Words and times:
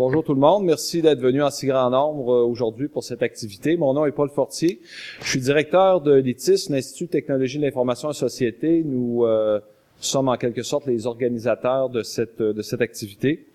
bonjour 0.00 0.24
tout 0.24 0.32
le 0.32 0.40
monde. 0.40 0.64
Merci 0.64 1.02
d'être 1.02 1.20
venu 1.20 1.42
en 1.42 1.50
si 1.50 1.66
grand 1.66 1.90
nombre 1.90 2.32
euh, 2.32 2.42
aujourd'hui 2.42 2.88
pour 2.88 3.04
cette 3.04 3.22
activité. 3.22 3.76
Mon 3.76 3.92
nom 3.92 4.06
est 4.06 4.12
Paul 4.12 4.30
Fortier. 4.30 4.80
Je 5.20 5.28
suis 5.28 5.40
directeur 5.40 6.00
de 6.00 6.14
l'ITIS, 6.14 6.70
l'Institut 6.70 7.04
de 7.04 7.10
technologie 7.10 7.58
de 7.58 7.64
l'information 7.64 8.10
et 8.10 8.14
société. 8.14 8.82
Nous 8.82 9.26
euh, 9.26 9.60
sommes 10.06 10.28
en 10.28 10.36
quelque 10.36 10.62
sorte 10.62 10.86
les 10.86 11.06
organisateurs 11.06 11.88
de 11.90 12.02
cette, 12.02 12.40
de 12.40 12.62
cette 12.62 12.80
activité. 12.80 13.46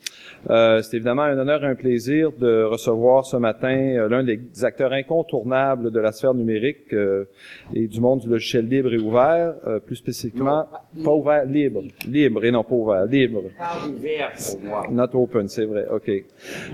Euh, 0.49 0.81
c'est 0.81 0.97
évidemment 0.97 1.23
un 1.23 1.37
honneur 1.37 1.63
et 1.63 1.67
un 1.67 1.75
plaisir 1.75 2.31
de 2.31 2.63
recevoir 2.63 3.25
ce 3.25 3.37
matin 3.37 3.75
euh, 3.75 4.07
l'un 4.07 4.23
des 4.23 4.39
acteurs 4.63 4.93
incontournables 4.93 5.91
de 5.91 5.99
la 5.99 6.11
sphère 6.11 6.33
numérique 6.33 6.93
euh, 6.93 7.25
et 7.73 7.87
du 7.87 7.99
monde 7.99 8.19
du 8.19 8.29
logiciel 8.29 8.67
libre 8.67 8.93
et 8.93 8.99
ouvert, 8.99 9.55
euh, 9.65 9.79
plus 9.79 9.95
spécifiquement, 9.95 10.67
pas 11.03 11.11
ouvert, 11.11 11.45
libre, 11.45 11.83
libre 12.07 12.45
et 12.45 12.51
non 12.51 12.63
pas 12.63 12.75
ouvert, 12.75 13.05
libre. 13.05 13.43
Pas 13.57 13.87
ouvert 13.87 14.31
pour 14.33 14.61
moi. 14.61 14.87
Not 14.91 15.09
open, 15.13 15.47
c'est 15.47 15.65
vrai, 15.65 15.87
ok. 15.91 16.11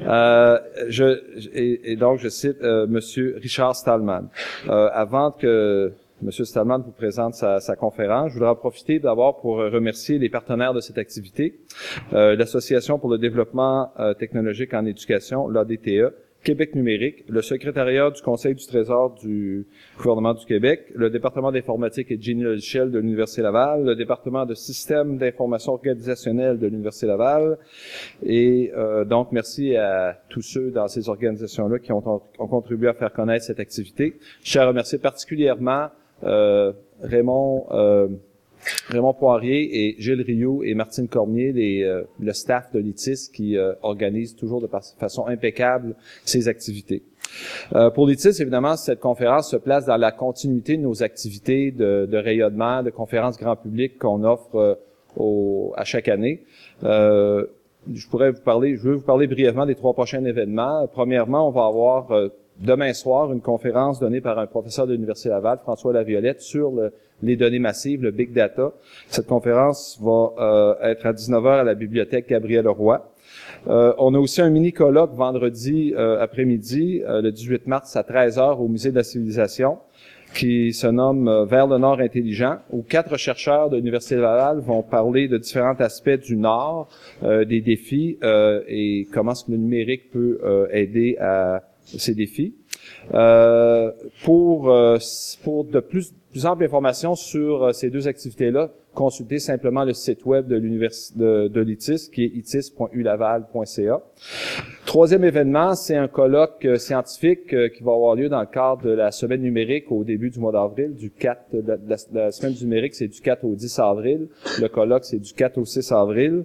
Euh, 0.05 0.59
je, 0.89 1.21
et, 1.53 1.93
et 1.93 1.95
donc 1.95 2.19
je 2.19 2.29
cite 2.29 2.57
euh, 2.61 2.87
Monsieur 2.87 3.37
Richard 3.41 3.75
Stallman. 3.75 4.29
Euh, 4.69 4.89
avant 4.93 5.31
que 5.31 5.93
Monsieur 6.21 6.45
Stallman 6.45 6.83
vous 6.85 6.91
présente 6.91 7.33
sa, 7.33 7.59
sa 7.59 7.75
conférence. 7.75 8.29
Je 8.29 8.35
voudrais 8.35 8.51
en 8.51 8.55
profiter 8.55 8.99
d'abord 8.99 9.41
pour 9.41 9.57
remercier 9.57 10.19
les 10.19 10.29
partenaires 10.29 10.73
de 10.73 10.79
cette 10.79 10.99
activité, 10.99 11.61
euh, 12.13 12.35
l'Association 12.35 12.99
pour 12.99 13.09
le 13.09 13.17
développement 13.17 13.91
euh, 13.99 14.13
technologique 14.13 14.75
en 14.75 14.85
éducation, 14.85 15.47
l'ADTE, 15.47 16.13
Québec 16.43 16.75
numérique, 16.75 17.23
le 17.27 17.41
secrétariat 17.41 18.09
du 18.09 18.21
Conseil 18.21 18.55
du 18.55 18.65
Trésor 18.65 19.15
du 19.15 19.67
gouvernement 19.97 20.33
du 20.33 20.45
Québec, 20.45 20.91
le 20.95 21.09
département 21.09 21.51
d'informatique 21.51 22.11
et 22.11 22.17
de 22.17 22.21
génie 22.21 22.43
logiciel 22.43 22.89
de 22.89 22.99
l'Université 22.99 23.43
Laval, 23.43 23.83
le 23.83 23.95
département 23.95 24.45
de 24.45 24.55
système 24.55 25.17
d'information 25.17 25.73
organisationnelle 25.73 26.57
de 26.57 26.67
l'Université 26.67 27.05
Laval. 27.05 27.57
Et 28.23 28.71
euh, 28.75 29.05
donc, 29.05 29.31
merci 29.31 29.75
à 29.75 30.19
tous 30.29 30.41
ceux 30.41 30.71
dans 30.71 30.87
ces 30.87 31.09
organisations-là 31.09 31.77
qui 31.79 31.91
ont, 31.91 32.03
ont, 32.07 32.47
contribué 32.47 32.89
à 32.89 32.93
faire 32.93 33.13
connaître 33.13 33.45
cette 33.45 33.59
activité. 33.59 34.17
Je 34.43 34.51
tiens 34.51 34.63
à 34.63 34.67
remercier 34.67 34.97
particulièrement 34.97 35.83
euh, 35.83 35.87
Raymond 36.23 37.65
euh, 37.71 38.07
Raymond 38.89 39.13
Poirier 39.13 39.85
et 39.85 39.95
Gilles 39.99 40.21
Rioux 40.21 40.63
et 40.63 40.73
Martine 40.73 41.07
Cormier, 41.07 41.53
euh, 41.83 42.03
le 42.19 42.33
staff 42.33 42.71
de 42.71 42.79
l'ITIS 42.79 43.29
qui 43.33 43.57
euh, 43.57 43.73
organise 43.81 44.35
toujours 44.35 44.61
de 44.61 44.69
façon 44.99 45.27
impeccable 45.27 45.95
ces 46.25 46.47
activités. 46.47 47.03
Euh, 47.73 47.89
pour 47.89 48.07
l'ITIS, 48.07 48.41
évidemment, 48.41 48.75
cette 48.75 48.99
conférence 48.99 49.51
se 49.51 49.55
place 49.55 49.85
dans 49.85 49.97
la 49.97 50.11
continuité 50.11 50.77
de 50.77 50.81
nos 50.81 51.01
activités 51.03 51.71
de, 51.71 52.17
rayonnement, 52.17 52.83
de 52.83 52.89
conférences 52.89 53.37
grand 53.37 53.55
public 53.55 53.97
qu'on 53.97 54.23
offre 54.23 54.77
à 55.75 55.83
chaque 55.83 56.07
année. 56.07 56.43
je 56.83 58.07
pourrais 58.09 58.31
vous 58.31 58.41
parler, 58.41 58.75
je 58.75 58.81
veux 58.81 58.95
vous 58.95 59.05
parler 59.05 59.27
brièvement 59.27 59.65
des 59.65 59.75
trois 59.75 59.93
prochains 59.93 60.23
événements. 60.25 60.87
Premièrement, 60.87 61.47
on 61.47 61.51
va 61.51 61.65
avoir 61.65 62.11
demain 62.59 62.93
soir 62.93 63.31
une 63.31 63.41
conférence 63.41 63.99
donnée 63.99 64.21
par 64.21 64.39
un 64.39 64.47
professeur 64.47 64.87
de 64.87 64.93
l'Université 64.93 65.29
Laval, 65.29 65.59
François 65.59 65.93
Laviolette, 65.93 66.41
sur 66.41 66.71
le, 66.71 66.93
les 67.23 67.35
données 67.35 67.59
massives, 67.59 68.01
le 68.01 68.11
big 68.11 68.33
data. 68.33 68.71
Cette 69.07 69.27
conférence 69.27 69.99
va 70.01 70.33
euh, 70.39 70.75
être 70.83 71.05
à 71.05 71.13
19h 71.13 71.59
à 71.59 71.63
la 71.63 71.75
bibliothèque 71.75 72.29
Gabriel 72.29 72.67
Roy. 72.67 73.11
Euh, 73.67 73.93
on 73.97 74.13
a 74.13 74.19
aussi 74.19 74.41
un 74.41 74.49
mini 74.49 74.73
colloque 74.73 75.13
vendredi 75.13 75.93
euh, 75.95 76.21
après-midi, 76.21 77.01
euh, 77.05 77.21
le 77.21 77.31
18 77.31 77.67
mars 77.67 77.95
à 77.95 78.01
13h 78.01 78.57
au 78.59 78.67
Musée 78.67 78.91
de 78.91 78.95
la 78.95 79.03
civilisation 79.03 79.77
qui 80.33 80.71
se 80.71 80.87
nomme 80.87 81.27
euh, 81.27 81.43
Vers 81.43 81.67
le 81.67 81.77
Nord 81.77 81.99
intelligent, 81.99 82.59
où 82.71 82.83
quatre 82.83 83.17
chercheurs 83.17 83.69
de 83.69 83.75
l'Université 83.75 84.15
de 84.15 84.21
Laval 84.21 84.59
vont 84.59 84.81
parler 84.81 85.27
de 85.27 85.37
différents 85.37 85.75
aspects 85.75 86.09
du 86.09 86.37
Nord, 86.37 86.87
euh, 87.23 87.43
des 87.43 87.59
défis 87.59 88.17
et 88.67 89.07
comment 89.13 89.35
ce 89.35 89.45
que 89.45 89.51
le 89.51 89.57
numérique 89.57 90.09
peut 90.11 90.39
aider 90.71 91.17
à 91.19 91.61
ces 91.97 92.13
défis. 92.13 92.55
Euh, 93.13 93.91
pour, 94.23 94.71
euh, 94.71 94.97
pour 95.43 95.65
de 95.65 95.79
plus, 95.79 96.13
plus 96.31 96.45
amples 96.45 96.63
informations 96.63 97.15
sur 97.15 97.63
euh, 97.63 97.71
ces 97.71 97.89
deux 97.89 98.07
activités-là, 98.07 98.71
consultez 98.93 99.39
simplement 99.39 99.83
le 99.83 99.93
site 99.93 100.25
web 100.25 100.47
de 100.47 100.55
l'université 100.55 101.19
de, 101.19 101.47
de 101.47 101.61
l'ITIS, 101.61 102.09
qui 102.11 102.23
est 102.23 102.27
itis.ulaval.ca. 102.27 104.01
Troisième 104.85 105.23
événement, 105.23 105.75
c'est 105.75 105.95
un 105.95 106.07
colloque 106.07 106.67
scientifique 106.77 107.47
qui 107.47 107.83
va 107.83 107.93
avoir 107.93 108.15
lieu 108.15 108.29
dans 108.29 108.41
le 108.41 108.47
cadre 108.47 108.83
de 108.83 108.91
la 108.91 109.11
semaine 109.11 109.41
numérique 109.41 109.91
au 109.91 110.03
début 110.03 110.29
du 110.29 110.39
mois 110.39 110.51
d'avril, 110.51 110.93
du 110.95 111.11
4, 111.11 111.39
la, 111.65 111.77
la, 111.87 111.95
la 112.11 112.31
semaine 112.31 112.55
numérique, 112.61 112.95
c'est 112.95 113.07
du 113.07 113.21
4 113.21 113.45
au 113.45 113.55
10 113.55 113.79
avril. 113.79 114.27
Le 114.59 114.67
colloque, 114.67 115.05
c'est 115.05 115.19
du 115.19 115.33
4 115.33 115.57
au 115.57 115.65
6 115.65 115.91
avril. 115.91 116.43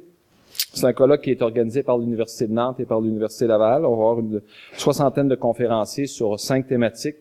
C'est 0.72 0.86
un 0.86 0.92
colloque 0.92 1.22
qui 1.22 1.30
est 1.30 1.42
organisé 1.42 1.82
par 1.82 1.98
l'Université 1.98 2.46
de 2.46 2.52
Nantes 2.52 2.80
et 2.80 2.84
par 2.84 3.00
l'Université 3.00 3.46
Laval. 3.46 3.84
On 3.84 3.96
va 3.96 4.10
avoir 4.10 4.20
une 4.20 4.42
soixantaine 4.76 5.28
de 5.28 5.34
conférenciers 5.34 6.06
sur 6.06 6.38
cinq 6.38 6.66
thématiques 6.66 7.16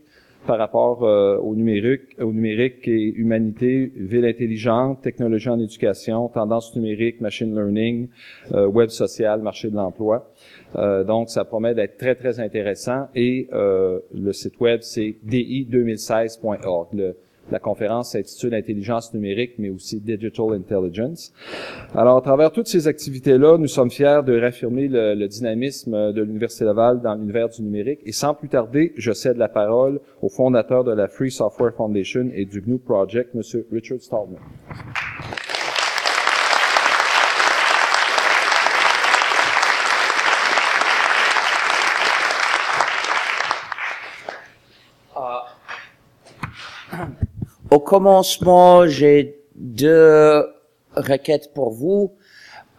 par 0.45 0.57
rapport 0.57 1.03
euh, 1.03 1.37
au 1.37 1.55
numérique, 1.55 2.01
au 2.19 2.31
numérique 2.31 2.87
et 2.87 3.13
humanité, 3.15 3.91
ville 3.95 4.25
intelligente, 4.25 5.01
technologie 5.01 5.49
en 5.49 5.59
éducation, 5.59 6.27
tendance 6.27 6.75
numérique, 6.75 7.19
machine 7.21 7.55
learning, 7.55 8.09
euh, 8.53 8.67
web 8.67 8.89
social, 8.89 9.41
marché 9.41 9.69
de 9.69 9.75
l'emploi. 9.75 10.31
Euh, 10.75 11.03
donc, 11.03 11.29
ça 11.29 11.45
promet 11.45 11.73
d'être 11.73 11.97
très, 11.97 12.15
très 12.15 12.39
intéressant. 12.39 13.07
Et 13.15 13.47
euh, 13.53 13.99
le 14.13 14.33
site 14.33 14.59
web, 14.59 14.81
c'est 14.81 15.15
di2016.org. 15.25 17.15
La 17.51 17.59
conférence 17.59 18.11
s'intitule 18.11 18.55
Intelligence 18.55 19.13
numérique, 19.13 19.53
mais 19.59 19.69
aussi 19.69 19.99
Digital 19.99 20.53
Intelligence. 20.53 21.31
Alors, 21.93 22.17
à 22.17 22.21
travers 22.21 22.51
toutes 22.51 22.67
ces 22.67 22.87
activités-là, 22.87 23.57
nous 23.57 23.67
sommes 23.67 23.91
fiers 23.91 24.21
de 24.25 24.33
réaffirmer 24.33 24.87
le, 24.87 25.27
dynamisme 25.27 26.11
de 26.11 26.21
l'Université 26.23 26.65
Laval 26.65 27.01
dans 27.01 27.13
l'univers 27.13 27.49
du 27.49 27.61
numérique. 27.61 27.99
Et 28.05 28.11
sans 28.11 28.33
plus 28.33 28.49
tarder, 28.49 28.93
je 28.97 29.11
cède 29.11 29.37
la 29.37 29.49
parole 29.49 29.99
au 30.21 30.29
fondateur 30.29 30.83
de 30.83 30.91
la 30.91 31.07
Free 31.07 31.31
Software 31.31 31.73
Foundation 31.73 32.29
et 32.33 32.45
du 32.45 32.61
GNU 32.61 32.79
Project, 32.79 33.35
M. 33.35 33.41
Richard 33.71 34.01
Stallman. 34.01 34.39
Au 47.71 47.79
commencement, 47.79 48.85
j'ai 48.85 49.39
deux 49.55 50.45
requêtes 50.95 51.51
pour 51.53 51.71
vous. 51.71 52.13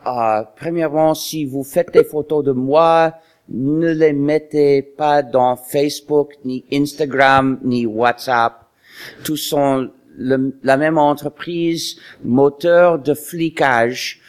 Euh, 0.07 0.43
premièrement, 0.55 1.15
si 1.15 1.45
vous 1.45 1.65
faites 1.65 1.93
des 1.93 2.05
photos 2.05 2.45
de 2.45 2.53
moi, 2.53 3.15
ne 3.49 3.91
les 3.91 4.13
mettez 4.13 4.83
pas 4.83 5.23
dans 5.23 5.57
Facebook, 5.57 6.35
ni 6.45 6.65
Instagram, 6.73 7.59
ni 7.65 7.85
WhatsApp. 7.85 8.67
Tous 9.25 9.37
sont 9.37 9.91
la 10.19 10.77
même 10.77 10.99
entreprise, 10.99 11.97
moteur 12.25 12.99
de 13.01 13.15
flicage. 13.15 14.21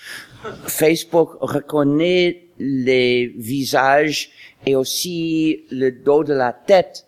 Facebook 0.66 1.38
reconnaît 1.40 2.48
les 2.58 3.28
visages 3.38 4.32
et 4.66 4.76
aussi 4.76 5.66
le 5.72 5.92
dos 5.92 6.24
de 6.24 6.34
la 6.34 6.52
tête 6.52 7.07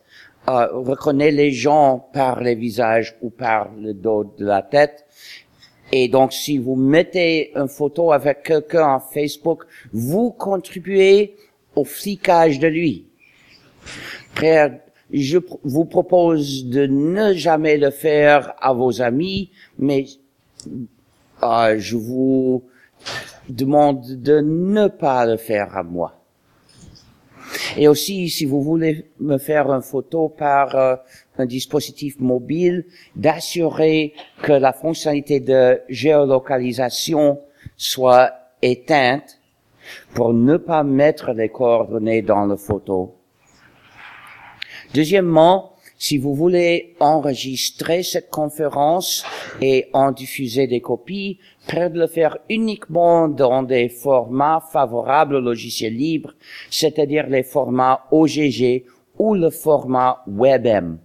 euh, 0.49 0.67
reconnaît 0.71 1.31
les 1.31 1.51
gens 1.51 2.09
par 2.11 2.41
les 2.41 2.55
visages 2.55 3.15
ou 3.21 3.29
par 3.29 3.69
le 3.77 3.93
dos 3.93 4.33
de 4.37 4.45
la 4.45 4.63
tête. 4.63 5.05
Et 5.91 6.07
donc, 6.07 6.33
si 6.33 6.57
vous 6.57 6.75
mettez 6.75 7.51
une 7.55 7.67
photo 7.67 8.11
avec 8.11 8.43
quelqu'un 8.43 8.95
en 8.95 8.99
Facebook, 8.99 9.65
vous 9.93 10.31
contribuez 10.31 11.35
au 11.75 11.83
flicage 11.83 12.59
de 12.59 12.67
lui. 12.67 13.05
Frère, 14.35 14.79
je 15.11 15.37
vous 15.63 15.85
propose 15.85 16.65
de 16.65 16.85
ne 16.85 17.33
jamais 17.33 17.77
le 17.77 17.91
faire 17.91 18.53
à 18.59 18.73
vos 18.73 19.01
amis, 19.01 19.51
mais 19.77 20.05
euh, 21.43 21.75
je 21.77 21.95
vous 21.95 22.63
demande 23.47 24.21
de 24.21 24.39
ne 24.39 24.87
pas 24.87 25.25
le 25.25 25.37
faire 25.37 25.75
à 25.77 25.83
moi. 25.83 26.18
Et 27.77 27.87
aussi, 27.87 28.29
si 28.29 28.45
vous 28.45 28.61
voulez 28.61 29.05
me 29.19 29.37
faire 29.37 29.71
une 29.71 29.81
photo 29.81 30.29
par 30.29 30.75
euh, 30.75 30.95
un 31.37 31.45
dispositif 31.45 32.19
mobile, 32.19 32.85
d'assurer 33.15 34.13
que 34.41 34.53
la 34.53 34.73
fonctionnalité 34.73 35.39
de 35.39 35.81
géolocalisation 35.89 37.39
soit 37.77 38.33
éteinte 38.61 39.39
pour 40.13 40.33
ne 40.33 40.57
pas 40.57 40.83
mettre 40.83 41.31
les 41.31 41.49
coordonnées 41.49 42.21
dans 42.21 42.45
la 42.45 42.57
photo. 42.57 43.15
Deuxièmement, 44.93 45.73
si 45.97 46.17
vous 46.17 46.33
voulez 46.33 46.95
enregistrer 46.99 48.03
cette 48.03 48.29
conférence 48.29 49.25
et 49.61 49.89
en 49.93 50.11
diffuser 50.11 50.65
des 50.65 50.79
copies, 50.79 51.39
prêt 51.69 51.91
de 51.91 51.99
le 51.99 52.07
faire 52.07 52.39
uniquement 52.49 53.27
dans 53.27 53.61
des 53.61 53.89
formats 53.89 54.59
favorables 54.71 55.35
au 55.35 55.39
logiciel 55.39 55.95
libre, 55.95 56.33
c'est-à-dire 56.71 57.27
les 57.27 57.43
formats 57.43 58.07
OGG 58.11 58.85
ou 59.19 59.35
le 59.35 59.51
format 59.51 60.23
WebM. 60.25 60.97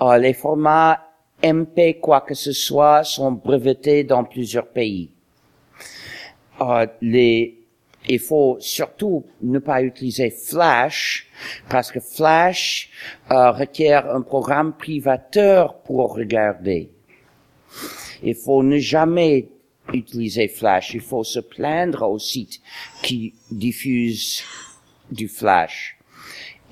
Euh, 0.00 0.16
les 0.16 0.32
formats 0.32 1.00
MP, 1.42 2.00
quoi 2.00 2.22
que 2.22 2.32
ce 2.32 2.52
soit, 2.52 3.04
sont 3.04 3.32
brevetés 3.32 4.04
dans 4.04 4.24
plusieurs 4.24 4.68
pays. 4.68 5.10
Euh, 6.62 6.86
il 7.02 8.18
faut 8.20 8.56
surtout 8.60 9.26
ne 9.42 9.58
pas 9.58 9.82
utiliser 9.82 10.30
Flash 10.30 11.28
parce 11.68 11.92
que 11.92 12.00
Flash 12.00 12.88
euh, 13.30 13.50
requiert 13.50 14.10
un 14.10 14.22
programme 14.22 14.72
privateur 14.72 15.74
pour 15.82 16.14
regarder. 16.14 16.90
Il 18.22 18.34
faut 18.34 18.62
ne 18.62 18.78
jamais 18.78 19.48
utiliser 19.92 20.48
Flash. 20.48 20.94
Il 20.94 21.00
faut 21.00 21.24
se 21.24 21.40
plaindre 21.40 22.08
au 22.08 22.18
site 22.18 22.60
qui 23.02 23.34
diffuse 23.50 24.42
du 25.10 25.28
Flash. 25.28 25.98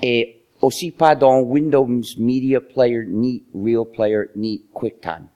Et 0.02 0.42
aussi 0.60 0.90
pas 0.90 1.14
dans 1.14 1.40
Windows 1.40 1.88
Media 2.18 2.60
Player, 2.60 3.04
ni 3.08 3.42
Real 3.54 3.84
Player, 3.84 4.24
ni 4.36 4.64
QuickTime. 4.72 5.26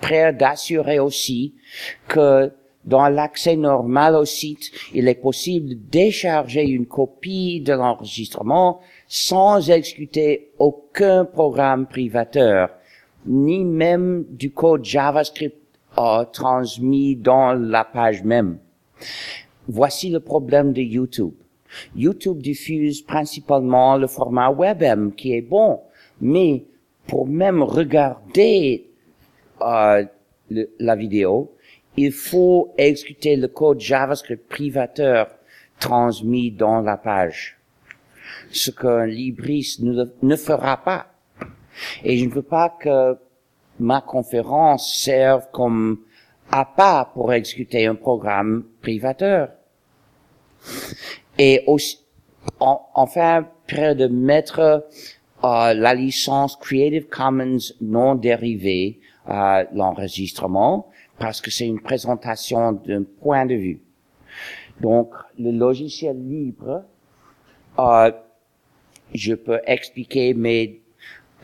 Prêt 0.00 0.32
d'assurer 0.32 0.98
aussi 0.98 1.54
que 2.06 2.52
dans 2.84 3.08
l'accès 3.08 3.56
normal 3.56 4.14
au 4.14 4.24
site, 4.24 4.70
il 4.94 5.08
est 5.08 5.20
possible 5.20 5.70
de 5.70 5.74
décharger 5.74 6.62
une 6.62 6.86
copie 6.86 7.60
de 7.60 7.72
l'enregistrement 7.72 8.80
sans 9.08 9.70
exécuter 9.70 10.50
aucun 10.58 11.24
programme 11.24 11.86
privateur, 11.86 12.70
ni 13.26 13.64
même 13.64 14.24
du 14.30 14.52
code 14.52 14.84
JavaScript 14.84 15.65
euh, 15.98 16.24
transmis 16.24 17.16
dans 17.16 17.52
la 17.52 17.84
page 17.84 18.22
même. 18.22 18.58
Voici 19.68 20.10
le 20.10 20.20
problème 20.20 20.72
de 20.72 20.82
YouTube. 20.82 21.34
YouTube 21.94 22.40
diffuse 22.40 23.02
principalement 23.02 23.96
le 23.96 24.06
format 24.06 24.50
WebM 24.50 25.12
qui 25.12 25.34
est 25.34 25.42
bon, 25.42 25.80
mais 26.20 26.64
pour 27.06 27.26
même 27.26 27.62
regarder 27.62 28.88
euh, 29.62 30.04
la 30.50 30.96
vidéo, 30.96 31.52
il 31.96 32.12
faut 32.12 32.72
exécuter 32.76 33.36
le 33.36 33.48
code 33.48 33.80
JavaScript 33.80 34.48
privateur 34.48 35.28
transmis 35.80 36.50
dans 36.50 36.80
la 36.80 36.96
page. 36.96 37.58
Ce 38.50 38.70
qu'un 38.70 39.06
libriste 39.06 39.80
ne, 39.80 40.04
ne 40.22 40.36
fera 40.36 40.76
pas. 40.76 41.06
Et 42.04 42.16
je 42.18 42.24
ne 42.24 42.30
veux 42.30 42.42
pas 42.42 42.70
que 42.70 43.16
ma 43.78 44.00
conférence 44.00 44.94
serve 44.94 45.46
comme 45.52 46.00
appât 46.50 47.10
pour 47.12 47.32
exécuter 47.32 47.86
un 47.86 47.94
programme 47.94 48.64
privateur. 48.80 49.50
Et 51.38 51.62
aussi, 51.66 52.00
enfin, 52.58 53.46
près 53.66 53.94
de 53.94 54.06
mettre 54.06 54.86
euh, 55.44 55.74
la 55.74 55.94
licence 55.94 56.56
Creative 56.56 57.08
Commons 57.08 57.58
non 57.80 58.14
dérivée 58.14 59.00
à 59.26 59.64
l'enregistrement, 59.72 60.88
parce 61.18 61.40
que 61.40 61.50
c'est 61.50 61.66
une 61.66 61.80
présentation 61.80 62.72
d'un 62.72 63.02
point 63.02 63.44
de 63.46 63.54
vue. 63.54 63.80
Donc, 64.80 65.10
le 65.38 65.50
logiciel 65.50 66.16
libre, 66.28 66.84
euh, 67.78 68.12
je 69.14 69.34
peux 69.34 69.60
expliquer, 69.66 70.34
mais 70.34 70.80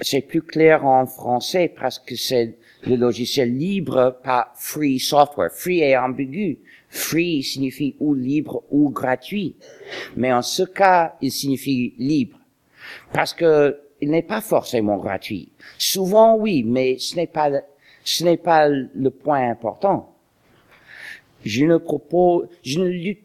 c'est 0.00 0.22
plus 0.22 0.42
clair 0.42 0.84
en 0.84 1.06
français 1.06 1.72
parce 1.78 1.98
que 1.98 2.16
c'est 2.16 2.56
le 2.86 2.96
logiciel 2.96 3.56
libre, 3.56 4.18
pas 4.24 4.52
free 4.56 4.98
software. 4.98 5.50
Free 5.52 5.80
est 5.80 5.96
ambigu. 5.96 6.58
Free 6.88 7.42
signifie 7.42 7.96
ou 8.00 8.14
libre 8.14 8.64
ou 8.70 8.90
gratuit. 8.90 9.56
Mais 10.16 10.32
en 10.32 10.42
ce 10.42 10.62
cas, 10.62 11.14
il 11.20 11.30
signifie 11.30 11.94
libre. 11.98 12.38
Parce 13.12 13.32
que 13.32 13.78
il 14.00 14.10
n'est 14.10 14.22
pas 14.22 14.40
forcément 14.40 14.96
gratuit. 14.96 15.52
Souvent, 15.78 16.36
oui, 16.36 16.64
mais 16.64 16.98
ce 16.98 17.14
n'est 17.14 17.28
pas 17.28 17.50
ce 18.04 18.24
n'est 18.24 18.36
pas 18.36 18.68
le 18.68 19.10
point 19.10 19.48
important. 19.48 20.16
Je 21.44 21.64
ne 21.64 21.76
propose, 21.76 22.48
je 22.62 22.80
ne 22.80 22.88
lutte 22.88 23.24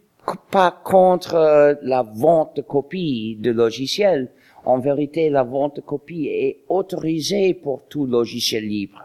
pas 0.52 0.72
contre 0.84 1.36
euh, 1.36 1.74
la 1.82 2.04
vente 2.04 2.56
de 2.58 2.62
copies 2.62 3.38
de 3.40 3.52
logiciels. 3.52 4.30
En 4.68 4.80
vérité, 4.80 5.30
la 5.30 5.44
vente 5.44 5.78
de 5.78 6.28
est 6.28 6.58
autorisée 6.68 7.54
pour 7.54 7.84
tout 7.84 8.06
logiciel 8.06 8.68
libre. 8.68 9.02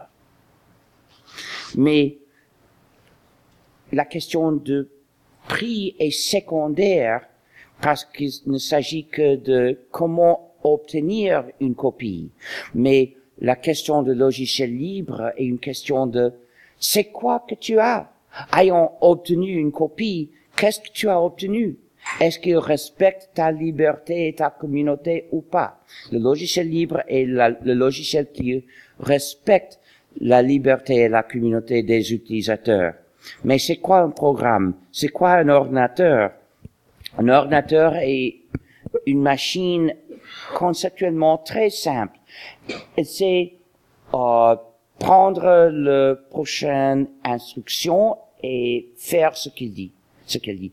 Mais 1.77 2.17
la 3.93 4.03
question 4.03 4.51
de 4.51 4.89
prix 5.47 5.95
est 5.99 6.11
secondaire 6.11 7.21
parce 7.81 8.03
qu'il 8.03 8.29
ne 8.47 8.57
s'agit 8.57 9.05
que 9.05 9.37
de 9.37 9.79
comment 9.89 10.53
obtenir 10.65 11.45
une 11.61 11.75
copie. 11.75 12.29
Mais 12.75 13.13
la 13.39 13.55
question 13.55 14.03
de 14.03 14.11
logiciel 14.11 14.75
libre 14.75 15.31
est 15.37 15.45
une 15.45 15.59
question 15.59 16.07
de 16.07 16.33
c'est 16.77 17.05
quoi 17.05 17.45
que 17.47 17.55
tu 17.55 17.79
as 17.79 18.11
Ayant 18.51 18.97
obtenu 18.99 19.53
une 19.53 19.71
copie, 19.71 20.29
qu'est-ce 20.57 20.81
que 20.81 20.91
tu 20.91 21.07
as 21.07 21.21
obtenu? 21.21 21.77
Est-ce 22.19 22.39
qu'il 22.39 22.57
respecte 22.57 23.29
ta 23.33 23.51
liberté 23.51 24.27
et 24.27 24.33
ta 24.33 24.49
communauté 24.49 25.27
ou 25.31 25.41
pas? 25.41 25.79
Le 26.11 26.19
logiciel 26.19 26.69
libre 26.69 27.01
est 27.07 27.25
le 27.25 27.73
logiciel 27.73 28.31
qui 28.31 28.63
respecte 28.99 29.79
la 30.19 30.41
liberté 30.41 30.95
et 30.95 31.09
la 31.09 31.23
communauté 31.23 31.83
des 31.83 32.13
utilisateurs. 32.13 32.93
Mais 33.43 33.57
c'est 33.57 33.77
quoi 33.77 33.99
un 33.99 34.09
programme? 34.09 34.75
C'est 34.91 35.07
quoi 35.07 35.31
un 35.31 35.49
ordinateur? 35.49 36.31
Un 37.17 37.29
ordinateur 37.29 37.95
est 37.95 38.41
une 39.05 39.21
machine 39.21 39.93
conceptuellement 40.55 41.37
très 41.37 41.69
simple. 41.69 42.17
C'est 43.03 43.53
euh, 44.13 44.55
prendre 44.99 45.69
le 45.71 46.25
prochaine 46.29 47.07
instruction 47.23 48.17
et 48.41 48.89
faire 48.97 49.35
ce 49.35 49.49
qu'il 49.49 49.73
dit, 49.73 49.91
ce 50.25 50.37
qu'elle 50.37 50.59
dit, 50.59 50.71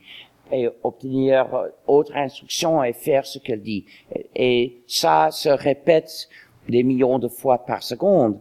et 0.52 0.69
obtenir 0.82 1.47
autre 1.87 2.17
instruction 2.17 2.82
et 2.82 2.93
faire 2.93 3.26
ce 3.26 3.38
qu'elle 3.38 3.62
dit. 3.62 3.87
Et 4.35 4.82
ça 4.87 5.29
se 5.31 5.49
répète 5.49 6.29
des 6.69 6.82
millions 6.82 7.19
de 7.19 7.29
fois 7.29 7.58
par 7.58 7.82
seconde. 7.82 8.38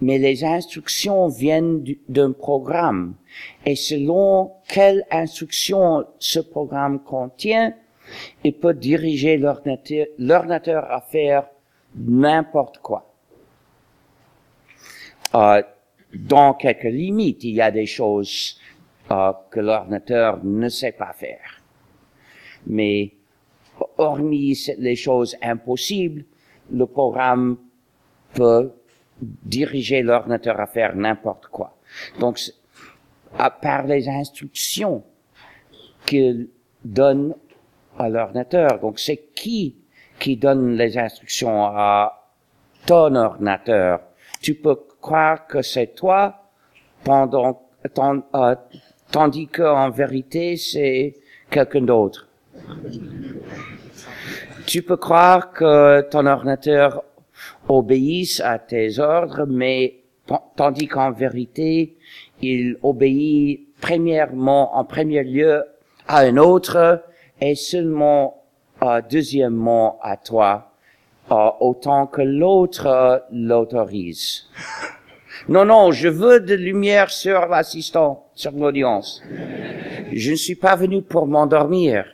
Mais 0.00 0.18
les 0.18 0.44
instructions 0.44 1.28
viennent 1.28 1.82
d'un 2.08 2.32
programme. 2.32 3.14
Et 3.64 3.76
selon 3.76 4.52
quelle 4.68 5.04
instruction 5.10 6.04
ce 6.18 6.38
programme 6.40 7.02
contient, 7.02 7.74
il 8.44 8.52
peut 8.54 8.74
diriger 8.74 9.38
l'ordinateur 9.38 10.90
à 10.90 11.00
faire 11.00 11.46
n'importe 11.94 12.78
quoi. 12.78 13.10
Euh, 15.34 15.62
dans 16.14 16.54
quelques 16.54 16.84
limites, 16.84 17.44
il 17.44 17.54
y 17.54 17.60
a 17.60 17.70
des 17.70 17.86
choses 17.86 18.58
euh, 19.10 19.32
que 19.50 19.60
l'ordinateur 19.60 20.40
ne 20.44 20.68
sait 20.68 20.92
pas 20.92 21.12
faire. 21.12 21.62
Mais 22.66 23.12
hormis 23.98 24.58
les 24.78 24.96
choses 24.96 25.36
impossibles, 25.42 26.24
le 26.70 26.86
programme 26.86 27.58
peut 28.34 28.72
diriger 29.20 30.02
l'ordinateur 30.02 30.60
à 30.60 30.66
faire 30.66 30.94
n'importe 30.96 31.46
quoi. 31.46 31.76
Donc, 32.18 32.40
à 33.38 33.50
part 33.50 33.86
les 33.86 34.08
instructions 34.08 35.04
qu'il 36.04 36.48
donne 36.84 37.34
à 37.98 38.08
l'ordinateur. 38.08 38.78
Donc, 38.80 38.98
c'est 38.98 39.28
qui 39.34 39.76
qui 40.18 40.36
donne 40.36 40.76
les 40.76 40.96
instructions 40.98 41.66
à 41.66 42.32
ton 42.86 43.14
ordinateur? 43.14 44.00
Tu 44.40 44.54
peux 44.54 44.76
croire 45.00 45.46
que 45.46 45.62
c'est 45.62 45.94
toi 45.94 46.50
pendant, 47.04 47.62
euh, 48.34 48.54
tandis 49.10 49.46
qu'en 49.48 49.90
vérité 49.90 50.56
c'est 50.56 51.14
quelqu'un 51.50 51.82
d'autre. 51.82 52.28
Tu 54.66 54.82
peux 54.82 54.96
croire 54.96 55.52
que 55.52 56.00
ton 56.10 56.26
ordinateur 56.26 57.04
obéisse 57.68 58.40
à 58.40 58.58
tes 58.58 58.98
ordres, 58.98 59.46
mais 59.46 60.00
tandis 60.56 60.88
qu'en 60.88 61.12
vérité, 61.12 61.96
il 62.42 62.76
obéit 62.82 63.68
premièrement, 63.80 64.76
en 64.76 64.84
premier 64.84 65.22
lieu, 65.22 65.64
à 66.08 66.20
un 66.20 66.36
autre 66.36 67.04
et 67.40 67.54
seulement 67.54 68.42
euh, 68.82 69.00
deuxièmement 69.08 69.98
à 70.02 70.16
toi, 70.16 70.72
euh, 71.30 71.50
autant 71.60 72.06
que 72.06 72.22
l'autre 72.22 73.24
l'autorise. 73.32 74.44
Non, 75.48 75.64
non, 75.64 75.92
je 75.92 76.08
veux 76.08 76.40
de 76.40 76.54
lumière 76.54 77.10
sur 77.10 77.46
l'assistant, 77.46 78.25
sur 78.36 78.52
l'audience. 78.52 79.22
Je 80.12 80.30
ne 80.30 80.36
suis 80.36 80.54
pas 80.54 80.76
venu 80.76 81.02
pour 81.02 81.26
m'endormir. 81.26 82.04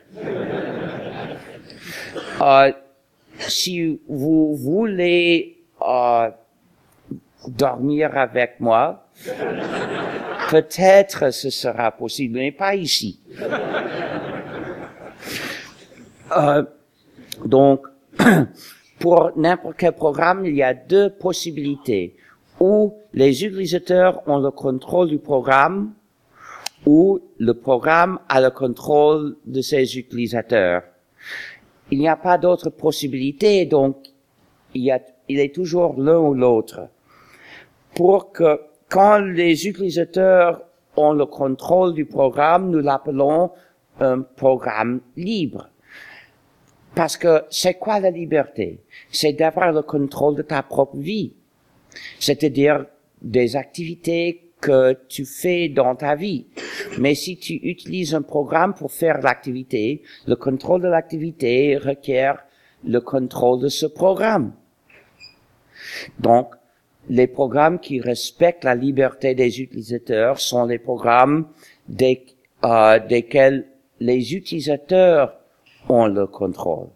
Euh, 2.41 2.71
si 3.37 3.99
vous 4.07 4.55
voulez 4.55 5.57
euh, 5.81 6.29
dormir 7.47 8.17
avec 8.17 8.59
moi, 8.59 9.05
peut-être 10.49 11.31
ce 11.31 11.49
sera 11.49 11.91
possible, 11.91 12.39
mais 12.39 12.51
pas 12.51 12.75
ici. 12.75 13.19
Euh, 16.35 16.63
donc, 17.45 17.85
pour 18.99 19.31
n'importe 19.35 19.75
quel 19.77 19.91
programme, 19.91 20.45
il 20.45 20.55
y 20.55 20.63
a 20.63 20.73
deux 20.73 21.09
possibilités. 21.09 22.15
Ou 22.59 22.93
les 23.13 23.43
utilisateurs 23.43 24.21
ont 24.27 24.37
le 24.37 24.51
contrôle 24.51 25.09
du 25.09 25.19
programme, 25.19 25.93
où 26.85 27.19
le 27.37 27.53
programme 27.53 28.19
a 28.29 28.41
le 28.41 28.49
contrôle 28.49 29.37
de 29.45 29.61
ses 29.61 29.97
utilisateurs. 29.97 30.83
Il 31.91 31.99
n'y 31.99 32.07
a 32.07 32.15
pas 32.15 32.37
d'autre 32.37 32.69
possibilité, 32.69 33.65
donc 33.65 33.97
il, 34.73 34.83
y 34.83 34.91
a, 34.91 34.99
il 35.29 35.39
est 35.39 35.53
toujours 35.53 35.99
l'un 35.99 36.19
ou 36.19 36.33
l'autre. 36.33 36.87
Pour 37.95 38.31
que 38.31 38.59
quand 38.89 39.19
les 39.19 39.67
utilisateurs 39.67 40.63
ont 40.95 41.13
le 41.13 41.25
contrôle 41.25 41.93
du 41.93 42.05
programme, 42.05 42.69
nous 42.69 42.79
l'appelons 42.79 43.51
un 43.99 44.21
programme 44.21 45.01
libre. 45.15 45.69
Parce 46.95 47.17
que 47.17 47.43
c'est 47.49 47.75
quoi 47.75 47.99
la 47.99 48.11
liberté? 48.11 48.79
C'est 49.09 49.33
d'avoir 49.33 49.71
le 49.71 49.81
contrôle 49.81 50.35
de 50.35 50.43
ta 50.43 50.61
propre 50.61 50.97
vie. 50.97 51.33
C'est-à-dire 52.19 52.85
des 53.21 53.55
activités 53.55 54.52
que 54.63 54.97
tu 55.09 55.25
fais 55.25 55.67
dans 55.67 55.95
ta 55.95 56.15
vie. 56.15 56.47
Mais 56.97 57.15
si 57.15 57.37
tu 57.37 57.53
utilises 57.55 58.15
un 58.15 58.21
programme 58.21 58.73
pour 58.73 58.91
faire 58.91 59.19
l'activité, 59.21 60.01
le 60.25 60.35
contrôle 60.35 60.81
de 60.81 60.87
l'activité 60.87 61.77
requiert 61.77 62.37
le 62.85 62.99
contrôle 62.99 63.61
de 63.61 63.67
ce 63.67 63.85
programme. 63.85 64.53
Donc, 66.19 66.53
les 67.09 67.27
programmes 67.27 67.79
qui 67.79 67.99
respectent 67.99 68.63
la 68.63 68.75
liberté 68.75 69.35
des 69.35 69.61
utilisateurs 69.61 70.39
sont 70.39 70.65
les 70.65 70.79
programmes 70.79 71.47
des, 71.87 72.25
euh, 72.63 72.99
desquels 72.99 73.67
les 73.99 74.33
utilisateurs 74.33 75.37
ont 75.89 76.07
le 76.07 76.27
contrôle. 76.27 76.87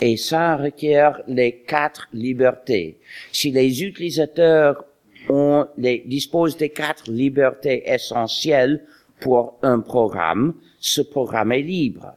Et 0.00 0.16
ça 0.16 0.56
requiert 0.56 1.20
les 1.26 1.52
quatre 1.66 2.08
libertés. 2.12 2.98
Si 3.32 3.50
les 3.50 3.82
utilisateurs 3.82 4.84
ont, 5.28 5.66
les, 5.76 6.04
disposent 6.06 6.56
des 6.56 6.68
quatre 6.68 7.10
libertés 7.10 7.82
essentielles 7.90 8.84
pour 9.20 9.58
un 9.62 9.80
programme, 9.80 10.54
ce 10.78 11.00
programme 11.00 11.52
est 11.52 11.62
libre. 11.62 12.14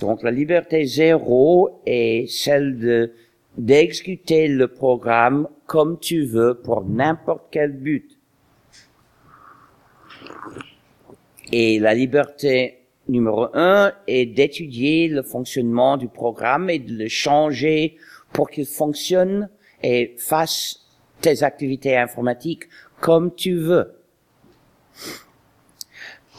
Donc 0.00 0.22
la 0.22 0.30
liberté 0.30 0.84
zéro 0.84 1.80
est 1.86 2.28
celle 2.28 2.78
de 2.78 3.12
d'exécuter 3.58 4.48
le 4.48 4.66
programme 4.66 5.46
comme 5.66 5.98
tu 5.98 6.24
veux 6.24 6.54
pour 6.54 6.84
n'importe 6.84 7.44
quel 7.50 7.72
but. 7.72 8.18
Et 11.52 11.78
la 11.78 11.92
liberté 11.92 12.81
numéro 13.08 13.48
un 13.54 13.92
est 14.06 14.26
d'étudier 14.26 15.08
le 15.08 15.22
fonctionnement 15.22 15.96
du 15.96 16.08
programme 16.08 16.70
et 16.70 16.78
de 16.78 16.92
le 16.92 17.08
changer 17.08 17.96
pour 18.32 18.50
qu'il 18.50 18.66
fonctionne 18.66 19.48
et 19.82 20.14
fasse 20.18 20.80
tes 21.20 21.42
activités 21.42 21.96
informatiques 21.96 22.64
comme 23.00 23.34
tu 23.34 23.56
veux. 23.56 23.94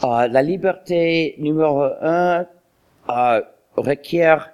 Euh, 0.02 0.28
la 0.28 0.42
liberté 0.42 1.34
numéro 1.38 1.82
un 1.82 2.46
euh, 3.08 3.42
requiert 3.76 4.50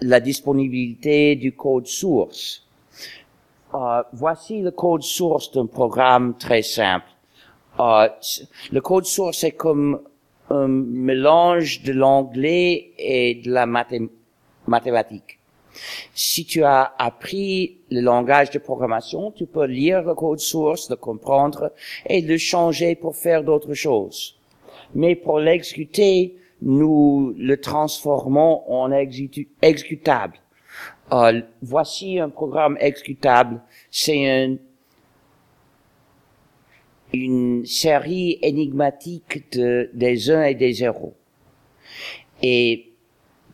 la 0.00 0.20
disponibilité 0.20 1.36
du 1.36 1.54
code 1.54 1.86
source. 1.86 2.66
Euh, 3.74 4.02
voici 4.12 4.62
le 4.62 4.70
code 4.70 5.02
source 5.02 5.52
d'un 5.52 5.66
programme 5.66 6.36
très 6.36 6.62
simple. 6.62 7.06
Le 7.78 8.80
code 8.80 9.04
source 9.04 9.44
est 9.44 9.52
comme 9.52 10.00
un 10.50 10.68
mélange 10.68 11.82
de 11.82 11.92
l'anglais 11.92 12.92
et 12.98 13.36
de 13.36 13.50
la 13.50 13.66
mathématique. 14.66 15.38
Si 16.14 16.44
tu 16.44 16.64
as 16.64 16.92
appris 16.98 17.78
le 17.90 18.00
langage 18.00 18.50
de 18.50 18.58
programmation, 18.58 19.30
tu 19.30 19.46
peux 19.46 19.66
lire 19.66 20.02
le 20.02 20.14
code 20.14 20.40
source, 20.40 20.90
le 20.90 20.96
comprendre 20.96 21.72
et 22.06 22.20
le 22.20 22.36
changer 22.36 22.94
pour 22.94 23.16
faire 23.16 23.44
d'autres 23.44 23.74
choses. 23.74 24.36
Mais 24.94 25.14
pour 25.14 25.38
l'exécuter, 25.38 26.36
nous 26.62 27.34
le 27.38 27.60
transformons 27.60 28.62
en 28.68 28.90
exécutable. 29.62 30.38
Euh, 31.12 31.40
voici 31.62 32.18
un 32.18 32.28
programme 32.28 32.76
exécutable. 32.80 33.60
C'est 33.90 34.28
un, 34.28 34.56
une 37.12 37.64
série 37.64 38.38
énigmatique 38.42 39.52
de, 39.52 39.90
des 39.94 40.30
uns 40.30 40.44
et 40.44 40.54
des 40.54 40.72
zéros. 40.72 41.14
Et 42.42 42.92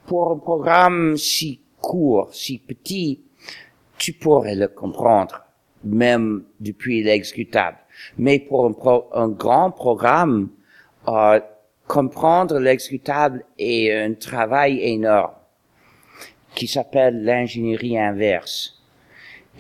pour 0.07 0.33
un 0.33 0.39
programme 0.39 1.17
si 1.17 1.61
court, 1.81 2.35
si 2.35 2.59
petit, 2.59 3.21
tu 3.99 4.13
pourrais 4.13 4.55
le 4.55 4.69
comprendre, 4.69 5.45
même 5.85 6.45
depuis 6.61 7.03
l'exécutable. 7.03 7.79
Mais 8.19 8.39
pour 8.39 8.67
un, 8.67 9.23
un 9.23 9.29
grand 9.29 9.71
programme, 9.71 10.51
euh, 11.09 11.41
comprendre 11.87 12.59
l'exécutable 12.59 13.45
est 13.59 13.93
un 13.93 14.15
travail 14.15 14.81
énorme 14.81 15.35
qui 16.55 16.67
s'appelle 16.67 17.23
l'ingénierie 17.25 17.99
inverse. 17.99 18.83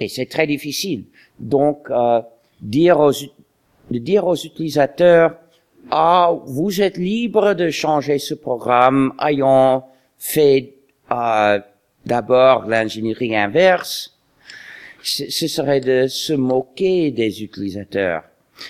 Et 0.00 0.08
c'est 0.08 0.26
très 0.26 0.46
difficile. 0.46 1.04
Donc, 1.38 1.90
euh, 1.90 2.20
dire 2.60 3.00
aux, 3.00 3.12
de 3.90 3.98
dire 3.98 4.26
aux 4.26 4.36
utilisateurs, 4.36 5.36
ah, 5.90 6.32
vous 6.46 6.80
êtes 6.80 6.96
libre 6.96 7.54
de 7.54 7.70
changer 7.70 8.18
ce 8.18 8.34
programme, 8.34 9.12
ayant 9.20 9.86
fait 10.18 10.74
euh, 11.12 11.60
d'abord 12.06 12.66
l'ingénierie 12.66 13.36
inverse, 13.36 14.18
ce 15.02 15.46
serait 15.48 15.80
de 15.80 16.06
se 16.06 16.32
moquer 16.32 17.10
des 17.10 17.42
utilisateurs. 17.42 18.22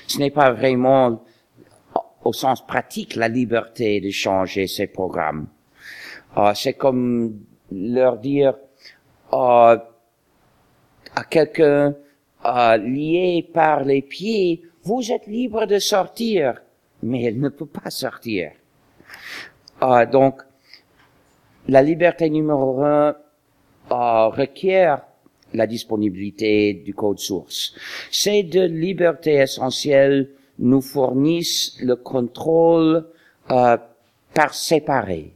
Ce 0.09 0.19
n'est 0.19 0.31
pas 0.31 0.51
vraiment 0.51 1.23
au 2.25 2.33
sens 2.33 2.67
pratique 2.67 3.15
la 3.15 3.29
liberté 3.29 4.01
de 4.01 4.11
changer 4.11 4.67
ces 4.67 4.87
programmes. 4.87 5.47
Euh, 6.37 6.53
c'est 6.55 6.73
comme 6.75 7.39
leur 7.71 8.19
dire 8.19 8.55
euh, 9.33 9.79
à 11.15 11.25
quelqu'un 11.29 11.95
euh, 12.45 12.77
lié 12.79 13.49
par 13.53 13.85
les 13.85 14.03
pieds, 14.03 14.63
vous 14.85 15.11
êtes 15.11 15.27
libre 15.27 15.67
de 15.67 15.79
sortir, 15.79 16.61
mais 17.03 17.25
elle 17.25 17.41
ne 17.41 17.49
peut 17.49 17.67
pas 17.67 17.91
sortir. 17.91 18.53
Euh, 19.83 20.07
donc, 20.07 20.43
la 21.69 21.83
liberté 21.83 22.29
numéro 22.29 22.83
un 22.83 23.17
euh, 23.91 24.29
requiert 24.29 25.03
la 25.55 25.67
disponibilité 25.67 26.75
du 26.75 26.95
code 26.95 27.19
source. 27.19 27.75
Ces 28.11 28.43
deux 28.43 28.67
libertés 28.67 29.37
essentielles 29.37 30.31
nous 30.59 30.83
fournissent 30.83 31.79
le 31.81 31.97
contrôle 31.97 33.07
euh, 33.51 33.77
par 34.35 34.53
séparé. 34.53 35.33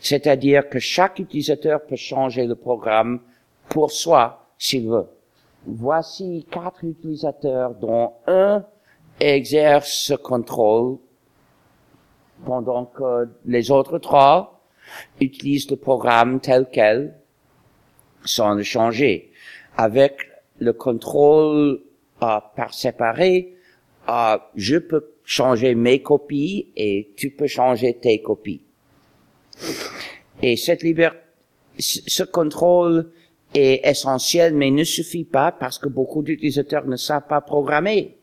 C'est-à-dire 0.00 0.68
que 0.68 0.78
chaque 0.78 1.18
utilisateur 1.18 1.84
peut 1.84 1.96
changer 1.96 2.46
le 2.46 2.54
programme 2.54 3.20
pour 3.68 3.90
soi 3.90 4.46
s'il 4.58 4.88
veut. 4.88 5.08
Voici 5.66 6.46
quatre 6.50 6.84
utilisateurs 6.84 7.74
dont 7.74 8.12
un 8.26 8.64
exerce 9.20 9.92
ce 9.92 10.14
contrôle 10.14 10.98
pendant 12.44 12.86
que 12.86 13.28
les 13.46 13.70
autres 13.70 13.98
trois 13.98 14.60
utilisent 15.20 15.70
le 15.70 15.76
programme 15.76 16.40
tel 16.40 16.66
quel 16.72 17.14
sans 18.24 18.54
le 18.54 18.62
changer. 18.62 19.30
Avec 19.76 20.16
le 20.58 20.72
contrôle 20.72 21.80
par 22.18 22.72
séparé, 22.72 23.56
je 24.54 24.76
peux 24.76 25.12
changer 25.24 25.74
mes 25.74 26.02
copies 26.02 26.68
et 26.76 27.12
tu 27.16 27.30
peux 27.30 27.46
changer 27.46 27.94
tes 27.94 28.20
copies. 28.20 28.62
Et 30.40 30.56
cette 30.56 30.82
liberté, 30.82 31.18
ce 31.78 32.22
contrôle 32.22 33.10
est 33.54 33.86
essentiel, 33.88 34.54
mais 34.54 34.70
ne 34.70 34.84
suffit 34.84 35.24
pas 35.24 35.52
parce 35.52 35.78
que 35.78 35.88
beaucoup 35.88 36.22
d'utilisateurs 36.22 36.86
ne 36.86 36.96
savent 36.96 37.26
pas 37.28 37.40
programmer. 37.40 38.16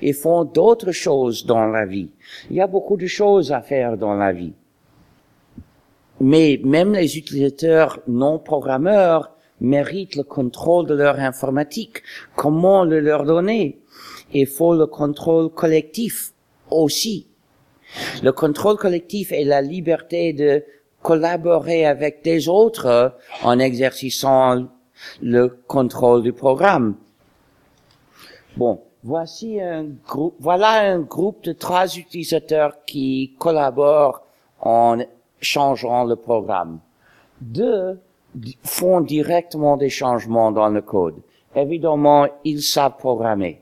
Ils 0.00 0.14
font 0.14 0.44
d'autres 0.44 0.92
choses 0.92 1.46
dans 1.46 1.66
la 1.66 1.86
vie. 1.86 2.10
Il 2.50 2.56
y 2.56 2.60
a 2.60 2.66
beaucoup 2.66 2.96
de 2.96 3.06
choses 3.06 3.52
à 3.52 3.62
faire 3.62 3.96
dans 3.96 4.14
la 4.14 4.32
vie. 4.32 4.54
Mais 6.20 6.60
même 6.64 6.92
les 6.92 7.18
utilisateurs 7.18 8.00
non 8.06 8.38
programmeurs 8.38 9.32
méritent 9.60 10.16
le 10.16 10.24
contrôle 10.24 10.86
de 10.86 10.94
leur 10.94 11.18
informatique. 11.18 12.02
Comment 12.36 12.84
le 12.84 13.00
leur 13.00 13.24
donner? 13.24 13.80
Il 14.32 14.46
faut 14.46 14.74
le 14.74 14.86
contrôle 14.86 15.50
collectif 15.50 16.32
aussi. 16.70 17.28
Le 18.22 18.32
contrôle 18.32 18.76
collectif 18.76 19.32
est 19.32 19.44
la 19.44 19.60
liberté 19.60 20.32
de 20.32 20.64
collaborer 21.02 21.84
avec 21.84 22.22
des 22.22 22.48
autres 22.48 23.16
en 23.42 23.58
exerçant 23.58 24.68
le 25.20 25.48
contrôle 25.66 26.22
du 26.22 26.32
programme. 26.32 26.96
Bon, 28.56 28.80
voici 29.02 29.60
un 29.60 29.84
groupe, 30.06 30.34
voilà 30.38 30.92
un 30.92 31.00
groupe 31.00 31.42
de 31.44 31.52
trois 31.52 31.96
utilisateurs 31.96 32.84
qui 32.84 33.34
collaborent 33.38 34.22
en 34.60 34.98
changeant 35.40 36.04
le 36.04 36.16
programme. 36.16 36.80
Deux 37.40 38.00
font 38.62 39.00
directement 39.00 39.76
des 39.76 39.90
changements 39.90 40.52
dans 40.52 40.68
le 40.68 40.80
code. 40.80 41.16
Évidemment, 41.54 42.26
ils 42.44 42.62
savent 42.62 42.96
programmer. 42.96 43.60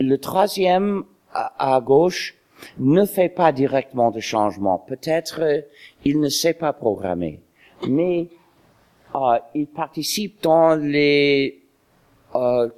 le 0.00 0.16
troisième 0.16 1.04
à, 1.32 1.80
gauche 1.80 2.36
ne 2.78 3.04
fait 3.04 3.28
pas 3.28 3.52
directement 3.52 4.10
de 4.10 4.20
changement. 4.20 4.78
Peut-être 4.78 5.40
euh, 5.42 5.60
il 6.04 6.20
ne 6.20 6.28
sait 6.28 6.54
pas 6.54 6.72
programmer, 6.72 7.40
mais 7.88 8.28
euh, 9.14 9.38
il 9.54 9.66
participe 9.66 10.42
dans 10.42 10.74
les 10.74 11.62
euh, 12.34 12.68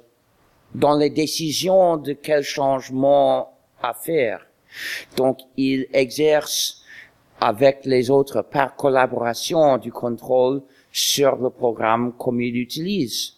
dans 0.73 0.95
les 0.97 1.09
décisions 1.09 1.97
de 1.97 2.13
quel 2.13 2.43
changement 2.43 3.53
à 3.81 3.93
faire. 3.93 4.45
Donc, 5.17 5.39
il 5.57 5.87
exerce 5.93 6.83
avec 7.39 7.85
les 7.85 8.09
autres 8.09 8.41
par 8.41 8.75
collaboration 8.75 9.77
du 9.77 9.91
contrôle 9.91 10.61
sur 10.91 11.35
le 11.37 11.49
programme 11.49 12.13
comme 12.13 12.39
il 12.41 12.53
l'utilise. 12.53 13.33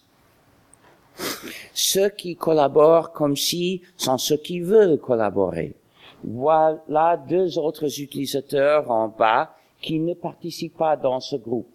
Ceux 1.72 2.10
qui 2.10 2.36
collaborent 2.36 3.12
comme 3.12 3.36
si 3.36 3.82
sont 3.96 4.18
ceux 4.18 4.36
qui 4.36 4.60
veulent 4.60 4.98
collaborer. 4.98 5.74
Voilà 6.22 7.16
deux 7.16 7.58
autres 7.58 8.00
utilisateurs 8.00 8.90
en 8.90 9.08
bas 9.08 9.54
qui 9.80 9.98
ne 10.00 10.14
participent 10.14 10.78
pas 10.78 10.96
dans 10.96 11.20
ce 11.20 11.36
groupe. 11.36 11.68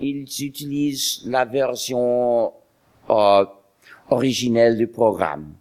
Ils 0.00 0.22
utilisent 0.22 1.22
la 1.26 1.44
version 1.44 2.52
euh, 3.10 3.44
originelle 4.10 4.76
du 4.76 4.86
programme. 4.86 5.54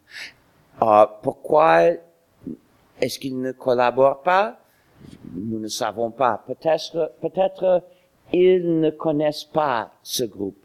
Euh, 0.81 1.05
pourquoi 1.21 1.91
est-ce 3.01 3.19
qu'ils 3.19 3.39
ne 3.39 3.51
collaborent 3.51 4.21
pas? 4.21 4.59
Nous 5.33 5.59
ne 5.59 5.67
savons 5.67 6.11
pas. 6.11 6.43
Peut-être, 6.47 7.13
peut-être 7.21 7.83
ils 8.33 8.79
ne 8.79 8.89
connaissent 8.89 9.45
pas 9.45 9.91
ce 10.03 10.23
groupe. 10.23 10.57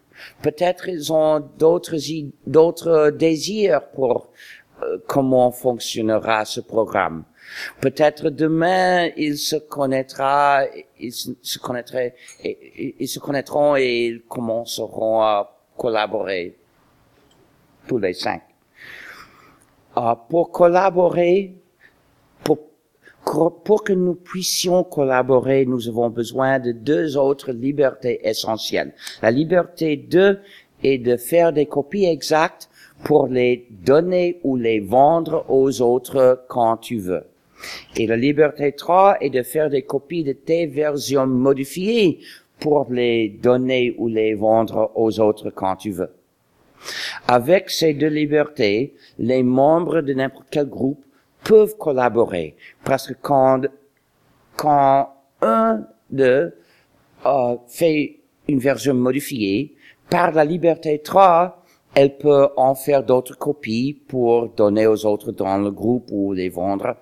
Peut-être 0.43 0.89
ils 0.89 1.13
ont 1.13 1.41
d'autres 1.59 1.97
d'autres 2.47 3.11
désirs 3.11 3.83
pour 3.95 4.29
euh, 4.83 4.99
comment 5.07 5.51
fonctionnera 5.51 6.45
ce 6.45 6.61
programme. 6.61 7.25
Peut-être 7.81 8.31
demain 8.31 9.09
ils 9.17 9.39
se 9.39 9.57
ils 10.99 11.13
se 11.13 11.59
connaîtraient, 11.59 12.15
ils 12.45 13.09
se 13.09 13.19
connaîtront 13.19 13.77
et 13.77 14.07
ils 14.07 14.23
commenceront 14.23 15.23
à 15.23 15.57
collaborer 15.77 16.60
tous 17.91 17.99
les 17.99 18.13
cinq. 18.13 18.43
Euh, 19.99 20.15
pour 20.29 20.53
collaborer, 20.53 21.57
pour, 22.45 22.59
pour 23.65 23.83
que 23.83 23.93
nous 23.93 24.15
puissions 24.15 24.85
collaborer, 24.85 25.67
nous 25.67 25.89
avons 25.89 26.09
besoin 26.09 26.61
de 26.61 26.71
deux 26.71 27.17
autres 27.17 27.51
libertés 27.51 28.21
essentielles. 28.23 28.95
La 29.23 29.33
liberté 29.33 29.97
2 29.97 30.39
est 30.85 30.99
de 30.99 31.17
faire 31.17 31.53
des 31.53 31.67
copies 31.67 32.05
exactes 32.05 32.71
pour 33.03 33.27
les 33.27 33.67
donner 33.71 34.39
ou 34.45 34.55
les 34.55 34.79
vendre 34.79 35.45
aux 35.49 35.83
autres 35.83 36.45
quand 36.49 36.77
tu 36.77 36.99
veux. 36.99 37.25
Et 37.97 38.07
la 38.07 38.17
liberté 38.17 38.71
3 38.71 39.17
est 39.21 39.31
de 39.31 39.43
faire 39.43 39.69
des 39.69 39.83
copies 39.83 40.23
de 40.23 40.33
tes 40.33 40.67
versions 40.67 41.27
modifiées 41.27 42.21
pour 42.61 42.87
les 42.89 43.29
donner 43.29 43.97
ou 43.99 44.07
les 44.07 44.35
vendre 44.35 44.93
aux 44.95 45.19
autres 45.19 45.51
quand 45.51 45.75
tu 45.75 45.91
veux. 45.91 46.13
Avec 47.33 47.71
ces 47.71 47.95
deux 47.95 48.09
libertés, 48.09 48.93
les 49.21 49.45
membres 49.45 50.01
de 50.01 50.15
n'importe 50.15 50.49
quel 50.51 50.69
groupe 50.69 51.05
peuvent 51.45 51.77
collaborer. 51.77 52.57
Parce 52.85 53.07
que 53.07 53.13
quand, 53.13 53.61
quand 54.57 55.15
un 55.41 55.87
d'eux 56.11 56.53
euh, 57.25 57.55
fait 57.69 58.19
une 58.49 58.59
version 58.59 58.95
modifiée, 58.95 59.77
par 60.11 60.33
la 60.33 60.45
liberté 60.45 60.99
3, 60.99 61.65
elle 61.95 62.17
peut 62.17 62.49
en 62.57 62.75
faire 62.75 63.05
d'autres 63.05 63.39
copies 63.39 63.97
pour 64.09 64.49
donner 64.49 64.89
aux 64.89 65.07
autres 65.07 65.31
dans 65.31 65.59
le 65.59 65.71
groupe 65.71 66.09
ou 66.11 66.33
les 66.33 66.49
vendre. 66.49 66.97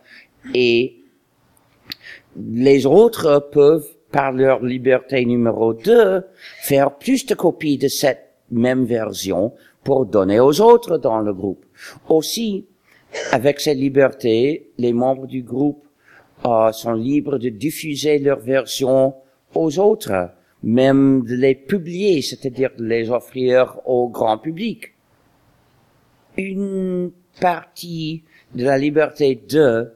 Et 0.54 0.98
les 2.36 2.84
autres 2.84 3.48
peuvent, 3.50 3.88
par 4.12 4.32
leur 4.32 4.62
liberté 4.62 5.24
numéro 5.24 5.72
2, 5.72 6.22
faire 6.60 6.98
plus 6.98 7.24
de 7.24 7.34
copies 7.34 7.78
de 7.78 7.88
cette 7.88 8.28
même 8.50 8.84
version 8.84 9.54
pour 9.88 10.04
donner 10.04 10.38
aux 10.38 10.60
autres 10.60 10.98
dans 10.98 11.20
le 11.20 11.32
groupe. 11.32 11.64
Aussi, 12.10 12.66
avec 13.32 13.58
cette 13.58 13.78
liberté, 13.78 14.70
les 14.76 14.92
membres 14.92 15.26
du 15.26 15.42
groupe 15.42 15.82
euh, 16.44 16.70
sont 16.72 16.92
libres 16.92 17.38
de 17.38 17.48
diffuser 17.48 18.18
leur 18.18 18.38
version 18.38 19.14
aux 19.54 19.78
autres, 19.78 20.28
même 20.62 21.24
de 21.24 21.34
les 21.34 21.54
publier, 21.54 22.20
c'est-à-dire 22.20 22.68
de 22.76 22.84
les 22.84 23.08
offrir 23.08 23.78
au 23.86 24.10
grand 24.10 24.36
public. 24.36 24.92
Une 26.36 27.10
partie 27.40 28.24
de 28.54 28.64
la 28.64 28.76
liberté 28.76 29.40
de 29.48 29.90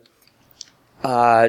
euh, 1.05 1.49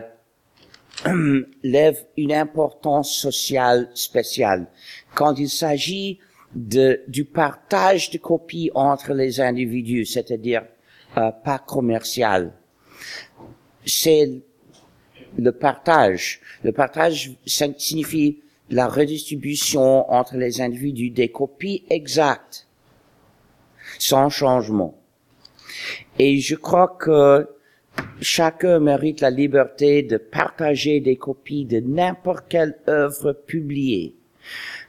lève 1.64 2.06
une 2.18 2.34
importance 2.34 3.10
sociale 3.16 3.90
spéciale. 3.94 4.68
Quand 5.16 5.40
il 5.40 5.48
s'agit 5.48 6.20
de, 6.56 7.02
du 7.08 7.26
partage 7.26 8.10
de 8.10 8.18
copies 8.18 8.72
entre 8.76 9.14
les 9.14 9.42
individus, 9.42 10.06
c'est-à-dire 10.06 10.64
euh, 11.18 11.32
pas 11.44 11.60
commercial. 11.60 12.54
C'est 13.86 14.42
le 15.38 15.52
partage. 15.52 16.42
Le 16.64 16.72
partage 16.72 17.32
signifie 17.46 18.40
la 18.70 18.88
redistribution 18.88 20.12
entre 20.12 20.38
les 20.38 20.62
individus 20.62 21.10
des 21.10 21.30
copies 21.30 21.84
exactes, 21.90 22.68
sans 24.00 24.30
changement. 24.30 24.98
Et 26.20 26.40
je 26.40 26.56
crois 26.56 26.96
que 27.00 27.48
chacun 28.22 28.80
mérite 28.80 29.22
la 29.22 29.30
liberté 29.30 30.04
de 30.04 30.18
partager 30.18 31.00
des 31.00 31.18
copies 31.18 31.66
de 31.66 31.80
n'importe 31.80 32.46
quelle 32.48 32.78
œuvre 32.88 33.34
publiée 33.34 34.16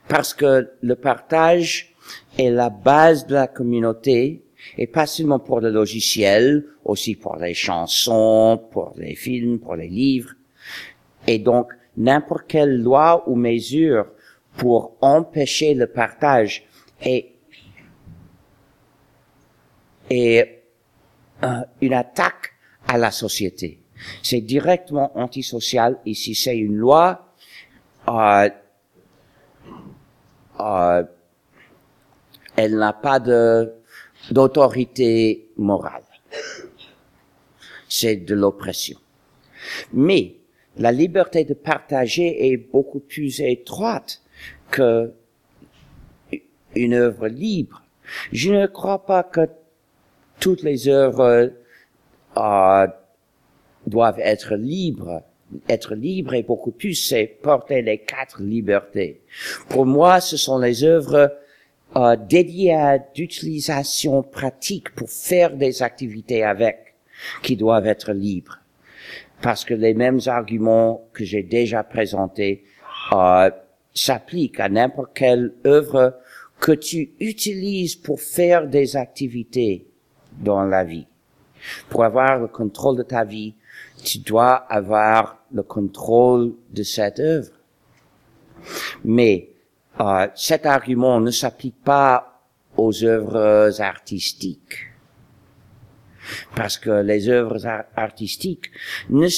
parce 0.09 0.35
que 0.35 0.71
le 0.81 0.95
partage 0.97 1.95
est 2.39 2.51
la 2.51 2.71
base 2.71 3.27
de 3.27 3.35
la 3.35 3.47
communauté 3.47 4.43
et 4.79 4.87
pas 4.87 5.07
seulement 5.07 5.39
pour 5.39 5.61
le 5.61 5.71
logiciel, 5.71 6.65
aussi 6.85 7.15
pour 7.15 7.37
les 7.37 7.55
chansons, 7.55 8.63
pour 8.71 8.93
les 8.97 9.15
films, 9.15 9.59
pour 9.59 9.77
les 9.77 9.89
livres. 9.89 10.33
Et 11.27 11.39
donc, 11.39 11.73
n'importe 11.97 12.47
quelle 12.49 12.83
loi 12.83 13.29
ou 13.29 13.37
mesure 13.37 14.07
pour 14.57 14.97
empêcher 15.01 15.75
le 15.75 15.87
partage 15.87 16.65
est, 17.01 17.33
est 20.11 20.63
euh, 21.43 21.61
une 21.81 21.95
attaque 21.95 22.53
à 22.87 22.99
la 22.99 23.11
société. 23.11 23.81
C'est 24.23 24.41
directement 24.41 25.17
antisocial 25.19 25.99
si 26.13 26.35
c'est 26.35 26.57
une 26.57 26.77
loi, 26.77 27.35
euh, 28.09 28.49
euh, 30.61 31.03
elle 32.57 32.77
n'a 32.77 32.93
pas 32.93 33.21
de 33.21 33.73
d'autorité 34.31 35.51
morale. 35.57 36.03
C'est 37.89 38.17
de 38.17 38.35
l'oppression. 38.35 38.99
Mais 39.93 40.37
la 40.79 40.93
liberté 40.93 41.45
de 41.45 41.55
partager 41.55 42.51
est 42.51 42.57
beaucoup 42.57 43.01
plus 43.01 43.41
étroite 43.41 44.23
que 44.71 45.13
une 46.75 46.95
œuvre 46.95 47.29
libre. 47.29 47.83
Je 48.33 48.53
ne 48.53 48.67
crois 48.67 49.07
pas 49.07 49.23
que 49.23 49.49
toutes 50.41 50.63
les 50.63 50.89
œuvres 50.89 51.53
euh, 52.37 52.87
doivent 53.87 54.19
être 54.19 54.57
libres 54.57 55.23
être 55.69 55.95
libre 55.95 56.35
et 56.35 56.43
beaucoup 56.43 56.71
plus, 56.71 56.95
c'est 56.95 57.27
porter 57.27 57.83
les 57.83 57.99
quatre 57.99 58.43
libertés. 58.43 59.21
Pour 59.69 59.87
moi, 59.87 60.21
ce 60.21 60.37
sont 60.37 60.59
les 60.59 60.85
œuvres 60.85 61.33
euh, 61.97 62.17
dédiées 62.17 62.75
à 62.75 62.99
d'utilisation 62.99 64.23
pratique 64.23 64.91
pour 64.95 65.11
faire 65.11 65.57
des 65.57 65.83
activités 65.83 66.43
avec, 66.43 66.95
qui 67.43 67.57
doivent 67.57 67.87
être 67.87 68.13
libres. 68.13 68.59
Parce 69.43 69.65
que 69.65 69.75
les 69.75 69.95
mêmes 69.95 70.21
arguments 70.27 71.09
que 71.13 71.25
j'ai 71.25 71.43
déjà 71.43 71.85
présentés 71.85 72.65
euh, 73.13 73.51
s'appliquent 73.93 74.61
à 74.61 74.69
n'importe 74.69 75.11
quelle 75.15 75.53
œuvre 75.67 76.19
que 76.61 76.73
tu 76.73 77.13
utilises 77.21 77.97
pour 77.97 78.21
faire 78.21 78.67
des 78.67 78.97
activités 78.97 79.87
dans 80.41 80.65
la 80.65 80.83
vie. 80.83 81.07
Pour 81.89 82.05
avoir 82.05 82.39
le 82.39 82.49
contrôle 82.49 82.97
de 82.97 83.03
ta 83.03 83.25
vie, 83.25 83.55
tu 84.03 84.19
dois 84.19 84.55
avoir 84.55 85.39
le 85.53 85.63
contrôle 85.63 86.55
de 86.71 86.83
cette 86.83 87.21
œuvre. 87.21 87.53
Mais 89.05 89.51
euh, 90.01 90.27
cet 90.35 90.67
argument 90.67 91.21
ne 91.21 91.31
s'applique 91.31 91.83
pas 91.85 92.43
aux 92.77 93.05
œuvres 93.05 93.81
artistiques. 93.81 94.91
Parce 96.57 96.79
que 96.79 96.91
les 96.91 97.29
œuvres 97.29 97.67
artistiques 97.97 98.71
ne, 99.11 99.29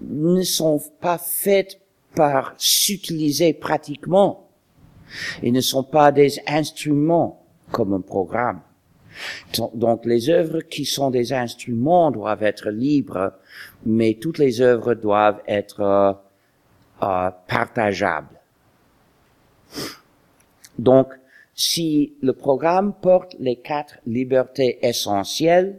ne 0.00 0.42
sont 0.42 0.80
pas 1.00 1.18
faites 1.18 1.80
par 2.14 2.54
s'utiliser 2.56 3.52
pratiquement. 3.52 4.48
Ils 5.42 5.52
ne 5.52 5.60
sont 5.60 5.84
pas 5.84 6.12
des 6.12 6.40
instruments 6.46 7.44
comme 7.70 7.92
un 7.92 8.00
programme. 8.00 8.60
Donc 9.74 10.04
les 10.04 10.30
œuvres 10.30 10.60
qui 10.60 10.84
sont 10.84 11.10
des 11.10 11.32
instruments 11.32 12.10
doivent 12.10 12.42
être 12.42 12.70
libres, 12.70 13.32
mais 13.86 14.14
toutes 14.14 14.38
les 14.38 14.60
œuvres 14.60 14.94
doivent 14.94 15.42
être 15.46 15.80
euh, 15.80 16.12
euh, 17.02 17.30
partageables. 17.48 18.40
Donc, 20.78 21.08
si 21.54 22.14
le 22.20 22.32
programme 22.32 22.94
porte 23.00 23.36
les 23.38 23.56
quatre 23.56 23.98
libertés 24.06 24.78
essentielles, 24.84 25.78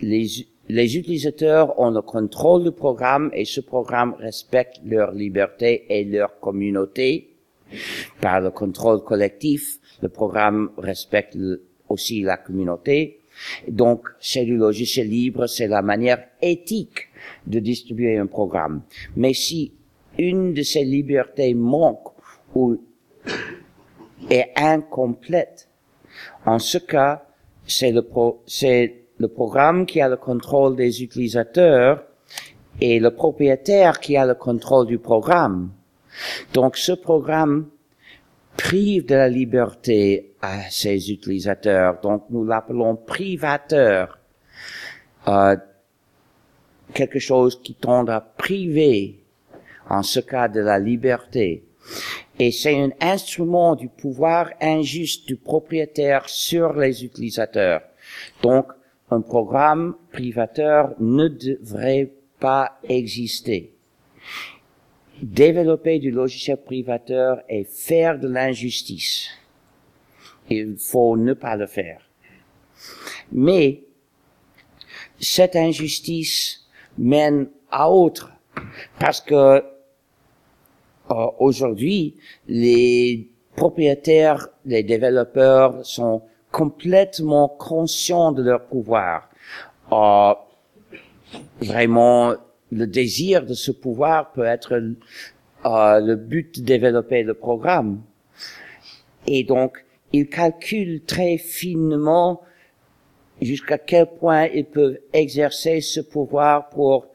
les, 0.00 0.26
les 0.68 0.96
utilisateurs 0.96 1.78
ont 1.78 1.90
le 1.90 2.02
contrôle 2.02 2.64
du 2.64 2.72
programme 2.72 3.30
et 3.32 3.44
ce 3.44 3.60
programme 3.60 4.14
respecte 4.14 4.80
leur 4.84 5.12
liberté 5.12 5.86
et 5.90 6.04
leur 6.04 6.40
communauté. 6.40 7.34
Par 8.20 8.40
le 8.40 8.50
contrôle 8.50 9.02
collectif, 9.02 9.78
le 10.00 10.08
programme 10.08 10.70
respecte 10.78 11.36
aussi 11.88 12.22
la 12.22 12.36
communauté. 12.36 13.20
Donc, 13.68 14.08
c'est 14.20 14.44
du 14.44 14.56
logiciel 14.56 15.08
libre, 15.08 15.46
c'est 15.46 15.68
la 15.68 15.82
manière 15.82 16.24
éthique 16.42 17.08
de 17.46 17.60
distribuer 17.60 18.18
un 18.18 18.26
programme. 18.26 18.82
Mais 19.16 19.32
si 19.32 19.72
une 20.18 20.54
de 20.54 20.62
ces 20.62 20.84
libertés 20.84 21.54
manque 21.54 22.08
ou 22.54 22.80
est 24.28 24.50
incomplète, 24.56 25.68
en 26.44 26.58
ce 26.58 26.78
cas, 26.78 27.24
c'est 27.66 27.92
le, 27.92 28.02
pro, 28.02 28.42
c'est 28.46 29.04
le 29.18 29.28
programme 29.28 29.86
qui 29.86 30.00
a 30.00 30.08
le 30.08 30.16
contrôle 30.16 30.74
des 30.74 31.02
utilisateurs 31.02 32.04
et 32.80 32.98
le 32.98 33.10
propriétaire 33.10 34.00
qui 34.00 34.16
a 34.16 34.26
le 34.26 34.34
contrôle 34.34 34.86
du 34.86 34.98
programme. 34.98 35.70
Donc 36.54 36.76
ce 36.76 36.92
programme 36.92 37.68
prive 38.58 39.06
de 39.06 39.14
la 39.14 39.28
liberté 39.28 40.34
à 40.42 40.68
ses 40.68 41.10
utilisateurs. 41.10 42.00
Donc 42.02 42.24
nous 42.28 42.44
l'appelons 42.44 42.96
privateur. 42.96 44.18
Euh, 45.26 45.56
quelque 46.92 47.18
chose 47.18 47.60
qui 47.62 47.74
tend 47.74 48.06
à 48.08 48.20
priver, 48.20 49.20
en 49.88 50.02
ce 50.02 50.20
cas, 50.20 50.48
de 50.48 50.60
la 50.60 50.78
liberté. 50.78 51.64
Et 52.38 52.50
c'est 52.50 52.78
un 52.78 52.90
instrument 53.00 53.74
du 53.74 53.88
pouvoir 53.88 54.50
injuste 54.60 55.26
du 55.26 55.36
propriétaire 55.36 56.28
sur 56.28 56.72
les 56.74 57.04
utilisateurs. 57.04 57.82
Donc, 58.42 58.66
un 59.10 59.20
programme 59.20 59.94
privateur 60.12 60.94
ne 61.00 61.28
devrait 61.28 62.12
pas 62.38 62.78
exister. 62.84 63.77
Développer 65.22 65.98
du 65.98 66.10
logiciel 66.10 66.58
privateur 66.58 67.42
et 67.48 67.64
faire 67.64 68.18
de 68.18 68.28
l'injustice. 68.28 69.28
Il 70.48 70.76
faut 70.78 71.16
ne 71.16 71.34
pas 71.34 71.56
le 71.56 71.66
faire. 71.66 72.00
Mais 73.32 73.82
cette 75.20 75.56
injustice 75.56 76.66
mène 76.96 77.48
à 77.70 77.90
autre. 77.90 78.32
Parce 78.98 79.20
que 79.20 79.34
euh, 81.10 81.26
aujourd'hui, 81.38 82.14
les 82.46 83.28
propriétaires, 83.56 84.48
les 84.64 84.82
développeurs 84.82 85.84
sont 85.84 86.22
complètement 86.50 87.48
conscients 87.48 88.32
de 88.32 88.42
leur 88.42 88.66
pouvoir. 88.66 89.28
Euh, 89.92 90.34
vraiment, 91.60 92.34
le 92.70 92.86
désir 92.86 93.44
de 93.44 93.54
ce 93.54 93.70
pouvoir 93.70 94.32
peut 94.32 94.44
être 94.44 94.74
euh, 94.74 96.00
le 96.00 96.16
but 96.16 96.60
de 96.60 96.64
développer 96.64 97.22
le 97.22 97.34
programme. 97.34 98.02
Et 99.26 99.44
donc, 99.44 99.84
ils 100.12 100.28
calculent 100.28 101.02
très 101.04 101.38
finement 101.38 102.42
jusqu'à 103.40 103.78
quel 103.78 104.06
point 104.06 104.46
ils 104.46 104.64
peuvent 104.64 104.98
exercer 105.12 105.80
ce 105.80 106.00
pouvoir 106.00 106.68
pour 106.70 107.06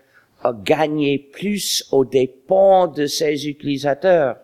euh, 0.45 0.53
gagner 0.63 1.19
plus 1.19 1.87
aux 1.91 2.05
dépens 2.05 2.87
de 2.87 3.05
ses 3.05 3.47
utilisateurs. 3.47 4.37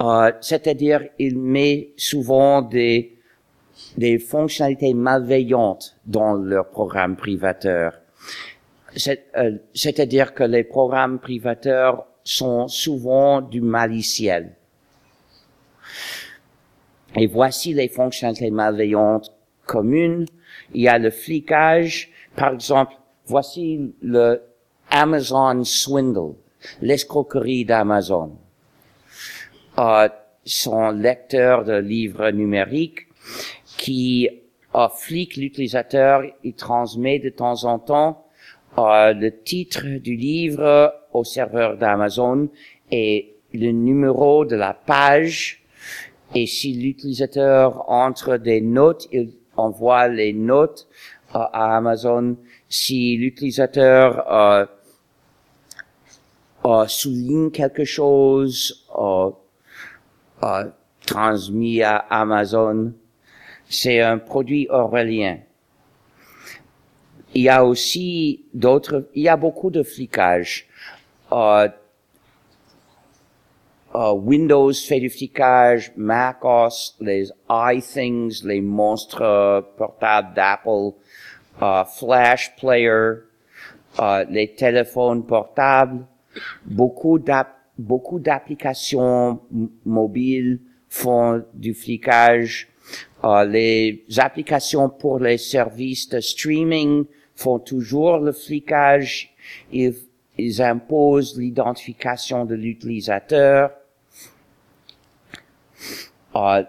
Euh, 0.00 0.30
c'est-à-dire, 0.40 1.02
il 1.18 1.38
met 1.38 1.90
souvent 1.96 2.62
des, 2.62 3.15
des 3.96 4.18
fonctionnalités 4.18 4.94
malveillantes 4.94 5.96
dans 6.04 6.34
leurs 6.34 6.68
programmes 6.70 7.16
privateurs. 7.16 8.00
Euh, 9.06 9.58
c'est-à-dire 9.74 10.34
que 10.34 10.44
les 10.44 10.64
programmes 10.64 11.18
privateurs 11.18 12.06
sont 12.24 12.68
souvent 12.68 13.40
du 13.40 13.60
maliciel. 13.60 14.54
Et 17.14 17.26
voici 17.26 17.72
les 17.72 17.88
fonctionnalités 17.88 18.50
malveillantes 18.50 19.32
communes. 19.64 20.26
Il 20.74 20.82
y 20.82 20.88
a 20.88 20.98
le 20.98 21.10
flicage. 21.10 22.10
Par 22.36 22.52
exemple, 22.52 22.94
voici 23.26 23.94
le 24.02 24.42
Amazon 24.90 25.64
Swindle, 25.64 26.34
l'escroquerie 26.80 27.64
d'Amazon. 27.64 28.36
Euh, 29.78 30.08
son 30.44 30.90
lecteur 30.90 31.64
de 31.64 31.74
livres 31.74 32.30
numériques 32.30 33.05
qui 33.76 34.28
flique 34.94 35.36
l'utilisateur, 35.36 36.22
il 36.44 36.54
transmet 36.54 37.18
de 37.18 37.30
temps 37.30 37.64
en 37.64 37.78
temps 37.78 38.26
euh, 38.78 39.14
le 39.14 39.42
titre 39.42 39.86
du 39.98 40.16
livre 40.16 40.92
au 41.12 41.24
serveur 41.24 41.78
d'Amazon 41.78 42.50
et 42.90 43.34
le 43.54 43.70
numéro 43.70 44.44
de 44.44 44.54
la 44.54 44.74
page 44.74 45.62
et 46.34 46.46
si 46.46 46.74
l'utilisateur 46.74 47.88
entre 47.90 48.36
des 48.36 48.60
notes, 48.60 49.08
il 49.12 49.32
envoie 49.56 50.08
les 50.08 50.34
notes 50.34 50.86
euh, 51.34 51.38
à 51.38 51.76
Amazon. 51.76 52.36
Si 52.68 53.16
l'utilisateur 53.16 54.30
euh, 54.30 54.66
euh, 56.66 56.86
souligne 56.86 57.50
quelque 57.50 57.84
chose, 57.84 58.86
euh, 58.98 59.30
transmis 61.06 61.82
à 61.82 61.96
Amazon, 61.96 62.92
c'est 63.68 64.00
un 64.00 64.18
produit 64.18 64.68
aurélien. 64.68 65.38
Il 67.34 67.42
y 67.42 67.48
a 67.48 67.64
aussi 67.64 68.44
d'autres, 68.54 69.08
il 69.14 69.24
y 69.24 69.28
a 69.28 69.36
beaucoup 69.36 69.70
de 69.70 69.82
flicage. 69.82 70.68
Euh, 71.32 71.68
uh, 73.94 74.12
Windows 74.14 74.72
fait 74.72 75.00
du 75.00 75.10
flicage, 75.10 75.92
macOS, 75.96 76.96
les 77.00 77.32
iThings, 77.50 78.44
les 78.44 78.60
monstres 78.60 79.66
portables 79.76 80.34
d'Apple, 80.34 80.92
uh, 81.60 81.82
Flash 81.98 82.54
Player, 82.56 83.14
uh, 83.98 84.24
les 84.30 84.54
téléphones 84.54 85.26
portables, 85.26 86.06
beaucoup 86.64 87.18
d'applications 87.18 89.40
mobiles 89.84 90.60
font 90.88 91.44
du 91.52 91.74
flicage. 91.74 92.68
Uh, 93.26 93.44
les 93.44 94.04
applications 94.18 94.88
pour 94.88 95.18
les 95.18 95.36
services 95.36 96.08
de 96.08 96.20
streaming 96.20 97.06
font 97.34 97.58
toujours 97.58 98.18
le 98.18 98.30
flicage. 98.30 99.34
Ils, 99.72 100.62
imposent 100.62 101.36
l'identification 101.36 102.44
de 102.44 102.54
l'utilisateur. 102.54 103.72
Euh, 106.36 106.62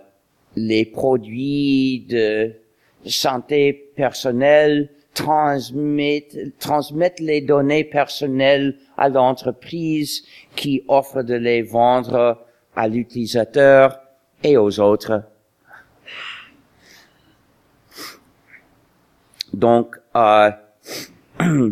les 0.55 0.85
produits 0.85 2.07
de 2.09 2.53
santé 3.05 3.91
personnelle 3.95 4.89
transmettent 5.13 7.19
les 7.19 7.41
données 7.41 7.83
personnelles 7.83 8.77
à 8.97 9.09
l'entreprise 9.09 10.23
qui 10.55 10.83
offre 10.87 11.21
de 11.21 11.35
les 11.35 11.61
vendre 11.61 12.43
à 12.75 12.87
l'utilisateur 12.87 13.99
et 14.43 14.57
aux 14.57 14.79
autres. 14.79 15.21
Donc, 19.57 19.95
euh, 20.15 20.51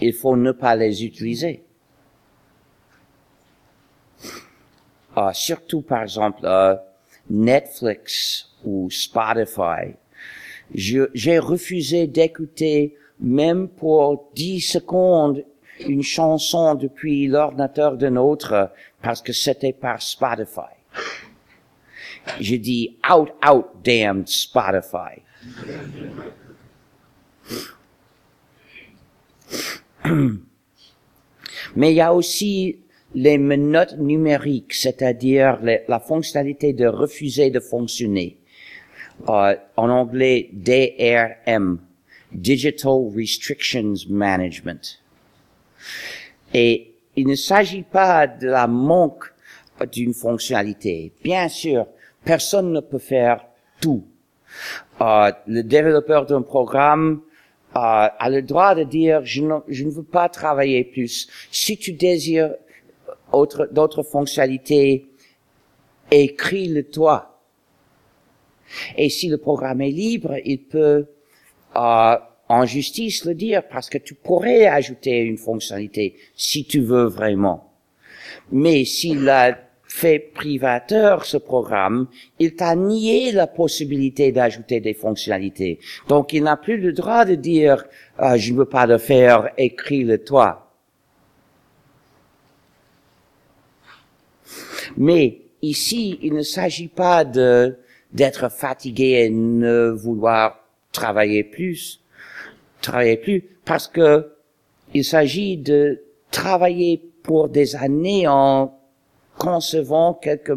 il 0.00 0.12
faut 0.14 0.36
ne 0.36 0.52
pas 0.52 0.74
les 0.74 1.04
utiliser. 1.04 1.66
uh, 5.16 5.32
surtout 5.32 5.82
par 5.82 6.02
exemple 6.02 6.40
uh, 6.44 6.76
Netflix 7.30 8.48
ou 8.64 8.88
Spotify. 8.90 9.94
J'ai 10.74 11.38
refusé 11.38 12.06
d'écouter 12.06 12.96
même 13.20 13.68
pour 13.68 14.30
10 14.34 14.60
secondes 14.60 15.44
une 15.80 16.02
chanson 16.02 16.74
depuis 16.74 17.26
l'ordinateur 17.26 17.96
d'un 17.96 18.16
autre 18.16 18.72
parce 19.02 19.22
que 19.22 19.32
c'était 19.32 19.72
par 19.72 20.02
Spotify. 20.02 20.74
J'ai 22.40 22.58
dit 22.58 22.96
out, 23.08 23.30
out, 23.48 23.66
damn 23.84 24.26
Spotify. 24.26 25.22
Mais 31.76 31.92
il 31.92 31.96
y 31.96 32.00
a 32.00 32.14
aussi 32.14 32.78
les 33.14 33.38
menottes 33.38 33.96
numériques, 33.98 34.74
c'est-à-dire 34.74 35.58
la 35.62 36.00
fonctionnalité 36.00 36.72
de 36.72 36.86
refuser 36.86 37.50
de 37.50 37.60
fonctionner, 37.60 38.36
euh, 39.28 39.56
en 39.76 39.88
anglais 39.90 40.50
DRM, 40.52 41.80
Digital 42.32 43.08
Restrictions 43.14 43.94
Management. 44.08 45.02
Et 46.52 46.92
il 47.16 47.26
ne 47.26 47.34
s'agit 47.34 47.82
pas 47.82 48.26
de 48.26 48.46
la 48.46 48.66
manque 48.66 49.32
d'une 49.92 50.14
fonctionnalité. 50.14 51.12
Bien 51.22 51.48
sûr, 51.48 51.86
personne 52.24 52.72
ne 52.72 52.80
peut 52.80 52.98
faire 52.98 53.44
tout. 53.80 54.04
Euh, 55.00 55.32
le 55.46 55.62
développeur 55.62 56.26
d'un 56.26 56.42
programme 56.42 57.20
euh, 57.76 58.08
a 58.18 58.30
le 58.30 58.42
droit 58.42 58.74
de 58.74 58.84
dire 58.84 59.20
je 59.24 59.42
ne, 59.42 59.90
veux 59.90 60.02
pas 60.02 60.28
travailler 60.28 60.84
plus. 60.84 61.28
Si 61.50 61.76
tu 61.76 61.92
désires 61.92 62.54
autre- 63.32 63.68
d'autres 63.70 64.02
fonctionnalités, 64.02 65.06
écris-le 66.10 66.84
toi. 66.84 67.40
Et 68.96 69.10
si 69.10 69.28
le 69.28 69.38
programme 69.38 69.80
est 69.80 69.90
libre, 69.90 70.34
il 70.44 70.62
peut 70.62 71.06
euh, 71.76 72.16
en 72.48 72.64
justice 72.64 73.24
le 73.24 73.34
dire 73.34 73.62
parce 73.68 73.90
que 73.90 73.98
tu 73.98 74.14
pourrais 74.14 74.66
ajouter 74.66 75.18
une 75.20 75.36
fonctionnalité 75.36 76.16
si 76.36 76.64
tu 76.64 76.80
veux 76.80 77.04
vraiment. 77.04 77.72
Mais 78.50 78.84
s'il 78.84 79.28
a 79.28 79.58
fait 79.96 80.18
privateur 80.18 81.24
ce 81.24 81.38
programme, 81.38 82.06
il 82.38 82.54
t'a 82.54 82.76
nié 82.76 83.32
la 83.32 83.46
possibilité 83.46 84.30
d'ajouter 84.30 84.78
des 84.78 84.92
fonctionnalités. 84.92 85.78
Donc 86.06 86.34
il 86.34 86.42
n'a 86.42 86.58
plus 86.58 86.76
le 86.76 86.92
droit 86.92 87.24
de 87.24 87.34
dire 87.34 87.86
Ah, 88.18 88.36
je 88.36 88.52
ne 88.52 88.58
veux 88.58 88.66
pas 88.66 88.84
le 88.84 88.98
faire, 88.98 89.48
écris-le 89.56 90.22
toi. 90.22 90.70
Mais 94.98 95.40
ici, 95.62 96.18
il 96.20 96.34
ne 96.34 96.42
s'agit 96.42 96.88
pas 96.88 97.24
de 97.24 97.78
d'être 98.12 98.50
fatigué 98.50 99.24
et 99.24 99.30
ne 99.30 99.88
vouloir 99.88 100.60
travailler 100.92 101.42
plus, 101.42 102.00
travailler 102.82 103.16
plus, 103.16 103.44
parce 103.64 103.88
que 103.88 104.30
il 104.92 105.04
s'agit 105.06 105.56
de 105.56 106.02
travailler 106.30 107.02
pour 107.22 107.48
des 107.48 107.76
années 107.76 108.28
en 108.28 108.76
concevant 109.38 110.14
quelques, 110.14 110.56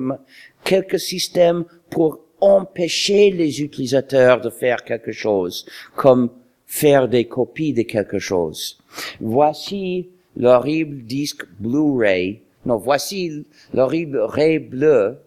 quelques 0.63 0.99
systèmes 0.99 1.65
pour 1.89 2.19
empêcher 2.41 3.31
les 3.31 3.61
utilisateurs 3.61 4.41
de 4.41 4.49
faire 4.49 4.83
quelque 4.83 5.11
chose, 5.11 5.65
comme 5.95 6.29
faire 6.65 7.07
des 7.07 7.25
copies 7.25 7.73
de 7.73 7.81
quelque 7.81 8.19
chose. 8.19 8.79
Voici 9.19 10.09
l'horrible 10.37 11.03
disque 11.03 11.45
Blu-ray, 11.59 12.41
non, 12.65 12.77
voici 12.77 13.45
l'horrible 13.73 14.19
ray 14.19 14.59
bleu 14.59 15.17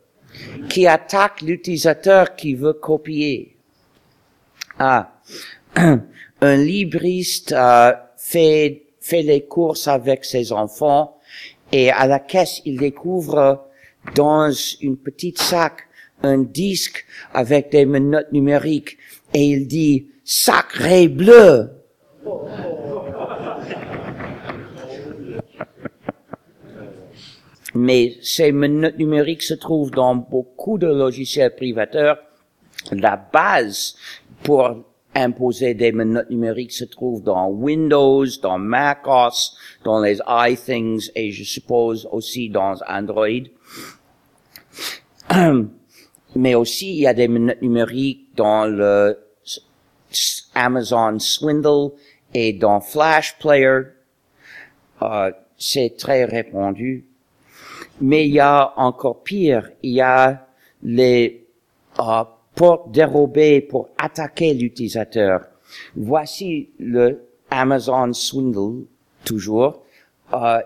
qui 0.69 0.87
attaque 0.87 1.41
l'utilisateur 1.43 2.37
qui 2.37 2.55
veut 2.55 2.75
copier. 2.75 3.57
Ah, 4.79 5.21
un 5.77 6.57
libriste 6.57 7.53
euh, 7.53 7.93
fait, 8.17 8.83
fait 9.01 9.23
les 9.23 9.43
courses 9.43 9.89
avec 9.89 10.25
ses 10.25 10.53
enfants 10.53 11.19
et 11.73 11.91
à 11.91 12.07
la 12.07 12.19
caisse, 12.19 12.61
il 12.65 12.79
découvre 12.79 13.67
dans 14.15 14.51
une 14.81 14.97
petite 14.99 15.39
sac 15.39 15.89
un 16.23 16.39
disque 16.39 17.07
avec 17.33 17.73
des 17.73 17.87
menottes 17.87 18.31
numériques 18.33 18.99
et 19.35 19.47
il 19.47 19.67
dit 19.67 20.09
sacré 20.23 21.09
bleu. 21.09 21.71
Mais 27.75 28.17
ces 28.23 28.53
menottes 28.53 28.99
numériques 28.99 29.43
se 29.43 29.55
trouvent 29.55 29.91
dans 29.91 30.15
beaucoup 30.15 30.77
de 30.77 30.87
logiciels 30.87 31.55
privateurs. 31.57 32.19
La 32.91 33.17
base 33.17 33.97
pour 34.43 34.77
imposer 35.15 35.75
des 35.75 35.93
menottes 35.93 36.31
numériques 36.31 36.73
se 36.73 36.85
trouve 36.85 37.23
dans 37.23 37.49
Windows, 37.49 38.27
dans 38.43 38.59
macOS, 38.59 39.57
dans 39.85 40.01
les 40.01 40.19
iThings 40.29 41.11
et 41.15 41.31
je 41.31 41.45
suppose 41.45 42.09
aussi 42.11 42.49
dans 42.49 42.77
Android. 42.89 43.47
Mais 46.35 46.55
aussi, 46.55 46.95
il 46.95 47.01
y 47.01 47.07
a 47.07 47.15
des 47.15 47.29
menottes 47.29 47.61
numériques 47.61 48.35
dans 48.37 48.65
le 48.65 49.19
Amazon 50.55 51.19
Swindle 51.19 51.91
et 52.33 52.53
dans 52.53 52.81
Flash 52.81 53.39
Player. 53.39 53.81
Euh, 55.03 55.33
c'est 55.59 55.97
très 55.97 56.25
répandu. 56.25 57.07
Mais 58.01 58.27
il 58.27 58.33
y 58.33 58.41
a 58.41 58.73
encore 58.77 59.23
pire, 59.23 59.71
il 59.83 59.93
y 59.93 60.01
a 60.01 60.47
les 60.83 61.47
euh, 62.01 62.25
portes 62.55 62.91
dérobées 62.93 63.61
pour 63.61 63.89
attaquer 63.99 64.55
l'utilisateur. 64.55 65.47
Voici 65.97 66.71
le 66.79 67.27
Amazon 67.51 68.13
Swindle, 68.13 68.85
toujours. 69.25 69.83
Euh, 70.33 70.61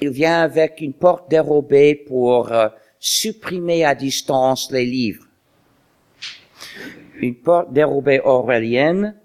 il 0.00 0.10
vient 0.10 0.42
avec 0.42 0.80
une 0.80 0.92
porte 0.92 1.30
dérobée 1.30 1.94
pour 1.94 2.52
euh, 2.52 2.68
supprimer 2.98 3.84
à 3.84 3.94
distance 3.94 4.70
les 4.70 4.84
livres. 4.84 5.24
Une 7.20 7.34
porte 7.34 7.72
dérobée 7.72 8.20
orwellienne, 8.22 9.16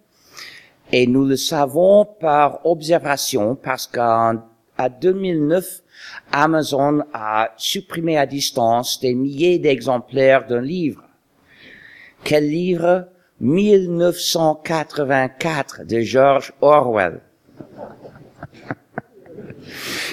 et 0.91 1.07
nous 1.07 1.25
le 1.25 1.37
savons 1.37 2.05
par 2.05 2.65
observation 2.65 3.55
parce 3.55 3.87
qu'en 3.87 4.37
à 4.77 4.89
2009, 4.89 5.81
Amazon 6.31 7.03
a 7.13 7.51
supprimé 7.57 8.17
à 8.17 8.25
distance 8.25 8.99
des 8.99 9.13
milliers 9.13 9.59
d'exemplaires 9.59 10.47
d'un 10.47 10.61
livre. 10.61 11.03
Quel 12.23 12.49
livre? 12.49 13.09
1984 13.41 15.83
de 15.83 15.99
George 15.99 16.53
Orwell. 16.61 17.19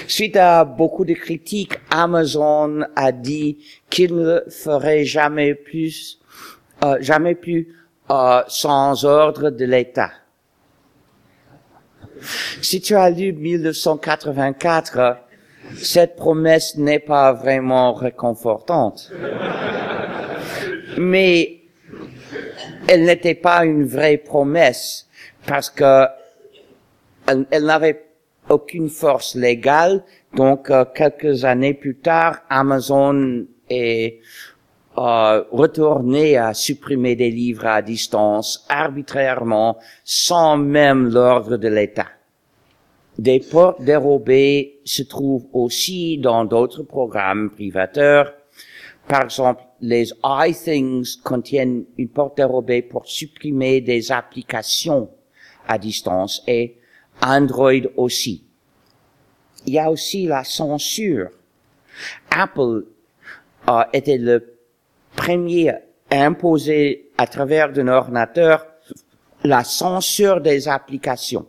Suite 0.07 0.35
à 0.35 0.65
beaucoup 0.65 1.05
de 1.05 1.13
critiques, 1.13 1.77
Amazon 1.89 2.81
a 2.95 3.13
dit 3.13 3.59
qu'il 3.89 4.15
ne 4.15 4.41
ferait 4.49 5.05
jamais 5.05 5.55
plus, 5.55 6.19
euh, 6.83 6.97
jamais 6.99 7.35
plus 7.35 7.73
euh, 8.09 8.41
sans 8.47 9.05
ordre 9.05 9.49
de 9.49 9.63
l'État. 9.63 10.11
Si 12.61 12.81
tu 12.81 12.95
as 12.95 13.09
lu 13.09 13.31
1984, 13.31 15.15
cette 15.77 16.17
promesse 16.17 16.75
n'est 16.75 16.99
pas 16.99 17.31
vraiment 17.31 17.93
réconfortante. 17.93 19.09
Mais 20.97 21.60
elle 22.87 23.03
n'était 23.05 23.35
pas 23.35 23.65
une 23.65 23.85
vraie 23.85 24.17
promesse 24.17 25.07
parce 25.47 25.69
que 25.69 26.05
elle, 27.27 27.65
n'avait 27.65 28.05
aucune 28.49 28.89
force 28.89 29.35
légale. 29.35 30.03
Donc, 30.35 30.69
euh, 30.69 30.85
quelques 30.85 31.45
années 31.45 31.73
plus 31.73 31.95
tard, 31.95 32.39
Amazon 32.49 33.45
est 33.69 34.19
euh, 34.97 35.43
retourné 35.51 36.37
à 36.37 36.53
supprimer 36.53 37.15
des 37.15 37.31
livres 37.31 37.65
à 37.65 37.81
distance 37.81 38.65
arbitrairement 38.69 39.77
sans 40.03 40.57
même 40.57 41.09
l'ordre 41.09 41.57
de 41.57 41.67
l'État. 41.67 42.07
Des 43.17 43.39
portes 43.39 43.81
dérobées 43.81 44.79
se 44.83 45.03
trouvent 45.03 45.47
aussi 45.53 46.17
dans 46.17 46.43
d'autres 46.43 46.83
programmes 46.83 47.49
privateurs. 47.51 48.33
Par 49.07 49.23
exemple, 49.23 49.61
les 49.81 50.13
iThings 50.23 51.17
contiennent 51.23 51.85
une 51.97 52.09
porte 52.09 52.37
dérobée 52.37 52.83
pour 52.83 53.07
supprimer 53.07 53.81
des 53.81 54.11
applications 54.11 55.09
à 55.67 55.77
distance 55.77 56.43
et 56.47 56.77
Android 57.21 57.87
aussi. 57.97 58.43
Il 59.65 59.73
y 59.73 59.79
a 59.79 59.91
aussi 59.91 60.27
la 60.27 60.43
censure. 60.43 61.29
Apple 62.29 62.85
a 63.67 63.89
été 63.93 64.17
le 64.17 64.55
premier 65.15 65.69
à 65.69 66.25
imposer 66.25 67.09
à 67.17 67.27
travers 67.27 67.71
d'un 67.71 67.87
ordinateur 67.87 68.65
la 69.43 69.63
censure 69.63 70.41
des 70.41 70.67
applications. 70.67 71.47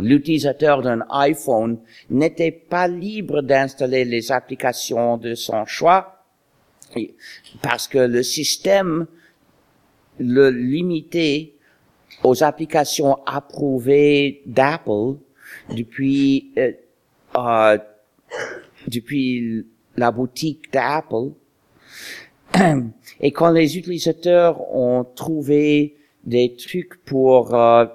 L'utilisateur 0.00 0.82
d'un 0.82 1.04
iPhone 1.10 1.78
n'était 2.10 2.50
pas 2.50 2.88
libre 2.88 3.42
d'installer 3.42 4.04
les 4.04 4.32
applications 4.32 5.18
de 5.18 5.34
son 5.34 5.64
choix 5.66 6.13
parce 7.62 7.88
que 7.88 7.98
le 7.98 8.22
système 8.22 9.06
le 10.18 10.50
limitait 10.50 11.54
aux 12.22 12.42
applications 12.42 13.18
approuvées 13.26 14.42
d'Apple 14.46 15.16
depuis 15.70 16.52
euh, 16.58 16.72
euh, 17.36 17.78
depuis 18.86 19.66
la 19.96 20.10
boutique 20.10 20.72
d'Apple. 20.72 21.32
Et 23.20 23.32
quand 23.32 23.50
les 23.50 23.76
utilisateurs 23.78 24.60
ont 24.74 25.04
trouvé 25.04 25.96
des 26.24 26.54
trucs 26.56 27.02
pour 27.04 27.54
euh, 27.54 27.86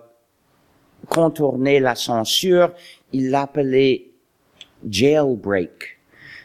contourner 1.07 1.79
la 1.79 1.95
censure, 1.95 2.73
ils 3.13 3.29
l'appelaient 3.29 4.07
jailbreak, 4.87 5.99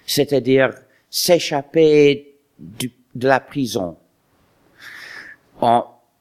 c'est-à-dire 0.07 0.71
s'échapper 1.11 2.34
du- 2.79 2.93
de 3.15 3.29
la 3.29 3.41
prison. 3.41 3.97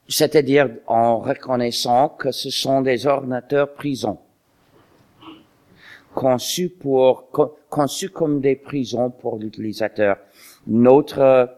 C'est-à-dire 0.08 0.68
en 0.86 1.18
reconnaissant 1.18 2.08
que 2.10 2.30
ce 2.30 2.50
sont 2.50 2.82
des 2.82 3.06
ordinateurs 3.06 3.72
prisons 3.74 4.18
conçus 6.14 6.68
pour 6.68 7.30
co- 7.32 7.56
conçus 7.68 8.08
comme 8.10 8.40
des 8.40 8.54
prisons 8.54 9.10
pour 9.10 9.36
l'utilisateur. 9.38 10.16
Notre 10.66 11.50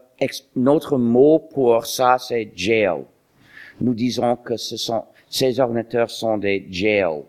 notre 0.55 0.97
mot 0.97 1.37
pour 1.37 1.85
ça 1.85 2.17
c'est 2.19 2.51
jail. 2.55 3.03
Nous 3.81 3.93
disons 3.93 4.35
que 4.35 4.57
ce 4.57 4.75
sont 4.77 5.03
ces 5.29 5.59
ordinateurs 5.59 6.09
sont 6.09 6.37
des 6.39 6.65
jails. 6.71 7.21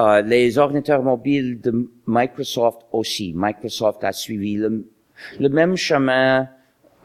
Euh, 0.00 0.22
les 0.22 0.58
ordinateurs 0.58 1.02
mobiles 1.04 1.60
de 1.60 1.88
Microsoft 2.06 2.80
aussi. 2.90 3.32
Microsoft 3.36 4.02
a 4.02 4.12
suivi 4.12 4.54
le, 4.56 4.90
le 5.38 5.48
même 5.48 5.76
chemin 5.76 6.48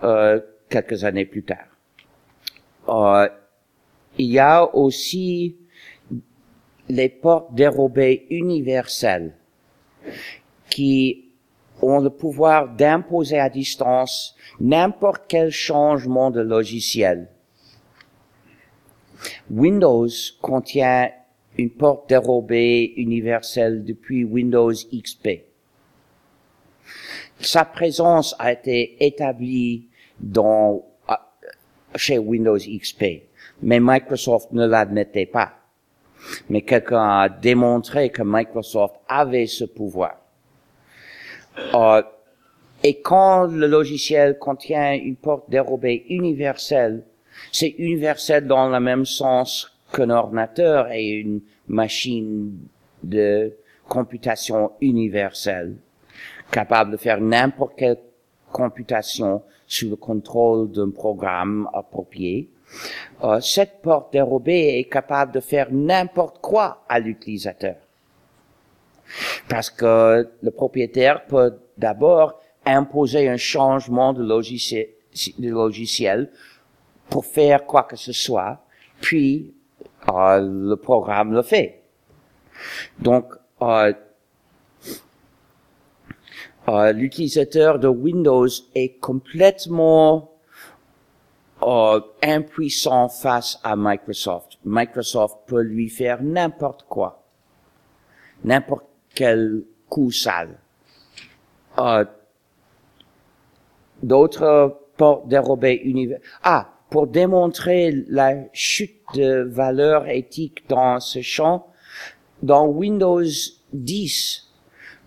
euh, 0.04 0.40
quelques 0.70 1.04
années 1.04 1.26
plus 1.26 1.44
tard. 1.44 1.68
Euh, 2.90 3.30
il 4.18 4.28
y 4.28 4.40
a 4.40 4.74
aussi 4.76 5.56
les 6.90 7.10
portes 7.10 7.54
dérobées 7.54 8.28
universelles 8.30 9.34
qui 10.70 11.30
ont 11.82 12.00
le 12.00 12.10
pouvoir 12.10 12.70
d'imposer 12.70 13.40
à 13.40 13.50
distance 13.50 14.36
n'importe 14.60 15.24
quel 15.28 15.52
changement 15.52 16.32
de 16.32 16.42
logiciel. 16.42 17.30
Windows 19.50 20.08
contient 20.42 21.10
une 21.58 21.70
porte 21.70 22.10
dérobée 22.10 22.94
universelle 22.98 23.84
depuis 23.84 24.24
Windows 24.24 24.72
XP. 24.72 25.51
Sa 27.42 27.66
présence 27.66 28.36
a 28.38 28.52
été 28.52 28.98
établie 29.04 29.88
dans, 30.20 30.84
ah, 31.08 31.32
chez 31.96 32.18
Windows 32.18 32.58
XP, 32.58 33.24
mais 33.64 33.80
Microsoft 33.80 34.52
ne 34.52 34.66
l'admettait 34.66 35.26
pas. 35.26 35.54
Mais 36.50 36.62
quelqu'un 36.62 37.22
a 37.22 37.30
démontré 37.30 38.12
que 38.12 38.22
Microsoft 38.24 38.96
avait 39.08 39.48
ce 39.48 39.66
pouvoir. 39.66 40.18
Euh, 41.74 42.04
et 42.84 43.02
quand 43.02 43.46
le 43.46 43.68
logiciel 43.68 44.38
contient 44.38 44.94
une 44.94 45.16
porte 45.16 45.50
dérobée 45.50 46.06
universelle, 46.10 47.04
c'est 47.52 47.76
universel 47.78 48.46
dans 48.46 48.70
le 48.70 48.80
même 48.80 49.06
sens 49.06 49.72
qu'un 49.92 50.10
ordinateur 50.10 50.92
et 50.92 51.08
une 51.08 51.42
machine 51.68 52.58
de 53.04 53.54
computation 53.88 54.72
universelle, 54.80 55.76
capable 56.52 56.92
de 56.92 56.98
faire 56.98 57.20
n'importe 57.20 57.74
quelle 57.78 57.98
computation 58.52 59.42
sous 59.68 59.90
le 59.90 59.96
contrôle 59.96 60.72
d'un 60.72 60.90
programme 60.90 61.70
approprié. 61.74 62.50
Euh, 63.24 63.40
cette 63.40 63.82
porte 63.82 64.14
dérobée 64.14 64.80
est 64.80 64.90
capable 64.90 65.32
de 65.32 65.40
faire 65.40 65.68
n'importe 65.72 66.40
quoi 66.42 66.84
à 66.88 67.00
l'utilisateur. 67.00 67.76
Parce 69.50 69.70
que 69.70 70.30
le 70.42 70.52
propriétaire 70.52 71.26
peut 71.26 71.58
d'abord 71.78 72.40
imposer 72.66 73.28
un 73.28 73.38
changement 73.38 74.14
de 74.14 74.24
logiciel, 74.24 74.88
de 75.38 75.50
logiciel 75.50 76.30
pour 77.10 77.26
faire 77.26 77.66
quoi 77.66 77.84
que 77.84 77.98
ce 77.98 78.14
soit, 78.14 78.60
puis 79.02 79.54
euh, 80.10 80.40
le 80.40 80.76
programme 80.76 81.34
le 81.34 81.42
fait. 81.42 81.82
Donc, 83.00 83.34
euh, 83.62 83.94
euh, 86.72 86.94
l'utilisateur 86.94 87.80
de 87.80 87.90
Windows 87.90 88.48
est 88.76 88.98
complètement 89.00 90.32
euh, 91.64 92.00
impuissant 92.24 93.10
face 93.10 93.60
à 93.62 93.76
Microsoft. 93.76 94.58
Microsoft 94.64 95.40
peut 95.48 95.62
lui 95.62 95.90
faire 95.90 96.24
n'importe 96.24 96.84
quoi, 96.88 97.26
n'importe 98.46 98.86
quel 99.14 99.64
coup 99.90 100.12
sale. 100.12 100.58
Euh, 101.78 102.06
D'autres 104.02 104.80
portes 104.98 105.28
dérobées 105.28 105.80
univers. 105.84 106.20
Ah, 106.42 106.74
pour 106.90 107.06
démontrer 107.06 107.92
la 108.08 108.36
chute 108.52 108.96
de 109.14 109.44
valeur 109.44 110.08
éthique 110.08 110.68
dans 110.70 111.00
ce 111.00 111.22
champ, 111.22 111.68
dans 112.42 112.66
Windows 112.66 113.24
10, 113.74 114.51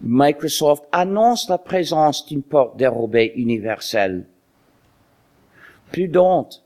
Microsoft 0.00 0.84
annonce 0.92 1.48
la 1.48 1.58
présence 1.58 2.26
d'une 2.26 2.42
porte 2.42 2.76
dérobée 2.76 3.32
universelle. 3.36 4.26
Plus 5.92 6.08
d'honte. 6.08 6.64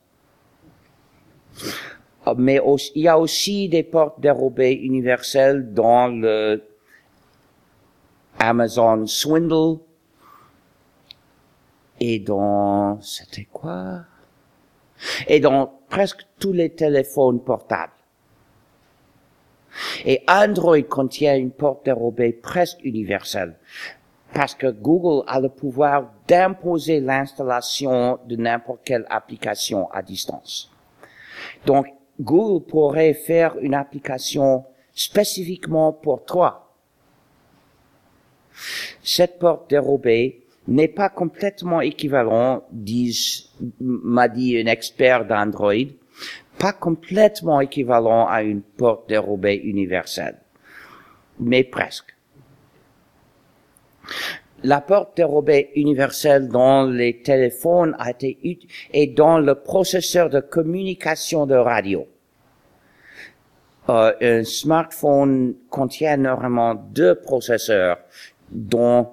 Ah, 2.24 2.34
Mais 2.36 2.60
il 2.94 3.02
y 3.02 3.08
a 3.08 3.18
aussi 3.18 3.68
des 3.68 3.82
portes 3.82 4.20
dérobées 4.20 4.72
universelles 4.72 5.72
dans 5.72 6.08
le 6.08 6.62
Amazon 8.38 9.06
Swindle 9.06 9.78
et 12.00 12.18
dans, 12.20 13.00
c'était 13.00 13.48
quoi? 13.52 14.02
Et 15.26 15.40
dans 15.40 15.80
presque 15.88 16.26
tous 16.38 16.52
les 16.52 16.70
téléphones 16.70 17.42
portables. 17.42 17.92
Et 20.04 20.22
Android 20.28 20.82
contient 20.82 21.36
une 21.36 21.50
porte 21.50 21.84
dérobée 21.84 22.32
presque 22.32 22.84
universelle 22.84 23.56
parce 24.34 24.54
que 24.54 24.66
Google 24.66 25.24
a 25.26 25.40
le 25.40 25.48
pouvoir 25.48 26.12
d'imposer 26.26 27.00
l'installation 27.00 28.18
de 28.26 28.36
n'importe 28.36 28.80
quelle 28.84 29.06
application 29.08 29.90
à 29.90 30.02
distance. 30.02 30.70
Donc, 31.66 31.86
Google 32.20 32.64
pourrait 32.66 33.14
faire 33.14 33.56
une 33.58 33.74
application 33.74 34.64
spécifiquement 34.92 35.92
pour 35.92 36.24
toi. 36.24 36.74
Cette 39.02 39.38
porte 39.38 39.70
dérobée 39.70 40.44
n'est 40.66 40.88
pas 40.88 41.08
complètement 41.08 41.80
équivalent, 41.80 42.64
disent, 42.70 43.50
m'a 43.80 44.28
dit 44.28 44.58
un 44.58 44.66
expert 44.66 45.24
d'Android, 45.24 45.86
pas 46.58 46.72
complètement 46.72 47.60
équivalent 47.60 48.26
à 48.26 48.42
une 48.42 48.62
porte 48.62 49.08
dérobée 49.08 49.56
universelle, 49.56 50.38
mais 51.38 51.64
presque. 51.64 52.14
La 54.64 54.80
porte 54.80 55.16
dérobée 55.16 55.70
universelle 55.76 56.48
dans 56.48 56.84
les 56.84 57.22
téléphones 57.22 57.94
a 57.98 58.10
été 58.10 58.38
et 58.92 59.06
dans 59.06 59.38
le 59.38 59.54
processeur 59.54 60.30
de 60.30 60.40
communication 60.40 61.46
de 61.46 61.54
radio. 61.54 62.08
Euh, 63.88 64.12
un 64.20 64.44
smartphone 64.44 65.54
contient 65.70 66.16
normalement 66.16 66.74
deux 66.74 67.14
processeurs, 67.14 67.98
dont 68.50 69.10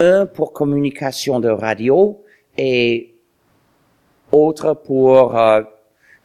un 0.00 0.26
pour 0.26 0.52
communication 0.52 1.38
de 1.40 1.48
radio 1.48 2.22
et 2.58 3.14
autre 4.32 4.74
pour 4.74 5.38
euh, 5.38 5.62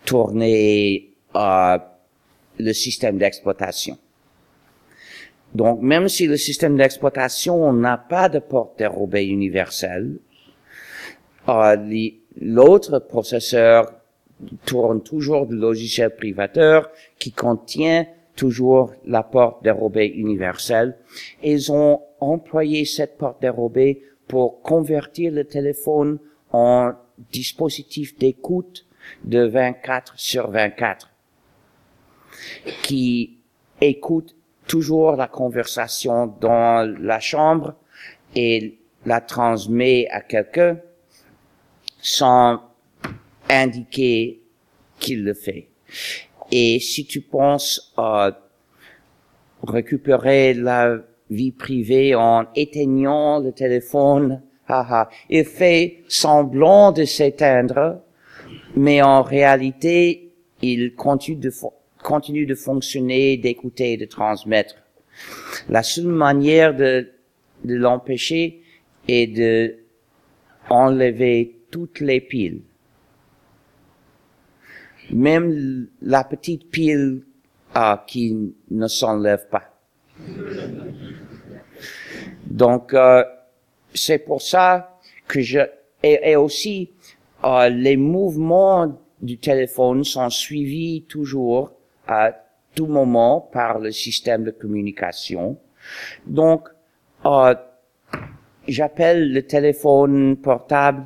tourner 0.09 1.13
euh, 1.35 1.77
le 2.57 2.73
système 2.73 3.19
d'exploitation. 3.19 3.95
Donc, 5.53 5.83
même 5.83 6.09
si 6.09 6.25
le 6.25 6.35
système 6.35 6.77
d'exploitation 6.77 7.71
n'a 7.73 7.97
pas 7.97 8.27
de 8.27 8.39
porte 8.39 8.79
dérobée 8.79 9.25
universelle, 9.25 10.17
euh, 11.47 11.77
l'autre 12.41 12.97
processeur 12.97 13.93
tourne 14.65 15.03
toujours 15.03 15.45
le 15.45 15.57
logiciel 15.57 16.15
privateur 16.15 16.89
qui 17.19 17.31
contient 17.31 18.07
toujours 18.35 18.93
la 19.05 19.21
porte 19.21 19.63
dérobée 19.63 20.07
universelle. 20.07 20.97
Ils 21.43 21.71
ont 21.71 22.01
employé 22.19 22.83
cette 22.85 23.15
porte 23.19 23.43
dérobée 23.43 24.01
pour 24.27 24.63
convertir 24.63 25.31
le 25.31 25.43
téléphone 25.43 26.17
en 26.51 26.93
dispositif 27.31 28.17
d'écoute 28.17 28.87
de 29.23 29.45
24 29.45 30.13
sur 30.15 30.49
24 30.49 31.09
qui 32.83 33.37
écoute 33.81 34.35
toujours 34.67 35.15
la 35.15 35.27
conversation 35.27 36.27
dans 36.27 36.89
la 36.99 37.19
chambre 37.19 37.75
et 38.35 38.77
la 39.05 39.21
transmet 39.21 40.07
à 40.09 40.21
quelqu'un 40.21 40.79
sans 42.01 42.61
indiquer 43.49 44.41
qu'il 44.99 45.23
le 45.23 45.33
fait. 45.33 45.67
Et 46.51 46.79
si 46.79 47.05
tu 47.05 47.21
penses 47.21 47.93
à 47.97 48.31
récupérer 49.65 50.53
la 50.53 50.97
vie 51.29 51.51
privée 51.51 52.15
en 52.15 52.45
éteignant 52.55 53.39
le 53.39 53.51
téléphone, 53.51 54.41
haha, 54.67 55.09
il 55.29 55.45
fait 55.45 56.03
semblant 56.07 56.91
de 56.91 57.03
s'éteindre, 57.03 58.01
mais 58.79 59.01
en 59.01 59.23
réalité, 59.23 60.31
il 60.61 60.95
continue 60.95 61.35
de, 61.35 61.51
continue 62.01 62.45
de 62.45 62.55
fonctionner, 62.55 63.35
d'écouter 63.35 63.91
et 63.91 63.97
de 63.97 64.05
transmettre. 64.05 64.75
La 65.67 65.83
seule 65.83 66.05
manière 66.05 66.73
de, 66.73 67.11
de 67.65 67.75
l'empêcher 67.75 68.61
est 69.09 69.27
de 69.27 69.79
enlever 70.69 71.57
toutes 71.71 71.99
les 71.99 72.21
piles. 72.21 72.61
Même 75.11 75.89
la 76.01 76.23
petite 76.23 76.69
pile 76.69 77.23
ah, 77.75 78.05
qui 78.07 78.55
ne 78.71 78.87
s'enlève 78.87 79.45
pas. 79.49 79.77
Donc, 82.45 82.93
euh, 82.93 83.25
c'est 83.93 84.19
pour 84.19 84.41
ça 84.41 85.01
que 85.27 85.41
je... 85.41 85.59
Et, 86.01 86.37
aussi, 86.37 86.91
euh, 87.43 87.69
les 87.69 87.97
mouvements 87.97 88.99
du 89.21 89.37
téléphone 89.37 90.03
sont 90.03 90.29
suivis 90.29 91.03
toujours 91.07 91.71
à 92.07 92.31
tout 92.75 92.87
moment 92.87 93.41
par 93.41 93.79
le 93.79 93.91
système 93.91 94.43
de 94.43 94.51
communication. 94.51 95.57
Donc, 96.25 96.67
euh, 97.25 97.55
j'appelle 98.67 99.33
le 99.33 99.43
téléphone 99.43 100.37
portable 100.37 101.05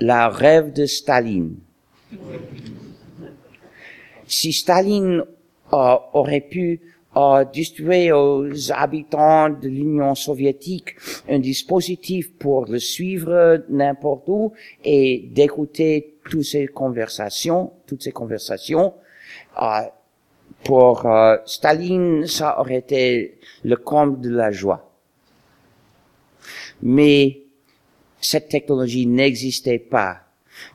la 0.00 0.28
rêve 0.28 0.72
de 0.72 0.86
Staline. 0.86 1.56
Si 4.26 4.52
Staline 4.52 5.24
euh, 5.72 5.96
aurait 6.12 6.40
pu 6.40 6.80
euh, 7.18 7.44
distribuer 7.44 8.12
aux 8.12 8.70
habitants 8.70 9.50
de 9.50 9.68
l'Union 9.68 10.14
soviétique 10.14 10.94
un 11.28 11.40
dispositif 11.40 12.32
pour 12.38 12.66
le 12.66 12.78
suivre 12.78 13.64
n'importe 13.68 14.28
où 14.28 14.52
et 14.84 15.28
d'écouter 15.32 16.18
toutes 16.30 16.44
ces 16.44 16.68
conversations, 16.68 17.72
toutes 17.88 18.04
ces 18.04 18.12
conversations, 18.12 18.94
euh, 19.60 19.80
pour 20.62 21.06
euh, 21.06 21.38
Staline, 21.44 22.24
ça 22.26 22.60
aurait 22.60 22.76
été 22.76 23.38
le 23.64 23.76
comble 23.76 24.20
de 24.20 24.30
la 24.30 24.52
joie. 24.52 24.88
Mais 26.82 27.42
cette 28.20 28.48
technologie 28.48 29.06
n'existait 29.06 29.80
pas 29.80 30.18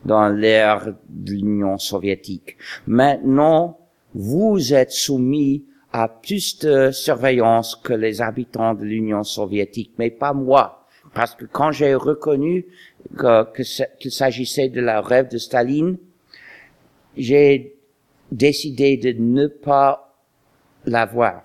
dans 0.03 0.27
l'ère 0.27 0.93
de 1.07 1.31
l'Union 1.31 1.77
soviétique. 1.77 2.57
Maintenant, 2.85 3.79
vous 4.13 4.73
êtes 4.73 4.91
soumis 4.91 5.63
à 5.93 6.07
plus 6.07 6.57
de 6.59 6.89
surveillance 6.91 7.75
que 7.75 7.93
les 7.93 8.21
habitants 8.21 8.73
de 8.73 8.83
l'Union 8.83 9.23
soviétique, 9.23 9.91
mais 9.99 10.09
pas 10.09 10.33
moi. 10.33 10.87
Parce 11.13 11.35
que 11.35 11.45
quand 11.45 11.71
j'ai 11.71 11.93
reconnu 11.93 12.65
qu'il 13.15 14.11
s'agissait 14.11 14.69
de 14.69 14.81
la 14.81 15.01
rêve 15.01 15.29
de 15.29 15.37
Staline, 15.37 15.97
j'ai 17.15 17.75
décidé 18.31 18.97
de 18.97 19.11
ne 19.19 19.45
pas 19.45 20.15
l'avoir. 20.85 21.43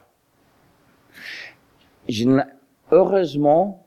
Heureusement, 2.90 3.86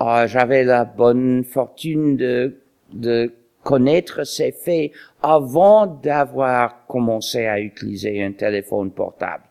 euh, 0.00 0.28
j'avais 0.28 0.62
la 0.62 0.84
bonne 0.84 1.42
fortune 1.42 2.16
de 2.16 3.34
connaître 3.64 4.22
ces 4.22 4.52
faits 4.52 4.92
avant 5.20 5.86
d'avoir 5.86 6.86
commencé 6.86 7.46
à 7.46 7.58
utiliser 7.58 8.22
un 8.22 8.32
téléphone 8.32 8.92
portable. 8.92 9.42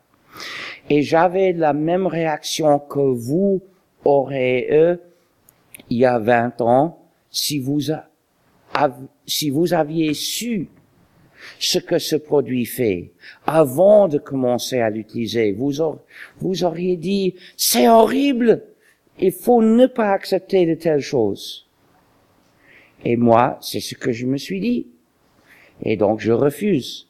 Et 0.90 1.02
j'avais 1.02 1.54
la 1.54 1.74
même 1.74 2.08
réaction 2.08 2.80
que 2.80 3.00
vous 3.00 3.62
aurez 4.04 4.68
eu 4.72 4.98
il 5.90 5.98
y 5.98 6.06
a 6.06 6.20
20 6.20 6.62
ans 6.62 7.00
si 7.30 7.60
vous, 7.60 7.80
si 9.26 9.50
vous 9.50 9.74
aviez 9.74 10.14
su 10.14 10.70
ce 11.60 11.80
que 11.80 12.00
ce 12.00 12.16
produit 12.16 12.66
fait 12.66 13.12
avant 13.46 14.08
de 14.08 14.18
commencer 14.18 14.80
à 14.80 14.90
l'utiliser. 14.90 15.52
Vous, 15.52 15.74
vous 16.40 16.64
auriez 16.64 16.98
dit, 16.98 17.36
c'est 17.58 17.88
horrible, 17.88 18.64
il 19.20 19.32
faut 19.32 19.62
ne 19.62 19.88
pas 19.88 20.12
accepter 20.12 20.66
de 20.66 20.76
telles 20.76 21.02
choses. 21.02 21.68
Et 23.06 23.18
moi, 23.18 23.58
c'est 23.62 23.82
ce 23.82 23.96
que 23.96 24.12
je 24.12 24.26
me 24.26 24.38
suis 24.38 24.60
dit. 24.60 24.88
Et 25.84 25.98
donc, 25.98 26.20
je 26.22 26.32
refuse. 26.32 27.10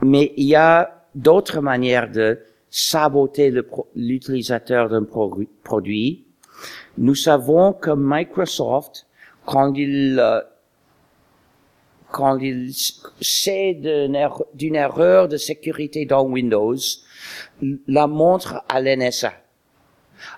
Mais 0.00 0.32
il 0.36 0.46
y 0.46 0.54
a 0.54 1.01
d'autres 1.14 1.60
manières 1.60 2.10
de 2.10 2.40
saboter 2.70 3.52
l'utilisateur 3.94 4.88
d'un 4.88 5.04
produit. 5.62 6.24
Nous 6.98 7.14
savons 7.14 7.72
que 7.72 7.90
Microsoft, 7.94 9.06
quand 9.44 9.74
il 9.74 10.18
euh, 10.18 10.40
quand 12.12 12.38
il 12.38 12.72
sait 13.22 13.74
d'une 13.74 14.74
erreur 14.74 15.28
de 15.28 15.38
sécurité 15.38 16.04
dans 16.04 16.24
Windows, 16.24 16.76
la 17.88 18.06
montre 18.06 18.62
à 18.68 18.80
l'NSA 18.80 19.32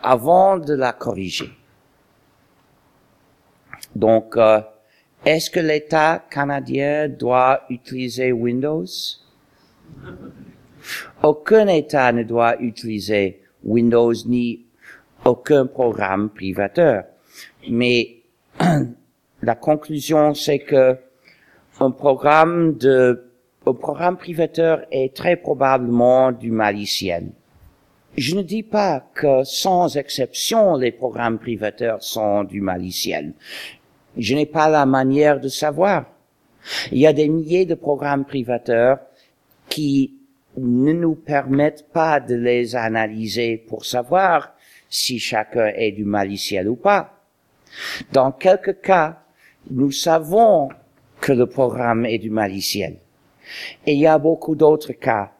avant 0.02 0.56
de 0.56 0.72
la 0.72 0.92
corriger. 0.92 1.50
Donc, 3.94 4.36
euh, 4.36 4.60
est-ce 5.24 5.50
que 5.50 5.60
l'État 5.60 6.24
canadien 6.30 7.08
doit 7.08 7.62
utiliser 7.68 8.32
Windows? 8.32 8.86
Aucun 11.22 11.66
État 11.68 12.12
ne 12.12 12.22
doit 12.22 12.60
utiliser 12.60 13.40
Windows 13.64 14.14
ni 14.26 14.64
aucun 15.24 15.66
programme 15.66 16.30
privateur. 16.30 17.04
Mais 17.68 18.16
la 19.42 19.54
conclusion, 19.54 20.34
c'est 20.34 20.60
que 20.60 20.96
un 21.80 21.90
programme 21.90 22.76
de 22.76 23.24
un 23.66 23.72
programme 23.72 24.18
privateur 24.18 24.82
est 24.90 25.16
très 25.16 25.36
probablement 25.36 26.32
du 26.32 26.50
maliciel. 26.50 27.28
Je 28.16 28.36
ne 28.36 28.42
dis 28.42 28.62
pas 28.62 29.02
que 29.14 29.42
sans 29.44 29.96
exception 29.96 30.76
les 30.76 30.92
programmes 30.92 31.38
privateurs 31.38 32.02
sont 32.02 32.44
du 32.44 32.60
maliciel. 32.60 33.32
Je 34.18 34.34
n'ai 34.34 34.46
pas 34.46 34.68
la 34.68 34.84
manière 34.84 35.40
de 35.40 35.48
savoir. 35.48 36.04
Il 36.92 36.98
y 36.98 37.06
a 37.06 37.12
des 37.12 37.28
milliers 37.28 37.64
de 37.64 37.74
programmes 37.74 38.24
privateurs 38.24 38.98
qui 39.68 40.14
ne 40.56 40.92
nous 40.92 41.14
permettent 41.14 41.88
pas 41.92 42.20
de 42.20 42.34
les 42.34 42.76
analyser 42.76 43.56
pour 43.56 43.84
savoir 43.84 44.54
si 44.88 45.18
chacun 45.18 45.72
est 45.74 45.92
du 45.92 46.04
maliciel 46.04 46.68
ou 46.68 46.76
pas. 46.76 47.20
Dans 48.12 48.30
quelques 48.30 48.80
cas, 48.80 49.22
nous 49.70 49.90
savons 49.90 50.68
que 51.20 51.32
le 51.32 51.46
programme 51.46 52.04
est 52.04 52.18
du 52.18 52.30
maliciel. 52.30 52.98
Et 53.86 53.94
il 53.94 54.00
y 54.00 54.06
a 54.06 54.18
beaucoup 54.18 54.54
d'autres 54.54 54.92
cas. 54.92 55.32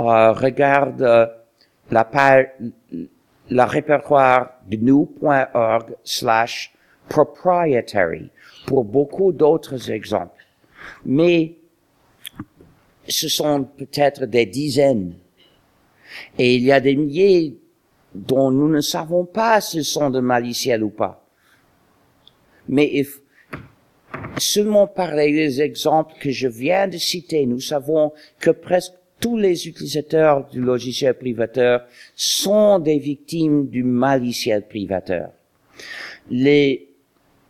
Euh, 0.00 0.32
regarde 0.32 1.02
euh, 1.02 1.26
la 1.90 2.04
page, 2.04 2.48
répertoire 3.50 4.52
de 4.66 4.78
slash 6.04 6.74
proprietary 7.08 8.30
pour 8.66 8.84
beaucoup 8.84 9.32
d'autres 9.32 9.90
exemples. 9.90 10.44
Mais 11.04 11.57
ce 13.08 13.28
sont 13.28 13.64
peut-être 13.64 14.26
des 14.26 14.46
dizaines. 14.46 15.14
Et 16.38 16.56
il 16.56 16.62
y 16.62 16.72
a 16.72 16.80
des 16.80 16.96
milliers 16.96 17.58
dont 18.14 18.50
nous 18.50 18.68
ne 18.68 18.80
savons 18.80 19.24
pas 19.24 19.60
s'ils 19.60 19.84
sont 19.84 20.10
de 20.10 20.20
maliciels 20.20 20.82
ou 20.82 20.90
pas. 20.90 21.24
Mais 22.68 23.04
seulement 24.38 24.86
par 24.86 25.14
les 25.14 25.60
exemples 25.60 26.14
que 26.20 26.30
je 26.30 26.48
viens 26.48 26.88
de 26.88 26.98
citer, 26.98 27.46
nous 27.46 27.60
savons 27.60 28.12
que 28.40 28.50
presque 28.50 28.94
tous 29.20 29.36
les 29.36 29.66
utilisateurs 29.66 30.46
du 30.48 30.60
logiciel 30.60 31.14
privateur 31.14 31.84
sont 32.14 32.78
des 32.78 32.98
victimes 32.98 33.68
du 33.68 33.82
maliciel 33.82 34.66
privateur. 34.66 35.30
Les 36.30 36.88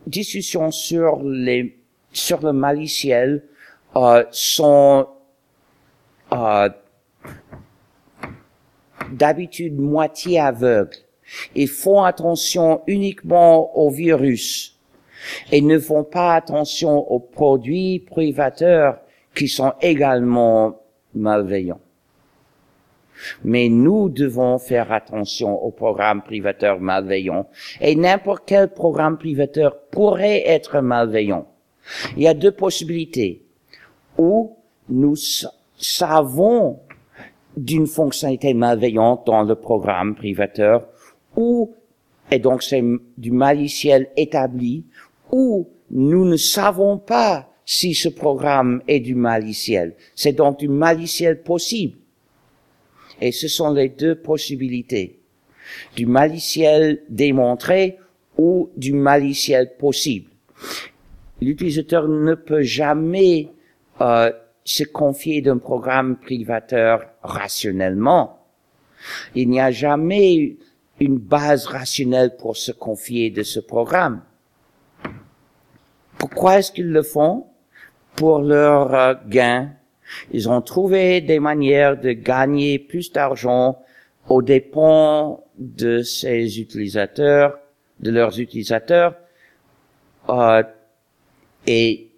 discussions 0.07 0.71
sur 0.71 1.21
les 1.23 1.75
sur 2.11 2.43
le 2.43 2.53
maliciel 2.53 3.43
euh, 3.95 4.23
sont 4.31 5.07
euh, 6.33 6.69
d'habitude 9.11 9.79
moitié 9.79 10.39
aveugles 10.39 10.97
Ils 11.55 11.67
font 11.67 12.03
attention 12.03 12.81
uniquement 12.87 13.77
au 13.77 13.89
virus 13.89 14.79
et 15.51 15.61
ne 15.61 15.79
font 15.79 16.03
pas 16.03 16.35
attention 16.35 16.99
aux 17.11 17.19
produits 17.19 17.99
privateurs 17.99 18.99
qui 19.35 19.47
sont 19.47 19.73
également 19.81 20.81
malveillants. 21.13 21.81
Mais 23.43 23.67
nous 23.67 24.09
devons 24.09 24.57
faire 24.59 24.91
attention 24.91 25.61
aux 25.61 25.71
programmes 25.71 26.21
privateurs 26.21 26.79
malveillants. 26.79 27.49
Et 27.81 27.95
n'importe 27.95 28.43
quel 28.45 28.69
programme 28.69 29.17
privateur 29.17 29.77
pourrait 29.91 30.43
être 30.47 30.79
malveillant. 30.79 31.45
Il 32.15 32.23
y 32.23 32.27
a 32.27 32.33
deux 32.33 32.51
possibilités. 32.51 33.43
Ou 34.17 34.55
nous 34.87 35.15
savons 35.79 36.79
d'une 37.57 37.87
fonctionnalité 37.87 38.53
malveillante 38.53 39.25
dans 39.25 39.43
le 39.43 39.55
programme 39.55 40.15
privateur, 40.15 40.87
ou, 41.35 41.73
et 42.31 42.39
donc 42.39 42.63
c'est 42.63 42.83
du 43.17 43.31
maliciel 43.31 44.09
établi, 44.15 44.85
ou 45.31 45.67
nous 45.91 46.25
ne 46.25 46.37
savons 46.37 46.97
pas 46.97 47.49
si 47.65 47.93
ce 47.93 48.09
programme 48.09 48.81
est 48.87 48.99
du 48.99 49.15
maliciel. 49.15 49.95
C'est 50.15 50.33
donc 50.33 50.59
du 50.59 50.67
maliciel 50.67 51.41
possible. 51.43 51.97
Et 53.21 53.31
ce 53.31 53.47
sont 53.47 53.73
les 53.73 53.89
deux 53.89 54.15
possibilités. 54.15 55.19
Du 55.95 56.05
maliciel 56.05 57.03
démontré 57.09 57.97
ou 58.37 58.69
du 58.75 58.93
maliciel 58.93 59.75
possible. 59.77 60.31
L'utilisateur 61.41 62.07
ne 62.07 62.33
peut 62.33 62.63
jamais 62.63 63.49
euh, 64.01 64.31
se 64.69 64.83
confier 64.83 65.41
d'un 65.41 65.57
programme 65.57 66.15
privateur 66.15 67.01
rationnellement. 67.23 68.45
Il 69.33 69.49
n'y 69.49 69.59
a 69.59 69.71
jamais 69.71 70.57
une 70.99 71.17
base 71.17 71.65
rationnelle 71.65 72.35
pour 72.37 72.55
se 72.55 72.71
confier 72.71 73.31
de 73.31 73.41
ce 73.41 73.59
programme. 73.59 74.21
Pourquoi 76.19 76.59
est-ce 76.59 76.71
qu'ils 76.71 76.91
le 76.91 77.01
font? 77.01 77.47
Pour 78.15 78.41
leur 78.41 78.93
euh, 78.93 79.15
gain. 79.27 79.71
Ils 80.31 80.47
ont 80.47 80.61
trouvé 80.61 81.21
des 81.21 81.39
manières 81.39 81.99
de 81.99 82.11
gagner 82.11 82.77
plus 82.77 83.11
d'argent 83.11 83.81
aux 84.27 84.43
dépens 84.43 85.43
de 85.57 86.03
ces 86.03 86.59
utilisateurs, 86.59 87.57
de 88.01 88.11
leurs 88.11 88.39
utilisateurs, 88.39 89.15
euh, 90.29 90.61
et 91.65 92.08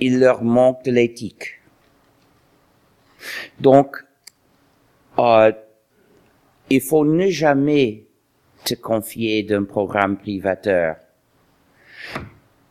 il 0.00 0.18
leur 0.18 0.42
manque 0.42 0.84
de 0.84 0.90
l'éthique. 0.90 1.60
Donc, 3.60 3.96
euh, 5.18 5.52
il 6.70 6.80
faut 6.80 7.04
ne 7.04 7.28
jamais 7.28 8.04
te 8.64 8.74
confier 8.74 9.42
d'un 9.42 9.64
programme 9.64 10.16
privateur. 10.16 10.96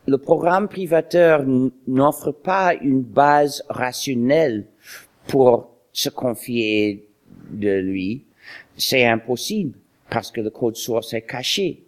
Le 0.07 0.17
programme 0.17 0.67
privateur 0.67 1.45
n'offre 1.87 2.31
pas 2.31 2.73
une 2.73 3.01
base 3.01 3.63
rationnelle 3.69 4.67
pour 5.27 5.75
se 5.93 6.09
confier 6.09 7.09
de 7.51 7.79
lui. 7.79 8.25
C'est 8.75 9.05
impossible 9.05 9.77
parce 10.09 10.31
que 10.31 10.41
le 10.41 10.49
code 10.49 10.75
source 10.75 11.13
est 11.13 11.21
caché. 11.21 11.83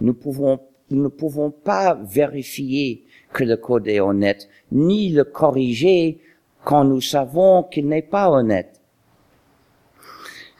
Nous 0.00 0.14
pouvons, 0.14 0.60
nous 0.90 1.02
ne 1.02 1.08
pouvons 1.08 1.50
pas 1.50 1.94
vérifier 2.02 3.04
que 3.32 3.44
le 3.44 3.56
code 3.56 3.86
est 3.88 4.00
honnête, 4.00 4.48
ni 4.72 5.10
le 5.10 5.24
corriger 5.24 6.20
quand 6.64 6.84
nous 6.84 7.00
savons 7.00 7.64
qu'il 7.64 7.88
n'est 7.88 8.02
pas 8.02 8.30
honnête. 8.30 8.80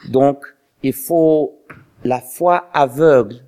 Donc, 0.08 0.44
il 0.82 0.92
faut 0.92 1.58
la 2.04 2.20
foi 2.20 2.70
aveugle 2.72 3.44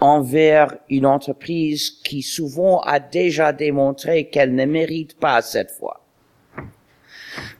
envers 0.00 0.76
une 0.88 1.06
entreprise 1.06 1.90
qui 1.90 2.22
souvent 2.22 2.80
a 2.80 3.00
déjà 3.00 3.52
démontré 3.52 4.28
qu'elle 4.28 4.54
ne 4.54 4.64
mérite 4.64 5.18
pas 5.18 5.42
cette 5.42 5.70
foi. 5.70 6.04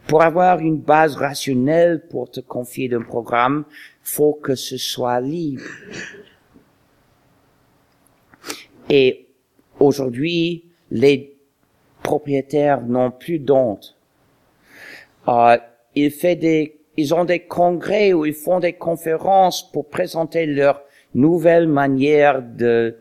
Pour 0.06 0.22
avoir 0.22 0.58
une 0.58 0.78
base 0.78 1.16
rationnelle 1.16 2.06
pour 2.08 2.30
te 2.30 2.40
confier 2.40 2.88
d'un 2.88 3.02
programme, 3.02 3.64
faut 4.02 4.34
que 4.34 4.54
ce 4.54 4.76
soit 4.76 5.20
libre. 5.20 5.62
Et 8.88 9.28
aujourd'hui, 9.78 10.64
les 10.90 11.39
propriétaires 12.02 12.82
n'ont 12.82 13.10
plus 13.10 13.38
d'honte. 13.38 13.96
Euh, 15.28 15.58
il 15.94 16.10
fait 16.10 16.36
des 16.36 16.80
ils 16.96 17.14
ont 17.14 17.24
des 17.24 17.40
congrès 17.40 18.12
où 18.12 18.26
ils 18.26 18.34
font 18.34 18.60
des 18.60 18.74
conférences 18.74 19.70
pour 19.70 19.88
présenter 19.88 20.44
leur 20.44 20.82
nouvelle 21.14 21.66
manière 21.66 22.42
de 22.42 22.98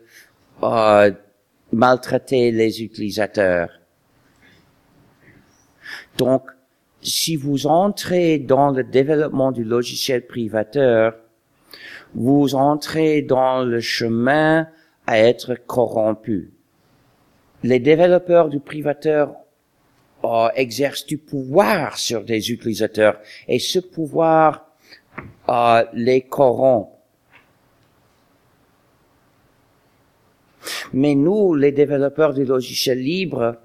euh, 0.62 1.10
maltraiter 1.72 2.50
les 2.50 2.82
utilisateurs. 2.82 3.70
Donc, 6.16 6.44
si 7.02 7.36
vous 7.36 7.66
entrez 7.66 8.38
dans 8.38 8.70
le 8.70 8.84
développement 8.84 9.52
du 9.52 9.64
logiciel 9.64 10.26
privateur, 10.26 11.14
vous 12.14 12.54
entrez 12.54 13.22
dans 13.22 13.62
le 13.62 13.80
chemin 13.80 14.66
à 15.06 15.18
être 15.18 15.54
corrompu. 15.66 16.52
Les 17.62 17.78
développeurs 17.78 18.48
du 18.48 18.58
privateur 18.58 19.34
euh, 20.24 20.48
exerce 20.54 21.04
du 21.06 21.18
pouvoir 21.18 21.98
sur 21.98 22.24
des 22.24 22.50
utilisateurs 22.50 23.18
et 23.48 23.58
ce 23.58 23.78
pouvoir 23.78 24.66
euh, 25.48 25.84
les 25.92 26.22
corrompt. 26.22 26.90
Mais 30.92 31.14
nous, 31.14 31.54
les 31.54 31.72
développeurs 31.72 32.34
du 32.34 32.44
logiciel 32.44 32.98
libre, 32.98 33.56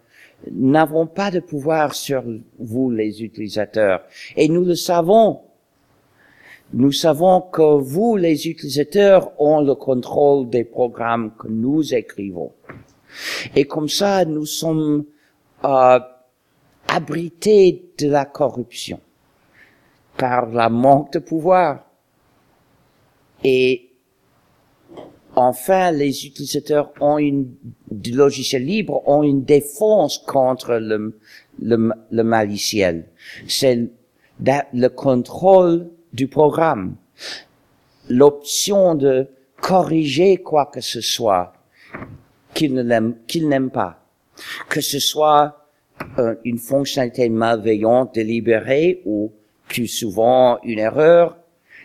n'avons 0.51 1.07
pas 1.07 1.31
de 1.31 1.39
pouvoir 1.39 1.95
sur 1.95 2.23
vous, 2.59 2.91
les 2.91 3.23
utilisateurs. 3.23 4.03
Et 4.35 4.47
nous 4.47 4.63
le 4.63 4.75
savons. 4.75 5.41
Nous 6.73 6.91
savons 6.91 7.41
que 7.41 7.79
vous, 7.79 8.15
les 8.15 8.47
utilisateurs, 8.47 9.31
ont 9.41 9.61
le 9.61 9.75
contrôle 9.75 10.49
des 10.49 10.63
programmes 10.63 11.31
que 11.37 11.47
nous 11.47 11.93
écrivons. 11.93 12.51
Et 13.55 13.65
comme 13.65 13.89
ça, 13.89 14.25
nous 14.25 14.45
sommes 14.45 15.05
euh, 15.63 15.99
abrité 16.87 17.91
de 17.97 18.09
la 18.09 18.25
corruption 18.25 18.99
par 20.17 20.47
la 20.47 20.69
manque 20.69 21.13
de 21.13 21.19
pouvoir. 21.19 21.85
Et 23.43 23.89
enfin, 25.35 25.91
les 25.91 26.25
utilisateurs 26.25 26.91
ont 26.99 27.17
une, 27.17 27.53
du 27.91 28.11
logiciel 28.11 28.63
libre 28.63 29.07
ont 29.07 29.23
une 29.23 29.43
défense 29.43 30.17
contre 30.19 30.75
le, 30.75 31.19
le, 31.61 31.91
le 32.11 32.23
maliciel. 32.23 33.07
C'est 33.47 33.89
le 34.39 34.87
contrôle 34.87 35.89
du 36.13 36.27
programme. 36.27 36.95
L'option 38.09 38.95
de 38.95 39.27
corriger 39.61 40.37
quoi 40.37 40.67
que 40.67 40.81
ce 40.81 41.01
soit 41.01 41.53
qu'il 42.55 43.47
n'aime 43.47 43.69
pas. 43.69 44.03
Que 44.69 44.81
ce 44.81 44.99
soit 44.99 45.67
euh, 46.17 46.35
une 46.43 46.57
fonctionnalité 46.57 47.29
malveillante 47.29 48.15
délibérée 48.15 49.01
ou 49.05 49.31
plus 49.67 49.87
souvent 49.87 50.59
une 50.63 50.79
erreur, 50.79 51.37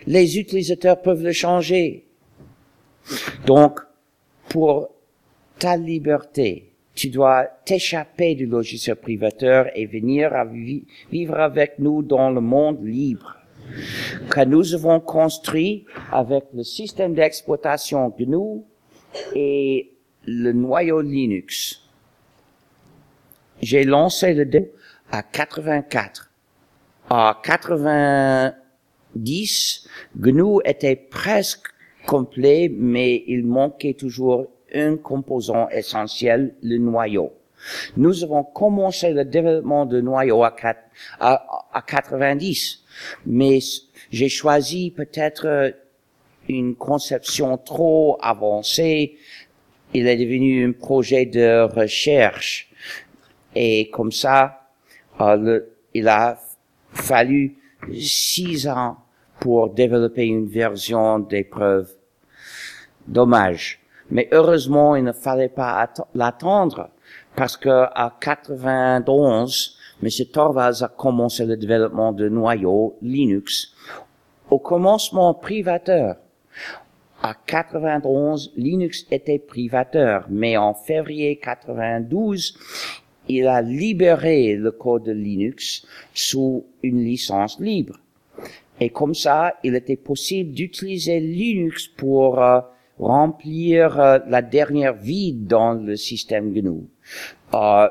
les 0.06 0.38
utilisateurs 0.38 1.00
peuvent 1.00 1.22
le 1.22 1.32
changer. 1.32 2.06
Donc, 3.46 3.80
pour 4.48 4.90
ta 5.58 5.76
liberté, 5.76 6.72
tu 6.94 7.08
dois 7.08 7.46
t'échapper 7.64 8.34
du 8.34 8.46
logiciel 8.46 8.96
privateur 8.96 9.66
et 9.74 9.86
venir 9.86 10.34
à 10.34 10.44
vivre 10.44 11.38
avec 11.38 11.78
nous 11.78 12.02
dans 12.02 12.30
le 12.30 12.40
monde 12.40 12.84
libre 12.84 13.36
que 14.28 14.44
nous 14.44 14.74
avons 14.74 15.00
construit 15.00 15.84
avec 16.10 16.44
le 16.54 16.64
système 16.64 17.14
d'exploitation 17.14 18.12
GNU 18.18 18.62
et 19.34 19.89
le 20.26 20.52
noyau 20.52 21.00
Linux 21.00 21.80
j'ai 23.62 23.84
lancé 23.84 24.34
le 24.34 24.44
dé 24.46 24.72
à 25.10 25.22
84. 25.22 26.30
À 27.10 27.38
90, 27.42 29.88
GNU 30.16 30.60
était 30.64 30.96
presque 30.96 31.66
complet, 32.06 32.70
mais 32.72 33.22
il 33.26 33.44
manquait 33.44 33.92
toujours 33.94 34.46
un 34.72 34.96
composant 34.96 35.68
essentiel, 35.70 36.54
le 36.62 36.78
noyau. 36.78 37.32
Nous 37.96 38.22
avons 38.24 38.44
commencé 38.44 39.12
le 39.12 39.24
développement 39.24 39.84
de 39.84 40.00
noyau 40.00 40.44
à, 40.44 40.54
à, 41.18 41.66
à 41.72 41.82
90, 41.82 42.84
mais 43.26 43.58
j'ai 44.10 44.28
choisi 44.30 44.92
peut-être 44.92 45.74
une 46.48 46.74
conception 46.74 47.58
trop 47.58 48.16
avancée. 48.20 49.16
Il 49.92 50.06
est 50.06 50.16
devenu 50.16 50.66
un 50.66 50.72
projet 50.72 51.26
de 51.26 51.62
recherche 51.62 52.70
et 53.54 53.90
comme 53.90 54.12
ça, 54.12 54.68
euh, 55.20 55.60
il 55.94 56.08
a 56.08 56.38
fallu 56.92 57.56
six 57.92 58.68
ans 58.68 58.98
pour 59.40 59.70
développer 59.70 60.26
une 60.26 60.46
version 60.46 61.18
d'épreuve. 61.18 61.90
Dommage. 63.06 63.80
Mais 64.10 64.28
heureusement, 64.32 64.96
il 64.96 65.04
ne 65.04 65.12
fallait 65.12 65.48
pas 65.48 65.88
l'attendre 66.14 66.90
parce 67.36 67.56
que 67.56 67.68
à 67.68 68.16
91, 68.20 69.76
M. 70.02 70.08
Torvalds 70.32 70.82
a 70.82 70.88
commencé 70.88 71.44
le 71.46 71.56
développement 71.56 72.12
de 72.12 72.28
noyaux 72.28 72.96
Linux. 73.02 73.74
Au 74.50 74.58
commencement 74.58 75.34
privateur. 75.34 76.16
À 77.22 77.34
91, 77.34 78.54
Linux 78.56 79.06
était 79.10 79.38
privateur, 79.38 80.26
mais 80.30 80.56
en 80.56 80.72
février 80.72 81.36
92, 81.36 82.56
il 83.28 83.46
a 83.46 83.60
libéré 83.60 84.56
le 84.56 84.70
code 84.70 85.04
de 85.04 85.12
Linux 85.12 85.86
sous 86.14 86.64
une 86.82 87.04
licence 87.04 87.60
libre. 87.60 88.00
Et 88.80 88.88
comme 88.88 89.14
ça, 89.14 89.54
il 89.62 89.74
était 89.74 89.96
possible 89.96 90.52
d'utiliser 90.52 91.20
Linux 91.20 91.88
pour 91.88 92.42
euh, 92.42 92.60
remplir 92.98 94.00
euh, 94.00 94.18
la 94.26 94.40
dernière 94.40 94.94
vie 94.94 95.34
dans 95.34 95.74
le 95.74 95.96
système 95.96 96.54
GNU. 96.54 96.88
Euh, 97.52 97.88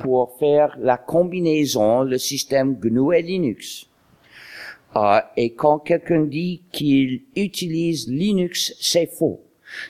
pour 0.00 0.36
faire 0.38 0.76
la 0.78 0.96
combinaison, 0.96 2.02
le 2.02 2.18
système 2.18 2.76
GNU 2.76 3.16
et 3.16 3.22
Linux. 3.22 3.88
Et 5.36 5.54
quand 5.54 5.78
quelqu'un 5.78 6.24
dit 6.24 6.62
qu'il 6.72 7.22
utilise 7.36 8.08
Linux, 8.08 8.74
c'est 8.80 9.06
faux. 9.06 9.40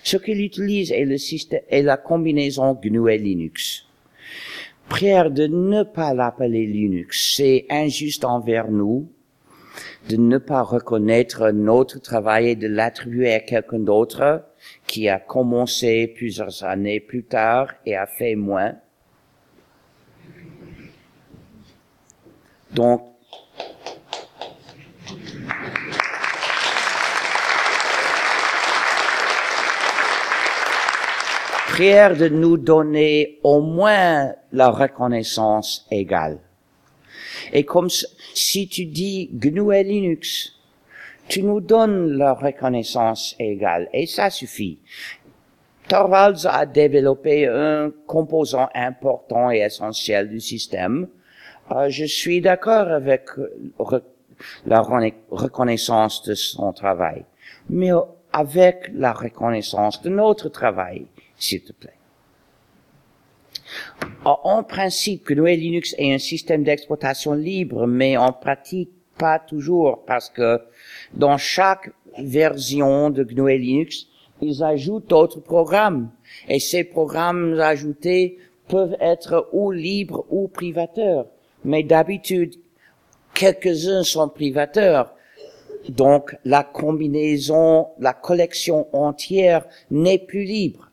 Ce 0.02 0.16
qu'il 0.16 0.40
utilise 0.40 0.90
est 0.90 1.04
le 1.04 1.18
système, 1.18 1.60
est 1.68 1.82
la 1.82 1.96
combinaison 1.96 2.74
GNU 2.74 3.10
et 3.10 3.18
Linux. 3.18 3.86
Prière 4.88 5.30
de 5.30 5.46
ne 5.46 5.82
pas 5.82 6.14
l'appeler 6.14 6.66
Linux, 6.66 7.34
c'est 7.36 7.66
injuste 7.70 8.24
envers 8.24 8.70
nous 8.70 9.08
de 10.08 10.16
ne 10.16 10.38
pas 10.38 10.62
reconnaître 10.62 11.50
notre 11.50 12.00
travail 12.00 12.48
et 12.48 12.56
de 12.56 12.66
l'attribuer 12.66 13.34
à 13.34 13.40
quelqu'un 13.40 13.78
d'autre 13.78 14.44
qui 14.86 15.08
a 15.08 15.18
commencé 15.18 16.06
plusieurs 16.16 16.64
années 16.64 17.00
plus 17.00 17.24
tard 17.24 17.68
et 17.84 17.94
a 17.94 18.06
fait 18.06 18.34
moins. 18.34 18.74
Donc, 22.72 23.02
prière 31.78 32.16
de 32.16 32.28
nous 32.28 32.56
donner 32.56 33.38
au 33.44 33.60
moins 33.60 34.34
la 34.52 34.68
reconnaissance 34.68 35.86
égale. 35.92 36.40
Et 37.52 37.62
comme 37.62 37.88
si 38.34 38.66
tu 38.66 38.84
dis 38.86 39.30
GNU 39.32 39.72
et 39.72 39.84
Linux, 39.84 40.54
tu 41.28 41.44
nous 41.44 41.60
donnes 41.60 42.16
la 42.18 42.32
reconnaissance 42.34 43.36
égale 43.38 43.88
et 43.92 44.06
ça 44.06 44.28
suffit. 44.28 44.80
Torvalds 45.86 46.46
a 46.46 46.66
développé 46.66 47.46
un 47.46 47.92
composant 48.08 48.68
important 48.74 49.52
et 49.52 49.58
essentiel 49.58 50.28
du 50.28 50.40
système. 50.40 51.06
Euh, 51.70 51.88
je 51.90 52.06
suis 52.06 52.40
d'accord 52.40 52.88
avec 52.88 53.26
la 54.66 54.82
reconnaissance 55.30 56.22
de 56.22 56.34
son 56.34 56.72
travail, 56.72 57.24
mais 57.68 57.90
avec 58.32 58.90
la 58.94 59.12
reconnaissance 59.12 60.02
de 60.02 60.10
notre 60.10 60.48
travail, 60.48 61.06
s'il 61.36 61.62
te 61.62 61.72
plaît. 61.72 61.94
En 64.24 64.62
principe, 64.62 65.28
GNU 65.28 65.56
Linux 65.56 65.94
est 65.98 66.12
un 66.12 66.18
système 66.18 66.64
d'exploitation 66.64 67.32
libre, 67.32 67.86
mais 67.86 68.16
en 68.16 68.32
pratique, 68.32 68.90
pas 69.18 69.38
toujours, 69.38 70.04
parce 70.06 70.30
que 70.30 70.60
dans 71.12 71.38
chaque 71.38 71.90
version 72.18 73.10
de 73.10 73.24
GNU 73.24 73.58
Linux, 73.58 74.06
ils 74.40 74.62
ajoutent 74.62 75.08
d'autres 75.08 75.40
programmes. 75.40 76.10
Et 76.48 76.60
ces 76.60 76.84
programmes 76.84 77.58
ajoutés 77.60 78.38
peuvent 78.68 78.96
être 79.00 79.48
ou 79.52 79.70
libres 79.70 80.24
ou 80.30 80.48
privateurs. 80.48 81.26
Mais 81.64 81.82
d'habitude, 81.82 82.54
quelques-uns 83.38 84.02
sont 84.02 84.28
privateurs. 84.28 85.14
Donc, 85.88 86.36
la 86.44 86.64
combinaison, 86.64 87.86
la 88.00 88.12
collection 88.12 88.88
entière 88.92 89.64
n'est 89.90 90.18
plus 90.18 90.44
libre 90.44 90.90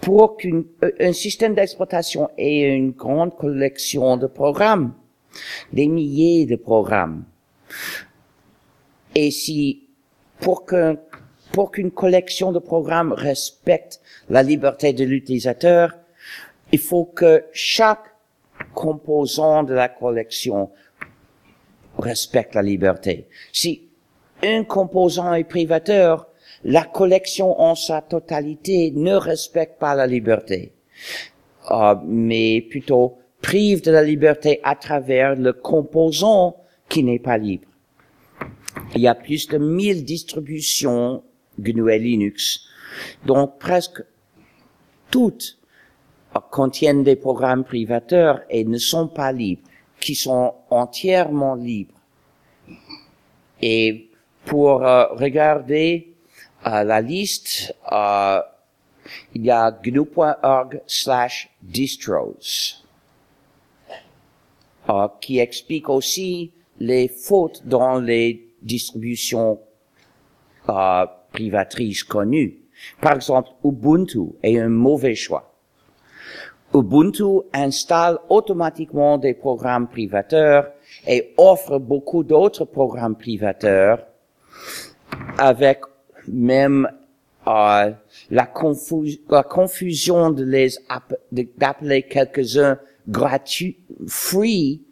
pour 0.00 0.38
qu'un 0.38 0.62
euh, 0.82 1.12
système 1.12 1.54
d'exploitation 1.54 2.30
ait 2.38 2.74
une 2.74 2.92
grande 2.92 3.36
collection 3.36 4.16
de 4.16 4.26
programmes, 4.26 4.94
des 5.74 5.86
milliers 5.86 6.46
de 6.46 6.56
programmes, 6.56 7.24
et 9.14 9.30
si 9.30 9.82
pour 10.40 10.64
pour 11.52 11.70
qu'une 11.72 11.90
collection 11.90 12.52
de 12.52 12.60
programmes 12.60 13.12
respecte 13.12 14.00
la 14.28 14.42
liberté 14.42 14.92
de 14.92 15.04
l'utilisateur, 15.04 15.96
il 16.72 16.78
faut 16.78 17.04
que 17.04 17.44
chaque 17.52 18.14
composant 18.74 19.64
de 19.64 19.74
la 19.74 19.88
collection 19.88 20.70
respecte 21.98 22.54
la 22.54 22.62
liberté. 22.62 23.26
Si 23.52 23.88
un 24.42 24.64
composant 24.64 25.34
est 25.34 25.44
privateur, 25.44 26.26
la 26.64 26.84
collection 26.84 27.60
en 27.60 27.74
sa 27.74 28.02
totalité 28.02 28.92
ne 28.94 29.14
respecte 29.14 29.78
pas 29.78 29.94
la 29.94 30.06
liberté, 30.06 30.72
euh, 31.70 31.94
mais 32.04 32.60
plutôt 32.60 33.18
prive 33.40 33.82
de 33.82 33.90
la 33.90 34.02
liberté 34.02 34.60
à 34.62 34.74
travers 34.74 35.36
le 35.36 35.52
composant 35.52 36.56
qui 36.88 37.02
n'est 37.02 37.18
pas 37.18 37.38
libre. 37.38 37.66
Il 38.94 39.00
y 39.00 39.08
a 39.08 39.14
plus 39.14 39.48
de 39.48 39.58
1000 39.58 40.04
distributions 40.04 41.22
GNU 41.58 41.90
et 41.90 41.98
Linux, 41.98 42.66
donc 43.24 43.58
presque 43.58 44.02
toutes 45.10 45.58
contiennent 46.50 47.02
des 47.02 47.16
programmes 47.16 47.64
privateurs 47.64 48.40
et 48.50 48.64
ne 48.64 48.78
sont 48.78 49.08
pas 49.08 49.32
libres, 49.32 49.62
qui 50.00 50.14
sont 50.14 50.54
entièrement 50.70 51.54
libres. 51.54 51.94
Et 53.60 54.08
pour 54.46 54.82
euh, 54.84 55.06
regarder 55.08 56.10
la 56.64 57.00
liste, 57.00 57.74
euh, 57.90 58.40
il 59.34 59.44
y 59.44 59.50
a 59.50 59.70
gnu.org 59.70 60.82
slash 60.86 61.50
distros, 61.62 62.84
euh, 64.88 65.08
qui 65.20 65.38
explique 65.38 65.88
aussi 65.88 66.52
les 66.78 67.08
fautes 67.08 67.66
dans 67.66 67.98
les 67.98 68.48
distributions 68.62 69.60
euh, 70.68 71.06
privatrices 71.32 72.04
connues. 72.04 72.58
Par 73.00 73.14
exemple, 73.14 73.50
Ubuntu 73.64 74.32
est 74.42 74.58
un 74.58 74.68
mauvais 74.68 75.14
choix. 75.14 75.49
Ubuntu 76.72 77.42
installe 77.52 78.18
automatiquement 78.28 79.18
des 79.18 79.34
programmes 79.34 79.88
privateurs 79.88 80.70
et 81.06 81.34
offre 81.36 81.78
beaucoup 81.78 82.22
d'autres 82.22 82.64
programmes 82.64 83.16
privateurs 83.16 84.06
avec 85.36 85.80
même 86.28 86.88
euh, 87.48 87.90
la, 88.30 88.46
confusion 88.46 90.30
de 90.30 90.44
les 90.44 90.68
d'appeler 91.56 92.02
quelques-uns 92.02 92.78
gratuits, 93.08 93.78
free, 94.06 94.82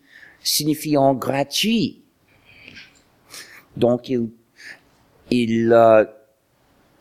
signifiant 0.43 1.14
gratuit. 1.14 2.03
Donc 3.76 4.09
il, 4.09 4.31
il 5.31 5.72
euh, 5.72 6.05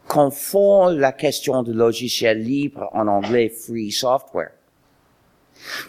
confond 0.08 0.88
la 0.90 1.14
question 1.14 1.64
de 1.64 1.74
logiciel 1.74 2.44
libre 2.44 2.90
en 2.94 3.08
anglais 3.08 3.50
free 3.50 3.92
software. 3.92 4.57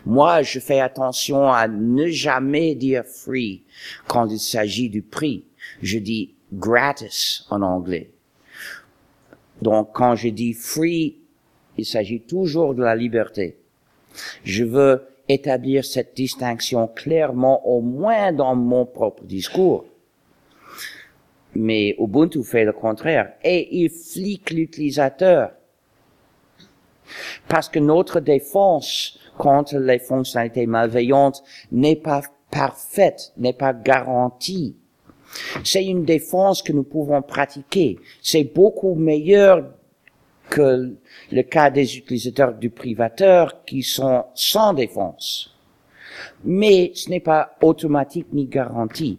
Moi, 0.07 0.43
je 0.43 0.61
fais 0.61 0.81
attention 0.81 1.51
à 1.53 1.69
ne 1.69 2.09
jamais 2.09 2.75
dire 2.75 3.05
free 3.05 3.63
quand 4.07 4.27
il 4.29 4.41
s'agit 4.41 4.89
du 4.89 5.03
prix. 5.03 5.45
Je 5.83 5.99
dis 5.99 6.35
gratis 6.53 7.47
en 7.51 7.63
anglais. 7.63 8.11
Donc, 9.63 9.91
quand 9.93 10.15
je 10.17 10.29
dis 10.29 10.53
free, 10.53 11.17
il 11.77 11.85
s'agit 11.85 12.21
toujours 12.21 12.75
de 12.75 12.83
la 12.83 12.97
liberté. 12.97 13.57
Je 14.45 14.65
veux 14.65 15.03
établir 15.29 15.85
cette 15.85 16.17
distinction 16.17 16.89
clairement, 16.89 17.67
au 17.69 17.81
moins 17.81 18.33
dans 18.33 18.55
mon 18.55 18.87
propre 18.87 19.25
discours. 19.25 19.85
Mais 21.55 21.97
Ubuntu 21.99 22.43
fait 22.45 22.65
le 22.65 22.73
contraire 22.73 23.33
et 23.43 23.83
il 23.83 23.91
flique 23.91 24.51
l'utilisateur. 24.51 25.53
Parce 27.49 27.69
que 27.69 27.79
notre 27.79 28.21
défense 28.21 29.19
contre 29.37 29.77
les 29.77 29.99
fonctionnalités 29.99 30.67
malveillantes 30.67 31.43
n'est 31.73 31.97
pas 31.97 32.23
parfaite, 32.51 33.33
n'est 33.37 33.53
pas 33.53 33.73
garantie. 33.73 34.77
C'est 35.65 35.85
une 35.85 36.05
défense 36.05 36.63
que 36.63 36.73
nous 36.73 36.83
pouvons 36.85 37.23
pratiquer. 37.23 37.99
C'est 38.23 38.45
beaucoup 38.45 38.95
meilleur 38.95 39.71
que 40.49 40.95
le 41.31 41.43
cas 41.43 41.71
des 41.71 41.99
utilisateurs 41.99 42.55
du 42.55 42.71
privateur 42.71 43.65
qui 43.65 43.83
sont 43.83 44.25
sans 44.35 44.73
défense. 44.73 45.55
Mais 46.45 46.93
ce 46.95 47.11
n'est 47.11 47.21
pas 47.21 47.57
automatique 47.61 48.29
ni 48.33 48.47
garanti. 48.47 49.19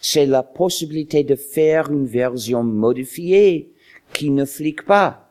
C'est 0.00 0.26
la 0.26 0.42
possibilité 0.42 1.22
de 1.22 1.36
faire 1.36 1.90
une 1.90 2.06
version 2.06 2.64
modifiée 2.64 3.70
qui 4.12 4.30
ne 4.30 4.44
flique 4.44 4.84
pas, 4.84 5.29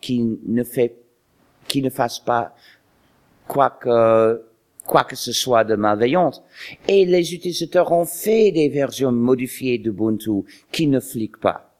qui 0.00 0.38
ne 0.46 0.64
fait, 0.64 0.96
qui 1.68 1.82
ne 1.82 1.90
fasse 1.90 2.18
pas 2.18 2.54
quoi 3.46 3.70
que 3.70 4.42
quoi 4.86 5.04
que 5.04 5.16
ce 5.16 5.32
soit 5.32 5.64
de 5.64 5.74
malveillante. 5.76 6.42
Et 6.88 7.04
les 7.04 7.34
utilisateurs 7.34 7.90
ont 7.92 8.04
fait 8.04 8.52
des 8.52 8.68
versions 8.68 9.12
modifiées 9.12 9.78
d'Ubuntu 9.78 10.44
qui 10.70 10.86
ne 10.86 11.00
fliquent 11.00 11.40
pas. 11.40 11.74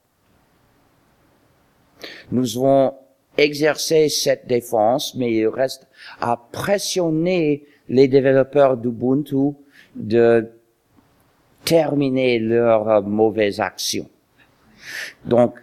Nous 2.33 2.57
avons 2.59 2.95
exercé 3.37 4.09
cette 4.09 4.47
défense, 4.47 5.15
mais 5.17 5.33
il 5.33 5.49
reste 5.49 5.87
à 6.21 6.37
pressionner 6.53 7.65
les 7.89 8.09
développeurs 8.09 8.77
d'Ubuntu 8.77 9.55
de 9.97 10.51
terminer 11.65 12.39
leurs 12.39 13.03
mauvaises 13.03 13.61
actions. 13.61 14.09
Donc, 15.25 15.59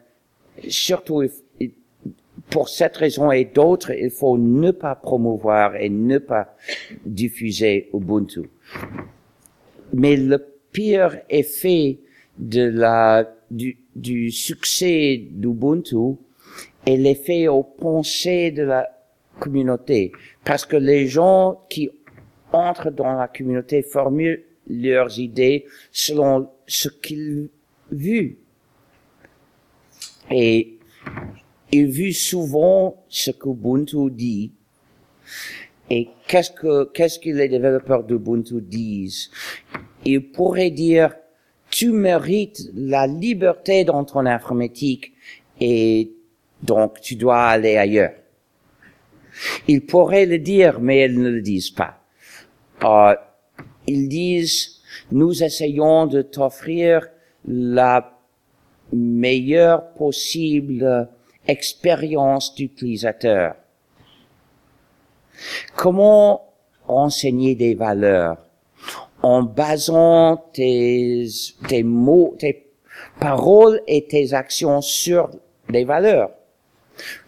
surtout, 0.68 1.24
pour 2.52 2.70
cette 2.70 2.98
raison 2.98 3.32
et 3.32 3.46
d'autres, 3.46 3.92
il 3.92 4.12
faut 4.12 4.38
ne 4.38 4.72
pas 4.72 4.94
promouvoir 4.96 5.76
et 5.78 5.90
ne 5.90 6.20
pas 6.20 6.56
diffuser 7.06 7.90
Ubuntu. 7.94 8.42
Mais 9.94 10.18
le 10.18 10.38
pire 10.72 11.18
effet 11.30 12.00
de 12.38 12.64
la, 12.64 13.28
du, 13.50 13.80
du 13.96 14.32
succès 14.32 15.24
d'Ubuntu 15.32 16.18
est 16.86 16.98
l'effet 16.98 17.48
aux 17.48 17.64
pensées 17.64 18.52
de 18.52 18.64
la 18.64 18.88
communauté. 19.40 20.12
Parce 20.44 20.66
que 20.66 20.76
les 20.76 21.08
gens 21.08 21.66
qui 21.70 21.90
entrent 22.52 22.92
dans 22.92 23.14
la 23.14 23.28
communauté 23.30 23.82
formulent 23.82 24.44
leurs 24.68 25.20
idées 25.20 25.66
selon 25.92 26.50
ce 26.68 26.90
qu'ils 26.90 27.50
vu. 27.92 28.38
Et 30.30 30.78
il 31.72 31.88
vu 31.88 32.14
souvent 32.14 33.04
ce 33.10 33.32
qu'Ubuntu 33.32 34.12
dit. 34.12 34.52
Et 35.90 36.10
qu'est-ce 36.28 36.52
que, 36.52 36.86
qu'est-ce 36.86 37.20
que 37.20 37.30
les 37.30 37.50
développeurs 37.50 38.04
d'Ubuntu 38.04 38.62
disent? 38.62 39.30
Ils 40.06 40.32
pourraient 40.32 40.72
dire, 40.72 41.16
tu 41.70 41.92
mérites 41.92 42.70
la 42.74 43.08
liberté 43.08 43.84
dans 43.84 44.04
ton 44.04 44.26
informatique 44.26 45.14
et 45.60 46.12
donc 46.64 47.02
tu 47.02 47.16
dois 47.16 47.44
aller 47.44 47.78
ailleurs. 47.78 48.14
Ils 49.68 49.86
pourraient 49.86 50.26
le 50.26 50.40
dire, 50.40 50.80
mais 50.80 51.06
ils 51.06 51.20
ne 51.20 51.30
le 51.30 51.42
disent 51.42 51.72
pas. 51.72 52.04
Euh, 52.84 53.16
ils 53.88 54.08
disent, 54.08 54.82
nous 55.12 55.44
essayons 55.44 56.08
de 56.08 56.22
t'offrir 56.22 57.08
la 57.46 58.18
meilleure 58.94 59.94
possible 59.94 61.10
expérience 61.52 62.56
d'utilisateur. 62.56 63.56
Comment 65.76 66.54
enseigner 66.88 67.56
des 67.56 67.76
valeurs 67.76 68.38
en 69.22 69.44
basant 69.44 70.38
tes, 70.54 71.28
mots, 71.84 72.36
tes 72.40 72.72
paroles 73.20 73.82
et 73.88 74.08
tes 74.08 74.34
actions 74.34 74.82
sur 74.82 75.30
des 75.70 75.84
valeurs? 75.84 76.32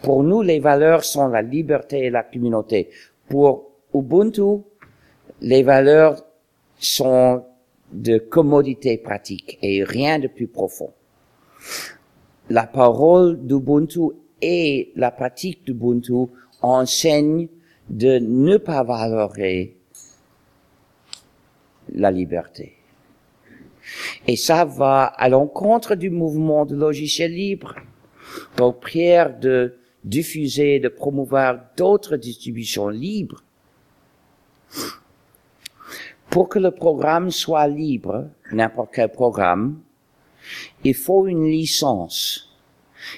Pour 0.01 0.23
nous, 0.23 0.41
les 0.41 0.59
valeurs 0.59 1.03
sont 1.03 1.27
la 1.27 1.41
liberté 1.41 2.05
et 2.05 2.09
la 2.09 2.23
communauté. 2.23 2.89
Pour 3.29 3.71
Ubuntu, 3.93 4.63
les 5.41 5.63
valeurs 5.63 6.23
sont 6.79 7.43
de 7.91 8.17
commodité 8.17 8.97
pratique 8.97 9.57
et 9.61 9.83
rien 9.83 10.19
de 10.19 10.27
plus 10.27 10.47
profond. 10.47 10.91
La 12.49 12.67
parole 12.67 13.45
d'Ubuntu 13.45 14.11
et 14.41 14.91
la 14.95 15.11
pratique 15.11 15.65
d'Ubuntu 15.65 16.27
enseignent 16.61 17.47
de 17.89 18.19
ne 18.19 18.57
pas 18.57 18.83
valorer 18.83 19.77
la 21.93 22.11
liberté. 22.11 22.77
Et 24.27 24.35
ça 24.35 24.65
va 24.65 25.05
à 25.05 25.29
l'encontre 25.29 25.95
du 25.95 26.09
mouvement 26.09 26.65
de 26.65 26.75
logiciel 26.75 27.33
libre, 27.33 27.75
pour 28.55 28.79
prière 28.79 29.37
de 29.37 29.75
diffuser, 30.03 30.79
de 30.79 30.89
promouvoir 30.89 31.59
d'autres 31.77 32.17
distributions 32.17 32.89
libres. 32.89 33.43
Pour 36.29 36.49
que 36.49 36.59
le 36.59 36.71
programme 36.71 37.29
soit 37.29 37.67
libre, 37.67 38.29
n'importe 38.51 38.91
quel 38.93 39.09
programme, 39.09 39.79
il 40.83 40.93
faut 40.93 41.27
une 41.27 41.45
licence. 41.45 42.49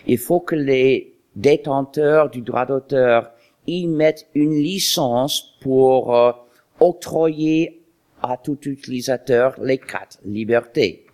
Il 0.08 0.18
faut 0.18 0.40
que 0.40 0.56
les 0.56 1.14
détenteurs 1.36 2.30
du 2.30 2.42
droit 2.42 2.66
d'auteur 2.66 3.32
y 3.68 3.88
mettent 3.88 4.28
une 4.34 4.56
licence 4.56 5.58
pour 5.62 6.16
euh, 6.16 6.32
octroyer 6.80 7.82
à 8.22 8.38
tout 8.38 8.60
utilisateur 8.66 9.56
les 9.62 9.78
quatre 9.78 10.20
libertés. 10.26 11.06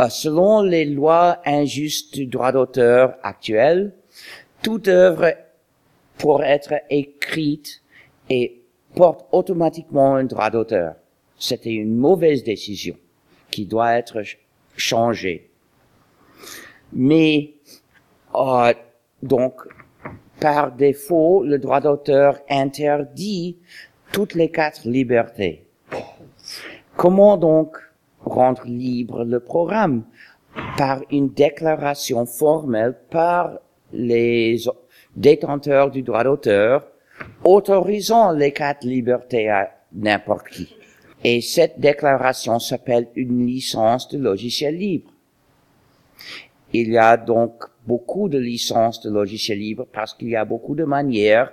Euh, 0.00 0.08
selon 0.08 0.62
les 0.62 0.84
lois 0.84 1.40
injustes 1.44 2.14
du 2.14 2.26
droit 2.26 2.52
d'auteur 2.52 3.16
actuel, 3.22 3.92
toute 4.62 4.88
œuvre 4.88 5.34
pour 6.18 6.42
être 6.42 6.74
écrite 6.90 7.82
et 8.28 8.62
porte 8.94 9.26
automatiquement 9.32 10.16
un 10.16 10.24
droit 10.24 10.50
d'auteur. 10.50 10.94
C'était 11.38 11.72
une 11.72 11.96
mauvaise 11.96 12.42
décision 12.44 12.96
qui 13.50 13.64
doit 13.64 13.94
être 13.94 14.22
changée. 14.76 15.49
Mais 16.92 17.54
euh, 18.34 18.72
donc, 19.22 19.54
par 20.40 20.72
défaut, 20.72 21.44
le 21.44 21.58
droit 21.58 21.80
d'auteur 21.80 22.38
interdit 22.48 23.58
toutes 24.12 24.34
les 24.34 24.50
quatre 24.50 24.86
libertés. 24.88 25.66
Comment 26.96 27.36
donc 27.36 27.76
rendre 28.24 28.62
libre 28.64 29.24
le 29.24 29.40
programme 29.40 30.04
Par 30.76 31.02
une 31.10 31.28
déclaration 31.28 32.26
formelle 32.26 32.96
par 33.10 33.58
les 33.92 34.58
détenteurs 35.16 35.90
du 35.90 36.02
droit 36.02 36.24
d'auteur 36.24 36.86
autorisant 37.44 38.32
les 38.32 38.52
quatre 38.52 38.84
libertés 38.84 39.48
à 39.48 39.70
n'importe 39.92 40.48
qui? 40.48 40.74
Et 41.22 41.40
cette 41.40 41.78
déclaration 41.78 42.58
s'appelle 42.58 43.08
une 43.14 43.46
licence 43.46 44.08
de 44.08 44.18
logiciel 44.18 44.76
libre. 44.76 45.09
Il 46.72 46.90
y 46.90 46.98
a 46.98 47.16
donc 47.16 47.64
beaucoup 47.86 48.28
de 48.28 48.38
licences 48.38 49.00
de 49.00 49.10
logiciel 49.10 49.58
libre 49.58 49.86
parce 49.92 50.14
qu'il 50.14 50.28
y 50.28 50.36
a 50.36 50.44
beaucoup 50.44 50.74
de 50.74 50.84
manières 50.84 51.52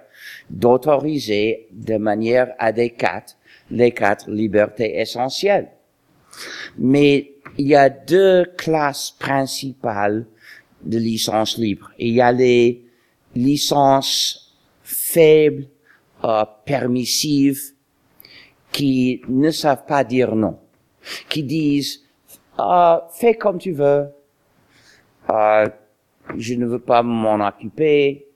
d'autoriser 0.50 1.68
de 1.72 1.98
manière 1.98 2.54
adéquate 2.60 3.38
les 3.72 3.92
quatre 3.92 4.30
libertés 4.30 5.00
essentielles. 5.00 5.70
Mais 6.78 7.34
il 7.58 7.68
y 7.68 7.76
a 7.76 7.90
deux 7.90 8.46
classes 8.58 9.12
principales 9.12 10.26
de 10.84 10.98
licences 10.98 11.58
libres. 11.58 11.92
Il 11.98 12.14
y 12.14 12.22
a 12.22 12.32
les 12.32 12.86
licences 13.36 14.56
faibles, 14.84 15.68
euh, 16.24 16.46
permissives, 16.66 17.74
qui 18.72 19.22
ne 19.28 19.50
savent 19.50 19.86
pas 19.86 20.04
dire 20.04 20.36
non, 20.36 20.60
qui 21.30 21.44
disent 21.44 22.04
euh, 22.60 22.98
fais 23.12 23.36
comme 23.36 23.58
tu 23.58 23.72
veux, 23.72 24.08
euh, 25.30 25.70
je 26.38 26.54
ne 26.56 26.66
veux 26.66 26.80
pas 26.80 27.04
m'en 27.04 27.46
occuper, 27.46 28.28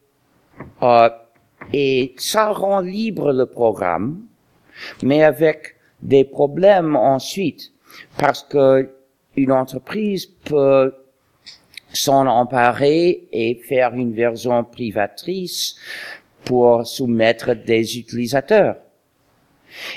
euh, 0.81 1.09
et 1.73 2.13
ça 2.17 2.49
rend 2.49 2.79
libre 2.79 3.31
le 3.31 3.45
programme, 3.45 4.21
mais 5.03 5.23
avec 5.23 5.75
des 6.01 6.23
problèmes 6.23 6.95
ensuite, 6.95 7.71
parce 8.17 8.43
que 8.43 8.89
une 9.35 9.51
entreprise 9.51 10.25
peut 10.25 10.93
s'en 11.93 12.27
emparer 12.27 13.27
et 13.31 13.55
faire 13.67 13.93
une 13.93 14.13
version 14.13 14.63
privatrice 14.63 15.75
pour 16.45 16.85
soumettre 16.85 17.53
des 17.53 17.97
utilisateurs. 17.97 18.77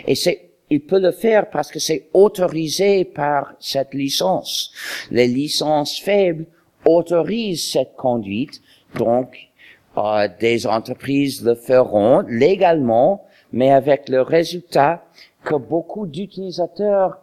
Et 0.06 0.14
c'est, 0.14 0.50
il 0.70 0.80
peut 0.80 1.00
le 1.00 1.12
faire 1.12 1.50
parce 1.50 1.70
que 1.70 1.78
c'est 1.78 2.08
autorisé 2.12 3.04
par 3.04 3.54
cette 3.60 3.94
licence. 3.94 4.72
Les 5.10 5.26
licences 5.26 5.98
faibles 6.00 6.46
autorisent 6.84 7.72
cette 7.72 7.96
conduite, 7.96 8.60
donc 8.96 9.50
euh, 9.96 10.28
des 10.40 10.66
entreprises 10.66 11.44
le 11.44 11.54
feront 11.54 12.24
légalement, 12.28 13.24
mais 13.52 13.70
avec 13.70 14.08
le 14.08 14.22
résultat 14.22 15.04
que 15.44 15.54
beaucoup 15.54 16.06
d'utilisateurs 16.06 17.18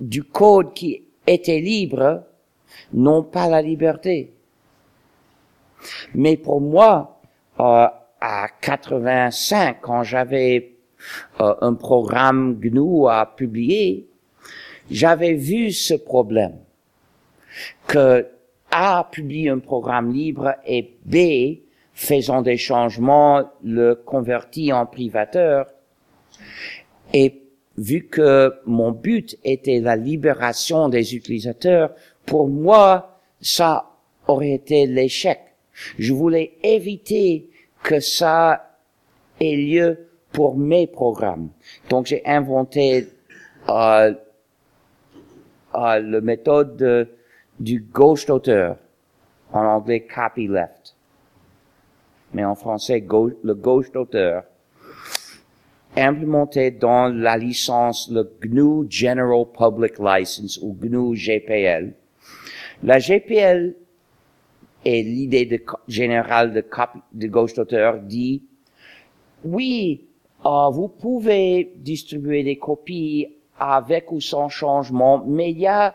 du 0.00 0.22
code 0.24 0.74
qui 0.74 1.02
était 1.26 1.60
libre 1.60 2.24
n'ont 2.92 3.22
pas 3.22 3.48
la 3.48 3.62
liberté. 3.62 4.32
Mais 6.14 6.36
pour 6.36 6.60
moi, 6.60 7.20
euh, 7.60 7.86
à 8.20 8.48
85, 8.60 9.78
quand 9.80 10.02
j'avais 10.02 10.74
euh, 11.40 11.54
un 11.60 11.74
programme 11.74 12.58
GNU 12.60 13.08
à 13.08 13.26
publier, 13.26 14.06
j'avais 14.90 15.34
vu 15.34 15.72
ce 15.72 15.94
problème 15.94 16.56
que 17.86 18.26
A 18.72 19.04
publie 19.04 19.50
un 19.50 19.58
programme 19.58 20.12
libre 20.12 20.54
et 20.66 20.96
B, 21.04 21.60
faisant 21.92 22.40
des 22.40 22.56
changements, 22.56 23.50
le 23.62 23.94
convertit 23.94 24.72
en 24.72 24.86
privateur. 24.86 25.66
Et 27.12 27.42
vu 27.76 28.06
que 28.06 28.54
mon 28.64 28.90
but 28.92 29.38
était 29.44 29.80
la 29.80 29.96
libération 29.96 30.88
des 30.88 31.14
utilisateurs, 31.14 31.90
pour 32.24 32.48
moi, 32.48 33.20
ça 33.40 33.90
aurait 34.26 34.52
été 34.52 34.86
l'échec. 34.86 35.38
Je 35.98 36.12
voulais 36.14 36.52
éviter 36.62 37.50
que 37.82 38.00
ça 38.00 38.78
ait 39.40 39.56
lieu 39.56 40.08
pour 40.32 40.56
mes 40.56 40.86
programmes. 40.86 41.50
Donc 41.90 42.06
j'ai 42.06 42.24
inventé 42.24 43.08
euh, 43.68 44.14
euh, 45.74 45.98
la 46.00 46.20
méthode 46.20 47.08
du 47.62 47.80
gauche 47.80 48.26
d'auteur, 48.26 48.76
en 49.52 49.64
anglais 49.64 50.00
copyleft, 50.00 50.96
mais 52.32 52.44
en 52.44 52.56
français 52.56 53.00
le 53.00 53.54
gauche 53.54 53.92
d'auteur. 53.92 54.44
implémenté 55.94 56.70
dans 56.70 57.08
la 57.08 57.36
licence 57.36 58.10
le 58.10 58.24
GNU 58.40 58.86
General 58.90 59.44
Public 59.46 59.98
License 59.98 60.58
ou 60.62 60.72
GNU 60.72 61.14
GPL. 61.14 61.92
La 62.82 62.98
GPL 62.98 63.76
et 64.84 65.02
l'idée 65.02 65.64
générale 65.86 66.54
de, 66.54 66.64
de 67.12 67.26
gauche 67.28 67.52
d'auteur 67.54 68.00
dit, 68.00 68.42
oui, 69.44 70.06
euh, 70.46 70.70
vous 70.70 70.88
pouvez 70.88 71.74
distribuer 71.76 72.42
des 72.42 72.56
copies 72.56 73.28
avec 73.58 74.10
ou 74.10 74.20
sans 74.20 74.48
changement, 74.48 75.22
mais 75.26 75.50
il 75.52 75.60
y 75.60 75.66
a 75.66 75.94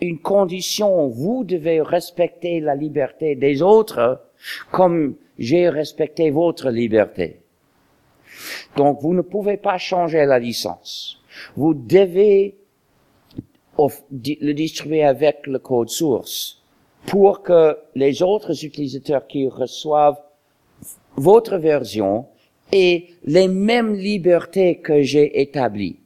une 0.00 0.18
condition, 0.18 1.08
vous 1.08 1.44
devez 1.44 1.80
respecter 1.80 2.60
la 2.60 2.74
liberté 2.74 3.34
des 3.34 3.62
autres 3.62 4.22
comme 4.70 5.16
j'ai 5.38 5.68
respecté 5.68 6.30
votre 6.30 6.70
liberté. 6.70 7.40
Donc 8.76 9.00
vous 9.00 9.14
ne 9.14 9.22
pouvez 9.22 9.56
pas 9.56 9.78
changer 9.78 10.24
la 10.24 10.38
licence. 10.38 11.20
Vous 11.56 11.74
devez 11.74 12.56
le 13.78 14.52
distribuer 14.52 15.04
avec 15.04 15.46
le 15.46 15.58
code 15.58 15.88
source 15.88 16.62
pour 17.06 17.42
que 17.42 17.76
les 17.94 18.22
autres 18.22 18.64
utilisateurs 18.64 19.26
qui 19.26 19.48
reçoivent 19.48 20.20
votre 21.16 21.56
version 21.56 22.26
aient 22.72 23.06
les 23.24 23.48
mêmes 23.48 23.94
libertés 23.94 24.78
que 24.78 25.02
j'ai 25.02 25.40
établies. 25.40 25.98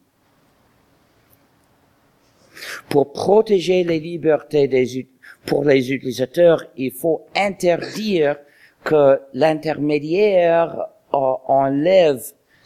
Pour 2.89 3.13
protéger 3.13 3.85
les 3.85 4.01
libertés 4.01 4.69
des, 4.69 5.09
pour 5.47 5.65
les 5.65 5.93
utilisateurs, 5.93 6.65
il 6.77 6.93
faut 6.93 7.27
interdire 7.35 8.37
que 8.85 9.21
l'intermédiaire 9.35 10.89
enlève 11.13 12.23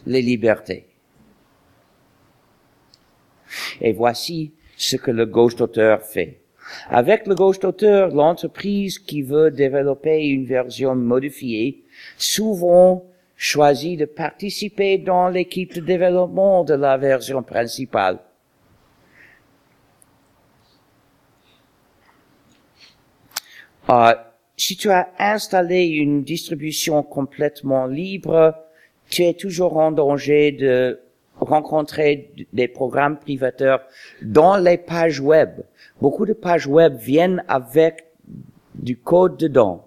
les 0.06 0.22
libertés. 0.22 0.86
Et 3.80 3.92
voici 3.92 4.52
ce 4.76 4.96
que 4.96 5.10
le 5.10 5.26
ghost 5.26 5.60
auteur 5.60 6.02
fait. 6.02 6.40
Avec 6.88 7.26
le 7.26 7.34
ghost 7.34 7.64
auteur, 7.64 8.08
l'entreprise 8.08 8.98
qui 8.98 9.22
veut 9.22 9.50
développer 9.50 10.26
une 10.26 10.46
version 10.46 10.94
modifiée 10.96 11.84
souvent 12.16 13.04
choisit 13.36 14.00
de 14.00 14.04
participer 14.06 14.98
dans 14.98 15.28
l'équipe 15.28 15.74
de 15.74 15.80
développement 15.80 16.64
de 16.64 16.74
la 16.74 16.96
version 16.96 17.42
principale. 17.42 18.18
Si 24.56 24.76
tu 24.76 24.90
as 24.90 25.08
installé 25.18 25.84
une 25.84 26.22
distribution 26.22 27.02
complètement 27.02 27.86
libre, 27.86 28.54
tu 29.08 29.22
es 29.22 29.34
toujours 29.34 29.76
en 29.76 29.92
danger 29.92 30.52
de 30.52 31.00
rencontrer 31.38 32.32
des 32.52 32.68
programmes 32.68 33.18
privateurs 33.18 33.82
dans 34.22 34.56
les 34.56 34.78
pages 34.78 35.20
web. 35.20 35.60
Beaucoup 36.00 36.26
de 36.26 36.32
pages 36.32 36.66
web 36.66 36.96
viennent 36.96 37.44
avec 37.48 38.06
du 38.74 38.96
code 38.96 39.36
dedans. 39.36 39.86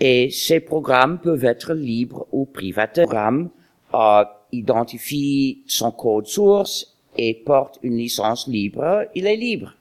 Et 0.00 0.30
ces 0.30 0.60
programmes 0.60 1.18
peuvent 1.18 1.44
être 1.44 1.74
libres 1.74 2.26
ou 2.30 2.44
privateurs. 2.44 3.06
Le 3.06 3.08
programme 3.08 3.50
euh, 3.94 4.24
identifie 4.52 5.62
son 5.66 5.90
code 5.90 6.26
source 6.26 6.96
et 7.16 7.34
porte 7.34 7.80
une 7.82 7.96
licence 7.96 8.46
libre, 8.46 9.06
il 9.14 9.26
est 9.26 9.36
libre. 9.36 9.74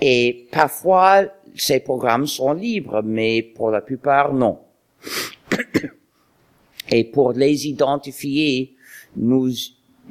Et 0.00 0.48
parfois, 0.50 1.24
ces 1.54 1.80
programmes 1.80 2.26
sont 2.26 2.52
libres, 2.52 3.02
mais 3.04 3.42
pour 3.42 3.70
la 3.70 3.80
plupart, 3.80 4.32
non. 4.32 4.58
Et 6.90 7.04
pour 7.04 7.32
les 7.32 7.68
identifier, 7.68 8.74
nous 9.16 9.50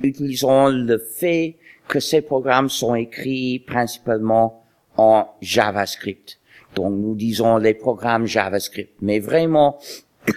utilisons 0.02 0.68
le 0.68 0.98
fait 0.98 1.58
que 1.88 2.00
ces 2.00 2.22
programmes 2.22 2.70
sont 2.70 2.96
écrits 2.96 3.60
principalement 3.60 4.64
en 4.98 5.28
JavaScript. 5.42 6.40
Donc 6.76 6.94
nous 6.94 7.16
disons 7.16 7.58
les 7.58 7.74
programmes 7.74 8.26
JavaScript. 8.26 8.94
Mais 9.02 9.20
vraiment, 9.20 9.80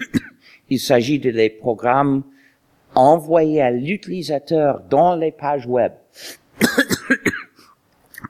il 0.70 0.80
s'agit 0.80 1.18
de 1.18 1.30
les 1.30 1.50
programmes 1.50 2.24
envoyés 2.94 3.62
à 3.62 3.70
l'utilisateur 3.70 4.80
dans 4.88 5.14
les 5.14 5.32
pages 5.32 5.66
web. 5.66 5.92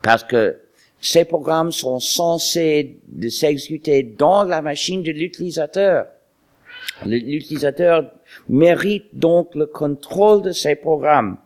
Parce 0.02 0.24
que 0.24 0.58
ces 1.04 1.26
programmes 1.26 1.70
sont 1.70 2.00
censés 2.00 2.98
s'exécuter 3.28 4.02
dans 4.02 4.42
la 4.42 4.62
machine 4.62 5.02
de 5.02 5.12
l'utilisateur. 5.12 6.06
L'utilisateur 7.04 8.10
mérite 8.48 9.08
donc 9.12 9.54
le 9.54 9.66
contrôle 9.66 10.40
de 10.40 10.52
ces 10.52 10.76
programmes. 10.76 11.36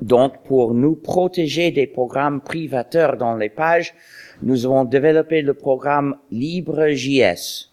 Donc, 0.00 0.42
pour 0.44 0.72
nous 0.72 0.94
protéger 0.94 1.72
des 1.72 1.86
programmes 1.86 2.40
privateurs 2.40 3.18
dans 3.18 3.36
les 3.36 3.50
pages, 3.50 3.94
nous 4.40 4.64
avons 4.64 4.84
développé 4.84 5.42
le 5.42 5.52
programme 5.52 6.16
LibreJS, 6.30 7.70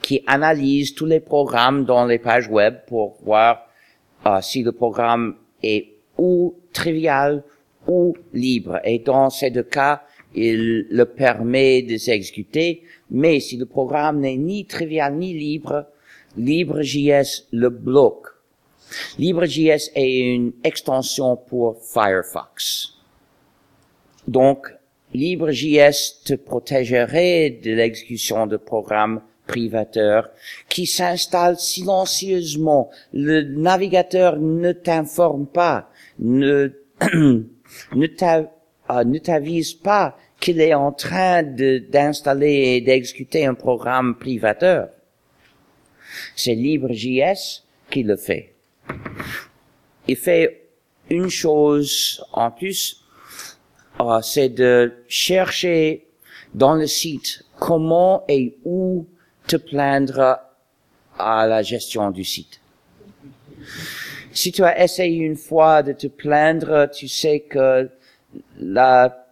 qui 0.00 0.22
analyse 0.26 0.94
tous 0.94 1.06
les 1.06 1.20
programmes 1.20 1.84
dans 1.84 2.06
les 2.06 2.18
pages 2.18 2.48
web 2.48 2.76
pour 2.86 3.18
voir 3.22 3.68
euh, 4.24 4.40
si 4.40 4.62
le 4.62 4.72
programme 4.72 5.36
est 5.62 5.92
ou 6.16 6.54
trivial 6.72 7.44
ou 7.86 8.16
libre. 8.32 8.80
Et 8.84 8.98
dans 8.98 9.30
ces 9.30 9.50
deux 9.50 9.62
cas, 9.62 10.02
il 10.34 10.86
le 10.90 11.04
permet 11.04 11.82
de 11.82 11.96
s'exécuter, 11.96 12.82
mais 13.10 13.40
si 13.40 13.56
le 13.56 13.66
programme 13.66 14.20
n'est 14.20 14.36
ni 14.36 14.66
trivial 14.66 15.14
ni 15.14 15.32
libre, 15.32 15.86
LibreJS 16.36 17.46
le 17.52 17.70
bloque. 17.70 18.28
LibreJS 19.18 19.90
est 19.94 20.18
une 20.18 20.52
extension 20.62 21.36
pour 21.36 21.76
Firefox. 21.82 22.94
Donc, 24.28 24.68
LibreJS 25.14 26.22
te 26.24 26.34
protégerait 26.34 27.50
de 27.62 27.72
l'exécution 27.72 28.46
de 28.46 28.56
programmes 28.56 29.22
privateurs 29.46 30.30
qui 30.68 30.86
s'installent 30.86 31.58
silencieusement. 31.58 32.90
Le 33.12 33.42
navigateur 33.42 34.38
ne 34.38 34.72
t'informe 34.72 35.46
pas, 35.46 35.88
ne 37.94 39.18
t'avise 39.18 39.74
pas 39.74 40.16
qu'il 40.40 40.60
est 40.60 40.74
en 40.74 40.92
train 40.92 41.42
d'installer 41.42 42.76
et 42.76 42.80
d'exécuter 42.80 43.46
un 43.46 43.54
programme 43.54 44.16
privateur. 44.16 44.90
C'est 46.34 46.54
LibreJS 46.54 47.64
qui 47.90 48.02
le 48.02 48.16
fait. 48.16 48.54
Il 50.08 50.16
fait 50.16 50.68
une 51.10 51.28
chose 51.28 52.22
en 52.32 52.50
plus, 52.50 53.02
euh, 54.00 54.20
c'est 54.22 54.48
de 54.48 54.92
chercher 55.08 56.06
dans 56.54 56.74
le 56.74 56.86
site 56.86 57.44
comment 57.58 58.24
et 58.28 58.56
où 58.64 59.06
te 59.46 59.56
plaindre 59.56 60.38
à 61.18 61.46
la 61.46 61.62
gestion 61.62 62.10
du 62.10 62.24
site. 62.24 62.60
Si 64.36 64.52
tu 64.52 64.62
as 64.64 64.84
essayé 64.84 65.16
une 65.16 65.34
fois 65.34 65.82
de 65.82 65.92
te 65.92 66.06
plaindre, 66.06 66.90
tu 66.90 67.08
sais 67.08 67.40
que 67.40 67.88
la, 68.58 69.24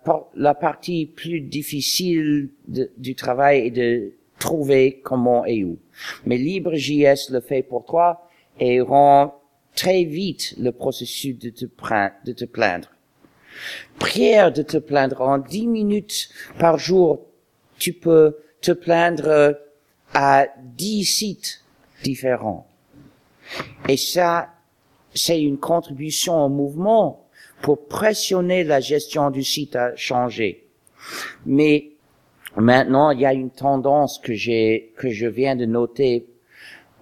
partie 0.59 1.05
plus 1.05 1.43
difficile 1.43 2.49
du 2.67 3.15
travail 3.15 3.67
est 3.67 3.71
de 3.71 4.13
trouver 4.39 5.03
comment 5.05 5.45
et 5.45 5.63
où. 5.63 5.79
Mais 6.25 6.39
LibreJS 6.39 7.31
le 7.31 7.41
fait 7.41 7.63
pour 7.63 7.85
toi 7.85 8.31
et 8.59 8.81
rend 8.81 9.39
très 9.77 10.05
vite 10.05 10.55
le 10.59 10.73
processus 10.73 11.39
de 11.39 11.51
te, 11.51 11.67
de 12.25 12.33
te 12.33 12.47
plaindre. 12.47 12.89
Prière 13.99 14.53
de 14.53 14.63
te 14.63 14.79
plaindre 14.79 15.21
en 15.21 15.37
dix 15.37 15.67
minutes 15.67 16.31
par 16.59 16.79
jour. 16.79 17.27
Tu 17.79 17.93
peux 17.93 18.39
te 18.63 18.73
plaindre 18.73 19.59
à 20.15 20.47
dix 20.63 21.05
sites 21.05 21.63
différents. 22.03 22.67
Et 23.87 23.99
ça, 23.99 24.54
c'est 25.15 25.41
une 25.41 25.59
contribution 25.59 26.45
au 26.45 26.49
mouvement 26.49 27.29
pour 27.63 27.87
pressionner 27.87 28.65
la 28.65 28.81
gestion 28.81 29.31
du 29.31 29.43
site 29.43 29.77
à 29.77 29.97
changer. 29.97 30.67
Mais 31.47 31.93
maintenant, 32.57 33.11
il 33.11 33.21
y 33.21 33.27
a 33.27 33.33
une 33.33 33.51
tendance 33.51 34.19
que 34.19 34.35
j'ai, 34.35 34.93
que 34.97 35.09
je 35.09 35.27
viens 35.27 35.57
de 35.57 35.65
noter 35.65 36.27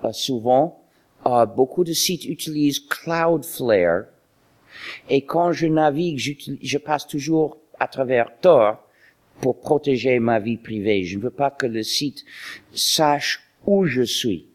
euh, 0.04 0.12
souvent. 0.12 0.82
Euh, 1.26 1.46
beaucoup 1.46 1.84
de 1.84 1.92
sites 1.92 2.24
utilisent 2.24 2.80
Cloudflare. 2.80 4.04
Et 5.08 5.24
quand 5.24 5.52
je 5.52 5.66
navigue, 5.66 6.18
je 6.18 6.78
passe 6.78 7.06
toujours 7.06 7.58
à 7.78 7.88
travers 7.88 8.30
Tor 8.40 8.78
pour 9.40 9.60
protéger 9.60 10.18
ma 10.18 10.38
vie 10.38 10.56
privée. 10.56 11.04
Je 11.04 11.18
ne 11.18 11.22
veux 11.22 11.30
pas 11.30 11.50
que 11.50 11.66
le 11.66 11.82
site 11.82 12.24
sache 12.72 13.42
où 13.66 13.84
je 13.84 14.02
suis, 14.02 14.46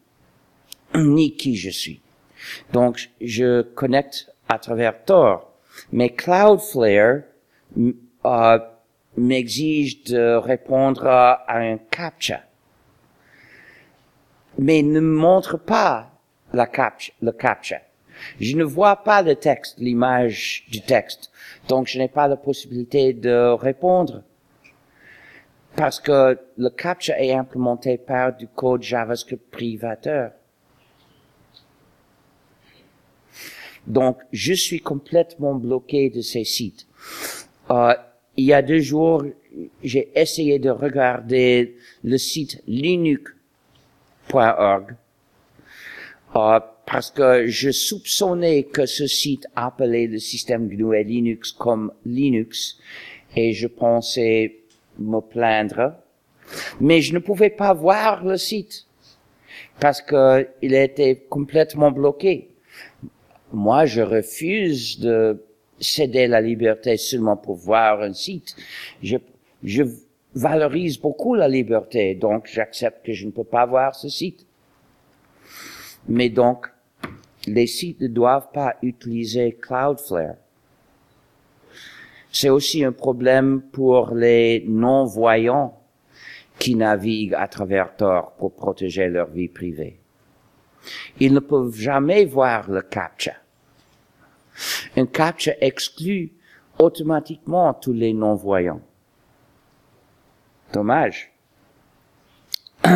ni 0.95 1.35
qui 1.35 1.55
je 1.55 1.69
suis. 1.69 2.01
Donc, 2.73 3.09
je 3.21 3.61
connecte 3.61 4.31
à 4.49 4.59
travers 4.59 5.03
Tor. 5.05 5.53
Mais 5.91 6.09
Cloudflare 6.09 7.21
euh, 8.25 8.59
m'exige 9.15 10.03
de 10.03 10.35
répondre 10.35 11.05
à 11.05 11.57
un 11.57 11.77
CAPTCHA. 11.77 12.41
mais 14.57 14.81
ne 14.81 14.99
montre 14.99 15.57
pas 15.57 16.09
la 16.53 16.67
le 17.21 17.31
captcha. 17.31 17.81
Je 18.39 18.55
ne 18.55 18.63
vois 18.63 18.95
pas 18.95 19.21
le 19.21 19.35
texte, 19.35 19.77
l'image 19.77 20.65
du 20.69 20.81
texte. 20.81 21.31
Donc, 21.67 21.87
je 21.87 21.99
n'ai 21.99 22.07
pas 22.07 22.27
la 22.27 22.35
possibilité 22.35 23.13
de 23.13 23.53
répondre. 23.53 24.23
Parce 25.75 25.99
que 25.99 26.39
le 26.57 26.69
captcha 26.69 27.19
est 27.19 27.33
implémenté 27.33 27.97
par 27.97 28.35
du 28.35 28.47
code 28.47 28.81
JavaScript 28.81 29.51
privateur. 29.51 30.31
Donc, 33.87 34.17
je 34.31 34.53
suis 34.53 34.81
complètement 34.81 35.55
bloqué 35.55 36.09
de 36.09 36.21
ces 36.21 36.43
sites. 36.43 36.85
Euh, 37.71 37.93
il 38.35 38.45
y 38.45 38.53
a 38.53 38.61
deux 38.61 38.79
jours, 38.79 39.23
j'ai 39.83 40.11
essayé 40.15 40.59
de 40.59 40.69
regarder 40.69 41.75
le 42.03 42.17
site 42.17 42.61
linux.org 42.67 43.35
euh, 46.35 46.59
parce 46.85 47.09
que 47.11 47.47
je 47.47 47.71
soupçonnais 47.71 48.63
que 48.63 48.85
ce 48.85 49.07
site 49.07 49.47
appelait 49.55 50.07
le 50.07 50.19
système 50.19 50.67
GNU 50.67 51.03
Linux 51.03 51.53
comme 51.53 51.93
Linux 52.05 52.77
et 53.35 53.53
je 53.53 53.67
pensais 53.67 54.57
me 54.99 55.19
plaindre, 55.19 55.93
mais 56.79 57.01
je 57.01 57.13
ne 57.13 57.19
pouvais 57.19 57.49
pas 57.49 57.73
voir 57.73 58.23
le 58.23 58.37
site 58.37 58.85
parce 59.79 60.01
que 60.01 60.47
il 60.61 60.73
était 60.73 61.25
complètement 61.29 61.91
bloqué. 61.91 62.49
Moi, 63.53 63.85
je 63.85 64.01
refuse 64.01 64.99
de 64.99 65.43
céder 65.79 66.27
la 66.27 66.41
liberté 66.41 66.97
seulement 66.97 67.37
pour 67.37 67.55
voir 67.55 68.01
un 68.01 68.13
site. 68.13 68.55
Je, 69.01 69.17
je 69.63 69.83
valorise 70.33 70.99
beaucoup 70.99 71.35
la 71.35 71.47
liberté, 71.47 72.15
donc 72.15 72.47
j'accepte 72.47 73.05
que 73.05 73.13
je 73.13 73.25
ne 73.25 73.31
peux 73.31 73.43
pas 73.43 73.65
voir 73.65 73.95
ce 73.95 74.09
site. 74.09 74.45
Mais 76.07 76.29
donc, 76.29 76.67
les 77.47 77.67
sites 77.67 78.01
ne 78.01 78.07
doivent 78.07 78.51
pas 78.53 78.75
utiliser 78.81 79.53
Cloudflare. 79.53 80.35
C'est 82.31 82.49
aussi 82.49 82.83
un 82.83 82.91
problème 82.91 83.61
pour 83.71 84.13
les 84.13 84.63
non-voyants 84.67 85.79
qui 86.59 86.75
naviguent 86.75 87.35
à 87.35 87.47
travers 87.47 87.95
Tor 87.95 88.33
pour 88.37 88.53
protéger 88.53 89.07
leur 89.07 89.29
vie 89.29 89.47
privée. 89.47 89.96
Ils 91.19 91.33
ne 91.33 91.39
peuvent 91.39 91.75
jamais 91.75 92.25
voir 92.25 92.69
le 92.69 92.81
captcha. 92.81 93.33
Un 94.95 95.05
captcha 95.05 95.53
exclut 95.61 96.31
automatiquement 96.79 97.73
tous 97.73 97.93
les 97.93 98.13
non-voyants. 98.13 98.81
Dommage. 100.73 101.31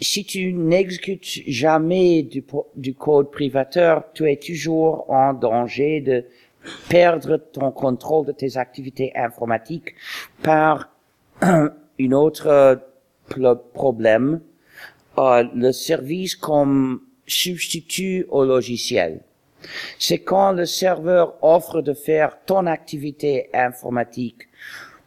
si 0.00 0.24
tu 0.24 0.52
n'exécutes 0.52 1.24
jamais 1.46 2.22
du, 2.22 2.94
code 2.94 3.30
privateur, 3.30 4.04
tu 4.14 4.30
es 4.30 4.36
toujours 4.36 5.10
en 5.10 5.32
danger 5.32 6.00
de 6.00 6.24
perdre 6.88 7.36
ton 7.36 7.70
contrôle 7.70 8.26
de 8.26 8.32
tes 8.32 8.56
activités 8.56 9.12
informatiques 9.16 9.94
par 10.42 10.90
une 11.98 12.14
autre 12.14 12.80
problème, 13.74 14.40
le 15.54 15.72
service 15.72 16.34
comme 16.36 17.00
substitut 17.26 18.26
au 18.30 18.44
logiciel. 18.44 19.20
C'est 19.98 20.20
quand 20.20 20.52
le 20.52 20.66
serveur 20.66 21.34
offre 21.42 21.82
de 21.82 21.92
faire 21.92 22.38
ton 22.46 22.66
activité 22.66 23.50
informatique 23.52 24.48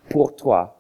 pour 0.10 0.36
toi. 0.36 0.78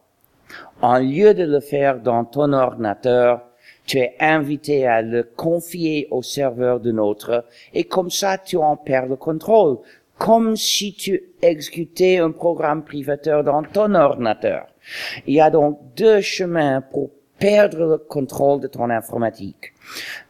En 0.82 1.00
lieu 1.00 1.34
de 1.34 1.44
le 1.44 1.62
faire 1.62 2.00
dans 2.00 2.26
ton 2.26 2.52
ordinateur, 2.52 3.42
tu 3.86 3.98
es 3.98 4.16
invité 4.20 4.86
à 4.86 5.02
le 5.02 5.24
confier 5.24 6.08
au 6.12 6.22
serveur 6.22 6.80
de 6.80 6.92
autre 6.98 7.46
et 7.74 7.86
comme 7.86 8.10
ça 8.10 8.38
tu 8.38 8.58
en 8.58 8.76
perds 8.76 9.08
le 9.08 9.16
contrôle, 9.16 9.78
comme 10.18 10.56
si 10.56 10.94
tu 10.94 11.24
exécutais 11.42 12.18
un 12.18 12.32
programme 12.32 12.84
privateur 12.84 13.44
dans 13.44 13.64
ton 13.64 13.96
ordinateur. 13.96 14.68
Il 15.26 15.34
y 15.34 15.42
a 15.42 15.50
donc 15.50 15.80
deux 15.96 16.22
chemins 16.22 16.82
pour 16.82 17.10
perdre 17.42 17.86
le 17.88 17.98
contrôle 17.98 18.62
de 18.62 18.68
ton 18.68 18.92
informatique. 18.92 19.74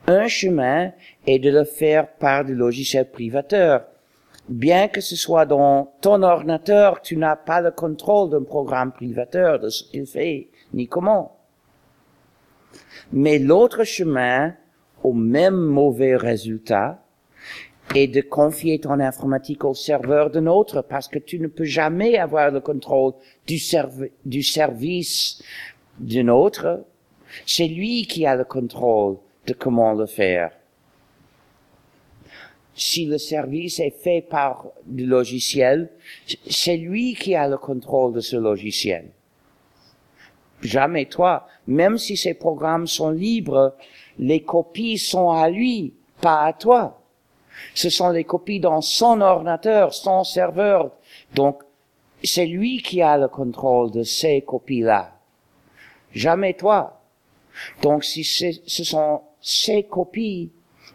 Un 0.07 0.29
chemin 0.29 0.93
est 1.27 1.39
de 1.39 1.51
le 1.51 1.65
faire 1.65 2.07
par 2.07 2.45
des 2.45 2.53
logiciels 2.53 3.11
privateurs. 3.11 3.83
Bien 4.47 4.87
que 4.87 5.01
ce 5.01 5.17
soit 5.17 5.45
dans 5.45 5.93
ton 5.99 6.23
ordinateur, 6.23 7.01
tu 7.01 7.17
n'as 7.17 7.35
pas 7.35 7.59
le 7.61 7.71
contrôle 7.71 8.29
d'un 8.29 8.43
programme 8.43 8.93
privateur, 8.93 9.59
de 9.59 9.67
ce 9.69 9.83
qu'il 9.83 10.05
fait, 10.05 10.47
ni 10.73 10.87
comment. 10.87 11.37
Mais 13.11 13.39
l'autre 13.39 13.83
chemin, 13.83 14.53
au 15.03 15.11
même 15.11 15.59
mauvais 15.59 16.15
résultat, 16.15 17.03
est 17.93 18.07
de 18.07 18.21
confier 18.21 18.79
ton 18.79 19.01
informatique 19.01 19.65
au 19.65 19.73
serveur 19.73 20.29
d'un 20.29 20.47
autre 20.47 20.81
parce 20.81 21.09
que 21.09 21.19
tu 21.19 21.39
ne 21.39 21.47
peux 21.47 21.65
jamais 21.65 22.17
avoir 22.17 22.51
le 22.51 22.61
contrôle 22.61 23.13
du, 23.45 23.59
du 24.23 24.43
service 24.43 25.43
d'un 25.99 26.29
autre. 26.29 26.85
C'est 27.45 27.67
lui 27.67 28.05
qui 28.07 28.25
a 28.25 28.35
le 28.35 28.43
contrôle 28.43 29.17
de 29.47 29.53
comment 29.53 29.93
le 29.93 30.05
faire. 30.05 30.51
Si 32.73 33.05
le 33.05 33.17
service 33.17 33.79
est 33.79 33.91
fait 33.91 34.21
par 34.21 34.67
du 34.85 35.05
logiciel, 35.05 35.89
c'est 36.49 36.77
lui 36.77 37.15
qui 37.15 37.35
a 37.35 37.47
le 37.47 37.57
contrôle 37.57 38.13
de 38.13 38.21
ce 38.21 38.37
logiciel. 38.37 39.11
Jamais 40.61 41.05
toi. 41.05 41.47
Même 41.67 41.97
si 41.97 42.15
ces 42.15 42.33
programmes 42.33 42.87
sont 42.87 43.09
libres, 43.09 43.75
les 44.19 44.43
copies 44.43 44.97
sont 44.97 45.31
à 45.31 45.49
lui, 45.49 45.93
pas 46.21 46.43
à 46.43 46.53
toi. 46.53 47.01
Ce 47.73 47.89
sont 47.89 48.09
les 48.09 48.23
copies 48.23 48.59
dans 48.59 48.81
son 48.81 49.21
ordinateur, 49.21 49.93
son 49.93 50.23
serveur. 50.23 50.91
Donc, 51.35 51.61
c'est 52.23 52.45
lui 52.45 52.81
qui 52.81 53.01
a 53.01 53.17
le 53.17 53.27
contrôle 53.27 53.91
de 53.91 54.03
ces 54.03 54.41
copies-là. 54.41 55.15
Jamais 56.13 56.53
toi. 56.53 57.00
Donc, 57.81 58.03
si 58.03 58.23
ce 58.23 58.83
sont 58.83 59.21
ces 59.41 59.83
copies 59.83 60.51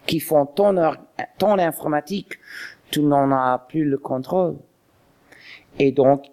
qui 0.06 0.20
font 0.20 0.46
ton, 0.46 0.74
ton 1.38 1.58
informatique, 1.58 2.38
tu 2.90 3.00
n'en 3.00 3.30
as 3.32 3.58
plus 3.68 3.84
le 3.84 3.98
contrôle. 3.98 4.56
Et 5.78 5.92
donc, 5.92 6.26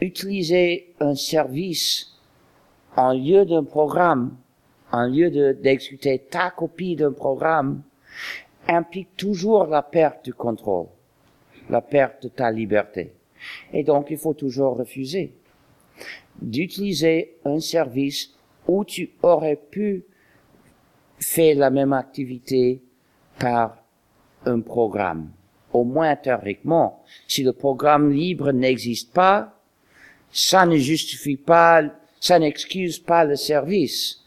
utiliser 0.00 0.94
un 1.00 1.14
service 1.14 2.14
en 2.96 3.12
lieu 3.12 3.44
d'un 3.44 3.64
programme, 3.64 4.36
en 4.92 5.06
lieu 5.06 5.30
d'exécuter 5.54 6.18
ta 6.18 6.50
copie 6.50 6.96
d'un 6.96 7.12
programme, 7.12 7.82
implique 8.68 9.16
toujours 9.16 9.66
la 9.66 9.82
perte 9.82 10.24
du 10.24 10.34
contrôle, 10.34 10.86
la 11.68 11.80
perte 11.80 12.24
de 12.24 12.28
ta 12.28 12.50
liberté. 12.50 13.12
Et 13.72 13.82
donc, 13.82 14.08
il 14.10 14.18
faut 14.18 14.34
toujours 14.34 14.76
refuser 14.76 15.32
d'utiliser 16.40 17.36
un 17.44 17.60
service 17.60 18.30
où 18.66 18.84
tu 18.84 19.10
aurais 19.22 19.56
pu 19.56 20.04
faire 21.18 21.56
la 21.56 21.70
même 21.70 21.92
activité 21.92 22.80
par 23.38 23.76
un 24.46 24.60
programme. 24.60 25.30
Au 25.72 25.84
moins 25.84 26.16
théoriquement, 26.16 27.04
si 27.28 27.42
le 27.42 27.52
programme 27.52 28.10
libre 28.10 28.52
n'existe 28.52 29.12
pas, 29.12 29.54
ça 30.32 30.66
ne 30.66 30.76
justifie 30.76 31.36
pas, 31.36 31.84
ça 32.20 32.38
n'excuse 32.38 32.98
pas 32.98 33.24
le 33.24 33.36
service. 33.36 34.20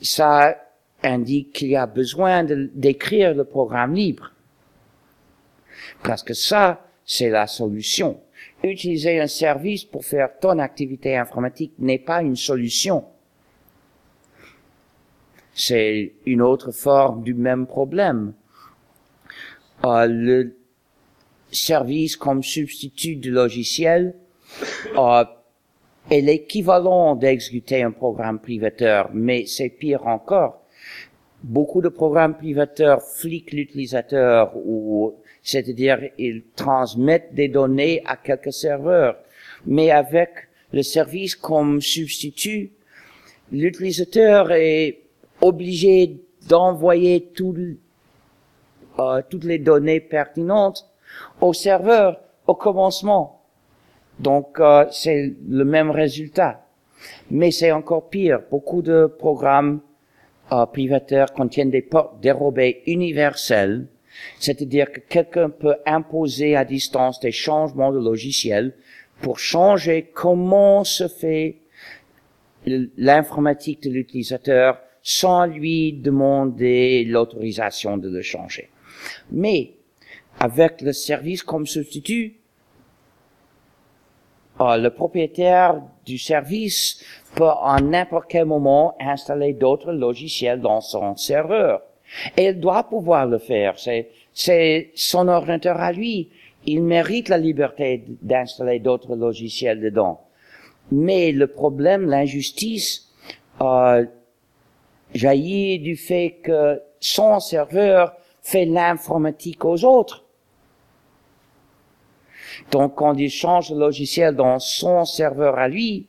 Ça 0.00 0.56
indique 1.02 1.52
qu'il 1.52 1.68
y 1.68 1.76
a 1.76 1.86
besoin 1.86 2.44
d'écrire 2.44 3.34
le 3.34 3.44
programme 3.44 3.94
libre. 3.94 4.32
Parce 6.02 6.22
que 6.22 6.34
ça, 6.34 6.86
c'est 7.04 7.30
la 7.30 7.46
solution. 7.46 8.20
Utiliser 8.64 9.20
un 9.20 9.26
service 9.26 9.84
pour 9.84 10.06
faire 10.06 10.38
ton 10.40 10.58
activité 10.58 11.18
informatique 11.18 11.74
n'est 11.78 11.98
pas 11.98 12.22
une 12.22 12.34
solution. 12.34 13.04
C'est 15.52 16.14
une 16.24 16.40
autre 16.40 16.72
forme 16.72 17.22
du 17.22 17.34
même 17.34 17.66
problème. 17.66 18.32
Euh, 19.84 20.06
le 20.06 20.56
service 21.52 22.16
comme 22.16 22.42
substitut 22.42 23.16
du 23.16 23.30
logiciel 23.30 24.14
euh, 24.96 25.24
est 26.10 26.22
l'équivalent 26.22 27.16
d'exécuter 27.16 27.82
un 27.82 27.90
programme 27.90 28.38
privateur, 28.38 29.10
mais 29.12 29.44
c'est 29.44 29.68
pire 29.68 30.06
encore. 30.06 30.62
Beaucoup 31.42 31.82
de 31.82 31.90
programmes 31.90 32.34
privateurs 32.34 33.02
fliquent 33.02 33.52
l'utilisateur 33.52 34.56
ou, 34.56 35.16
c'est-à-dire, 35.44 36.00
ils 36.18 36.42
transmettent 36.56 37.34
des 37.34 37.48
données 37.48 38.02
à 38.06 38.16
quelques 38.16 38.52
serveurs. 38.52 39.16
Mais 39.66 39.90
avec 39.90 40.30
le 40.72 40.82
service 40.82 41.36
comme 41.36 41.82
substitut, 41.82 42.72
l'utilisateur 43.52 44.50
est 44.52 45.02
obligé 45.42 46.16
d'envoyer 46.48 47.30
euh, 48.98 49.22
toutes 49.28 49.44
les 49.44 49.58
données 49.58 50.00
pertinentes 50.00 50.90
au 51.40 51.52
serveur 51.52 52.20
au 52.46 52.54
commencement. 52.54 53.42
Donc 54.18 54.58
euh, 54.60 54.86
c'est 54.90 55.34
le 55.46 55.64
même 55.64 55.90
résultat. 55.90 56.66
Mais 57.30 57.50
c'est 57.50 57.72
encore 57.72 58.08
pire. 58.08 58.40
Beaucoup 58.50 58.80
de 58.80 59.06
programmes 59.06 59.80
euh, 60.52 60.64
privateurs 60.64 61.32
contiennent 61.34 61.70
des 61.70 61.82
portes 61.82 62.20
dérobées 62.20 62.82
universelles, 62.86 63.88
c'est-à-dire 64.38 64.90
que 64.92 65.00
quelqu'un 65.00 65.50
peut 65.50 65.76
imposer 65.86 66.56
à 66.56 66.64
distance 66.64 67.20
des 67.20 67.32
changements 67.32 67.92
de 67.92 67.98
logiciel 67.98 68.74
pour 69.20 69.38
changer 69.38 70.10
comment 70.12 70.84
se 70.84 71.08
fait 71.08 71.58
l'informatique 72.66 73.82
de 73.82 73.90
l'utilisateur 73.90 74.78
sans 75.02 75.46
lui 75.46 75.92
demander 75.92 77.04
l'autorisation 77.04 77.98
de 77.98 78.08
le 78.08 78.22
changer. 78.22 78.70
Mais 79.30 79.74
avec 80.40 80.80
le 80.80 80.92
service 80.92 81.42
comme 81.42 81.66
substitut, 81.66 82.38
euh, 84.60 84.76
le 84.76 84.90
propriétaire 84.90 85.82
du 86.06 86.16
service 86.16 87.04
peut 87.34 87.44
en 87.44 87.80
n'importe 87.80 88.26
quel 88.28 88.46
moment 88.46 88.96
installer 89.00 89.52
d'autres 89.52 89.92
logiciels 89.92 90.60
dans 90.60 90.80
son 90.80 91.16
serveur. 91.16 91.82
Et 92.36 92.46
il 92.46 92.60
doit 92.60 92.84
pouvoir 92.84 93.26
le 93.26 93.38
faire. 93.38 93.78
C'est, 93.78 94.10
c'est 94.32 94.90
son 94.94 95.28
ordinateur 95.28 95.80
à 95.80 95.92
lui. 95.92 96.30
Il 96.66 96.82
mérite 96.82 97.28
la 97.28 97.38
liberté 97.38 98.04
d'installer 98.22 98.78
d'autres 98.78 99.16
logiciels 99.16 99.80
dedans. 99.80 100.20
Mais 100.90 101.32
le 101.32 101.46
problème, 101.46 102.06
l'injustice, 102.06 103.10
euh, 103.60 104.04
jaillit 105.14 105.78
du 105.78 105.96
fait 105.96 106.38
que 106.42 106.80
son 107.00 107.40
serveur 107.40 108.14
fait 108.42 108.64
l'informatique 108.64 109.64
aux 109.64 109.84
autres. 109.84 110.24
Donc, 112.70 112.94
quand 112.94 113.14
il 113.14 113.30
change 113.30 113.70
le 113.70 113.78
logiciel 113.78 114.34
dans 114.36 114.58
son 114.58 115.04
serveur 115.04 115.58
à 115.58 115.68
lui, 115.68 116.06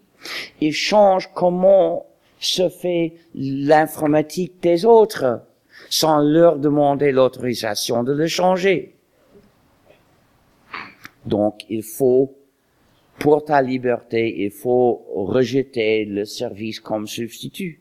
il 0.62 0.74
change 0.74 1.32
comment 1.34 2.06
se 2.40 2.70
fait 2.70 3.14
l'informatique 3.34 4.62
des 4.62 4.86
autres 4.86 5.42
sans 6.00 6.20
leur 6.20 6.60
demander 6.60 7.14
l'autorisation 7.14 8.04
de 8.04 8.12
le 8.12 8.28
changer. 8.28 8.96
Donc, 11.26 11.62
il 11.70 11.84
faut, 11.84 12.36
pour 13.18 13.46
ta 13.46 13.62
liberté, 13.62 14.44
il 14.44 14.52
faut 14.52 15.06
rejeter 15.16 16.04
le 16.04 16.26
service 16.26 16.82
comme 16.82 17.08
substitut. 17.08 17.80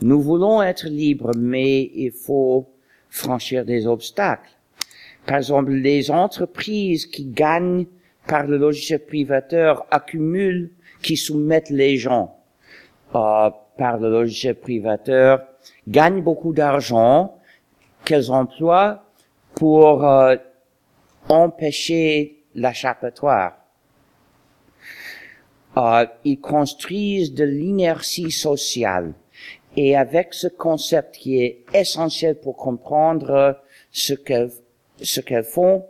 Nous 0.00 0.20
voulons 0.22 0.62
être 0.62 0.86
libres, 0.86 1.32
mais 1.36 1.90
il 1.92 2.12
faut 2.12 2.68
franchir 3.10 3.64
des 3.64 3.88
obstacles. 3.88 4.52
Par 5.26 5.38
exemple, 5.38 5.72
les 5.72 6.12
entreprises 6.12 7.06
qui 7.06 7.24
gagnent 7.24 7.86
par 8.28 8.46
le 8.46 8.58
logiciel 8.58 9.04
privateur 9.04 9.84
accumulent, 9.90 10.70
qui 11.02 11.16
soumettent 11.16 11.70
les 11.70 11.96
gens 11.96 12.38
euh, 13.16 13.50
par 13.76 13.98
le 13.98 14.08
logiciel 14.08 14.54
privateur, 14.54 15.44
gagnent 15.88 16.22
beaucoup 16.22 16.52
d'argent 16.52 17.38
qu'elles 18.04 18.30
emploient 18.30 19.04
pour 19.54 20.04
euh, 20.04 20.36
empêcher 21.28 22.44
l'achappatoire. 22.54 23.54
Euh, 25.76 26.06
ils 26.24 26.40
construisent 26.40 27.34
de 27.34 27.44
l'inertie 27.44 28.30
sociale. 28.30 29.12
Et 29.76 29.94
avec 29.94 30.32
ce 30.32 30.46
concept 30.46 31.16
qui 31.16 31.42
est 31.42 31.64
essentiel 31.74 32.40
pour 32.40 32.56
comprendre 32.56 33.60
ce 33.90 34.14
qu'elles 34.14 34.50
ce 35.02 35.20
qu'elles 35.20 35.44
font, 35.44 35.84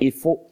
il 0.00 0.12
faut, 0.12 0.46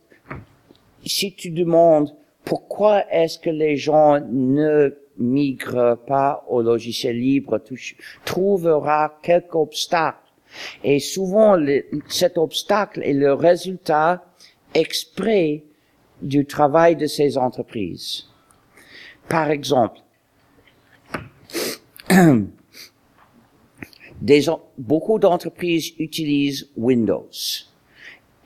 si 1.04 1.34
tu 1.34 1.50
demandes 1.50 2.14
pourquoi 2.44 3.10
est-ce 3.10 3.38
que 3.38 3.50
les 3.50 3.76
gens 3.76 4.20
ne 4.20 4.96
migrent 5.18 5.98
pas 6.06 6.44
au 6.48 6.62
logiciel 6.62 7.18
libre, 7.18 7.58
tu 7.58 7.96
trouveras 8.24 9.14
quelques 9.22 9.54
obstacles. 9.54 10.18
Et 10.82 11.00
souvent, 11.00 11.58
cet 12.08 12.38
obstacle 12.38 13.02
est 13.02 13.12
le 13.12 13.32
résultat 13.32 14.24
exprès 14.72 15.64
du 16.22 16.46
travail 16.46 16.96
de 16.96 17.06
ces 17.06 17.36
entreprises. 17.36 18.24
Par 19.28 19.50
exemple, 19.50 20.00
beaucoup 24.78 25.18
d'entreprises 25.18 25.92
utilisent 25.98 26.70
Windows 26.76 27.30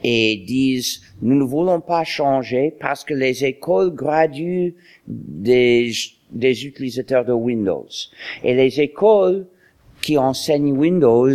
et 0.03 0.45
disent 0.47 1.03
nous 1.21 1.35
ne 1.37 1.45
voulons 1.45 1.81
pas 1.81 2.05
changer 2.05 2.75
parce 2.79 3.05
que 3.05 3.15
les 3.15 3.45
écoles 3.45 3.95
graduent 3.95 4.75
des, 5.07 5.91
des 6.31 6.67
utilisateurs 6.67 7.25
de 7.25 7.33
Windows. 7.33 7.89
Et 8.45 8.55
les 8.55 8.81
écoles 8.81 9.47
qui 10.01 10.19
enseignent 10.19 10.77
Windows 10.77 11.35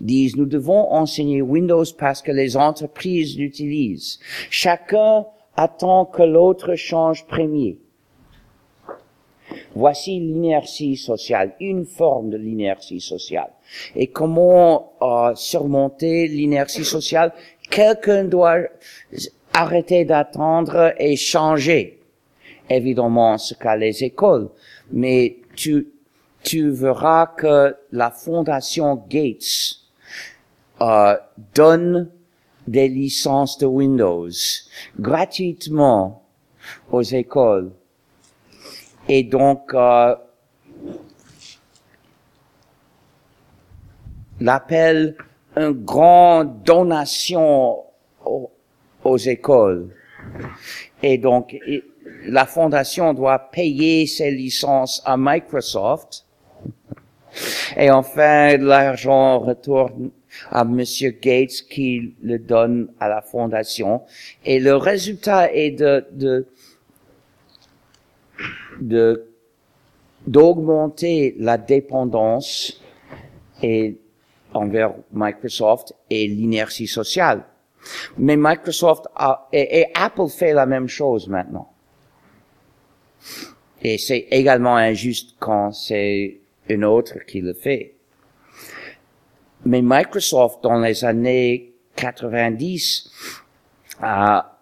disent 0.00 0.36
nous 0.36 0.46
devons 0.46 0.90
enseigner 0.92 1.42
Windows 1.42 1.84
parce 1.98 2.22
que 2.22 2.32
les 2.32 2.56
entreprises 2.56 3.38
l'utilisent. 3.38 4.18
Chacun 4.50 5.26
attend 5.56 6.04
que 6.04 6.22
l'autre 6.22 6.74
change 6.74 7.26
premier. 7.26 7.78
Voici 9.74 10.18
l'inertie 10.18 10.96
sociale, 10.96 11.54
une 11.60 11.84
forme 11.84 12.30
de 12.30 12.36
l'inertie 12.36 13.00
sociale. 13.00 13.50
Et 13.94 14.08
comment 14.08 14.92
euh, 15.02 15.34
surmonter 15.34 16.26
l'inertie 16.28 16.84
sociale? 16.84 17.32
Quelqu'un 17.70 18.24
doit 18.24 18.58
arrêter 19.52 20.04
d'attendre 20.04 20.94
et 20.98 21.16
changer. 21.16 22.00
Évidemment, 22.68 23.38
ce 23.38 23.54
qu'a 23.54 23.76
les 23.76 24.02
écoles. 24.04 24.48
Mais 24.90 25.38
tu, 25.54 25.88
tu 26.42 26.70
verras 26.70 27.26
que 27.26 27.76
la 27.92 28.10
fondation 28.10 29.04
Gates 29.08 29.76
euh, 30.80 31.16
donne 31.54 32.10
des 32.66 32.88
licences 32.88 33.58
de 33.58 33.66
Windows 33.66 34.28
gratuitement 34.98 36.24
aux 36.90 37.02
écoles 37.02 37.70
et 39.08 39.22
donc, 39.22 39.72
euh, 39.72 40.16
l'appelle 44.40 45.16
une 45.56 45.70
grande 45.70 46.62
donation 46.64 47.84
aux, 49.04 49.16
écoles. 49.16 49.94
Et 51.02 51.18
donc, 51.18 51.56
la 52.26 52.46
fondation 52.46 53.14
doit 53.14 53.38
payer 53.38 54.06
ses 54.06 54.30
licences 54.30 55.02
à 55.04 55.16
Microsoft. 55.16 56.24
Et 57.76 57.90
enfin, 57.90 58.56
l'argent 58.56 59.40
retourne 59.40 60.10
à 60.50 60.64
Monsieur 60.64 61.10
Gates 61.10 61.62
qui 61.70 62.14
le 62.22 62.38
donne 62.38 62.88
à 63.00 63.08
la 63.08 63.20
fondation. 63.20 64.02
Et 64.44 64.58
le 64.58 64.76
résultat 64.76 65.52
est 65.52 65.72
de, 65.72 66.06
de 66.12 66.46
de 68.80 69.26
d'augmenter 70.26 71.36
la 71.38 71.56
dépendance 71.56 72.80
et 73.62 73.96
envers 74.52 74.94
Microsoft 75.12 75.94
et 76.10 76.26
l'inertie 76.26 76.88
sociale. 76.88 77.44
Mais 78.18 78.36
Microsoft 78.36 79.06
et, 79.52 79.86
Apple 79.94 80.28
fait 80.28 80.52
la 80.52 80.66
même 80.66 80.88
chose 80.88 81.28
maintenant. 81.28 81.70
Et 83.82 83.98
c'est 83.98 84.26
également 84.30 84.76
injuste 84.76 85.36
quand 85.38 85.72
c'est 85.72 86.38
une 86.68 86.84
autre 86.84 87.18
qui 87.26 87.40
le 87.40 87.54
fait. 87.54 87.94
Mais 89.64 89.82
Microsoft, 89.82 90.62
dans 90.62 90.78
les 90.78 91.04
années 91.04 91.72
90, 91.96 93.10
a 94.00 94.56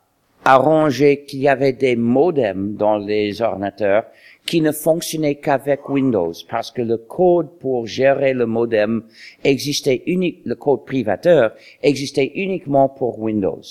arrangé 0.44 1.24
qu'il 1.24 1.40
y 1.40 1.48
avait 1.48 1.72
des 1.72 1.96
modems 1.96 2.76
dans 2.76 2.98
les 2.98 3.40
ordinateurs 3.40 4.04
qui 4.46 4.60
ne 4.60 4.72
fonctionnaient 4.72 5.36
qu'avec 5.36 5.88
Windows 5.88 6.32
parce 6.50 6.70
que 6.70 6.82
le 6.82 6.98
code 6.98 7.58
pour 7.58 7.86
gérer 7.86 8.34
le 8.34 8.46
modem 8.46 9.04
existait 9.42 10.02
le 10.06 10.54
code 10.54 10.84
privateur 10.84 11.54
existait 11.82 12.32
uniquement 12.34 12.88
pour 12.88 13.18
Windows. 13.18 13.62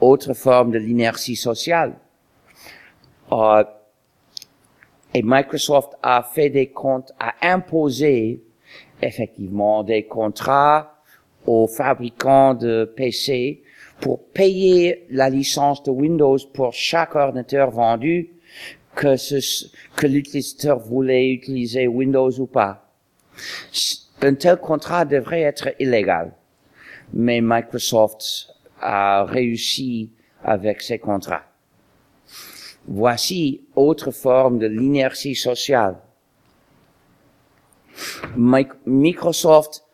Autre 0.00 0.34
forme 0.34 0.70
de 0.70 0.78
l'inertie 0.78 1.36
sociale. 1.36 1.94
Euh, 3.32 3.64
et 5.14 5.22
Microsoft 5.22 5.94
a 6.02 6.22
fait 6.22 6.50
des 6.50 6.68
comptes, 6.68 7.12
a 7.18 7.34
imposé 7.42 8.42
effectivement 9.02 9.82
des 9.82 10.04
contrats 10.04 11.00
aux 11.46 11.66
fabricants 11.66 12.54
de 12.54 12.92
PC 12.96 13.62
pour 14.00 14.26
payer 14.28 15.06
la 15.10 15.30
licence 15.30 15.82
de 15.82 15.90
Windows 15.90 16.38
pour 16.52 16.72
chaque 16.72 17.14
ordinateur 17.14 17.70
vendu, 17.70 18.30
que, 18.94 19.16
que 19.96 20.06
l'utilisateur 20.06 20.78
voulait 20.78 21.30
utiliser 21.30 21.86
Windows 21.86 22.30
ou 22.40 22.46
pas. 22.46 22.90
Un 24.22 24.34
tel 24.34 24.56
contrat 24.56 25.04
devrait 25.04 25.42
être 25.42 25.68
illégal, 25.78 26.32
mais 27.12 27.40
Microsoft 27.42 28.48
a 28.80 29.24
réussi 29.24 30.10
avec 30.42 30.80
ces 30.80 30.98
contrats. 30.98 31.44
Voici 32.88 33.62
autre 33.74 34.12
forme 34.12 34.58
de 34.58 34.66
l'inertie 34.66 35.34
sociale. 35.34 35.96
Microsoft 38.36 39.84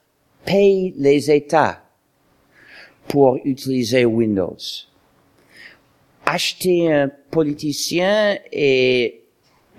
paye 0.44 0.92
les 0.96 1.30
États 1.30 1.82
pour 3.08 3.38
utiliser 3.44 4.04
Windows. 4.04 4.56
Acheter 6.26 6.92
un 6.92 7.08
politicien 7.30 8.38
est 8.50 9.22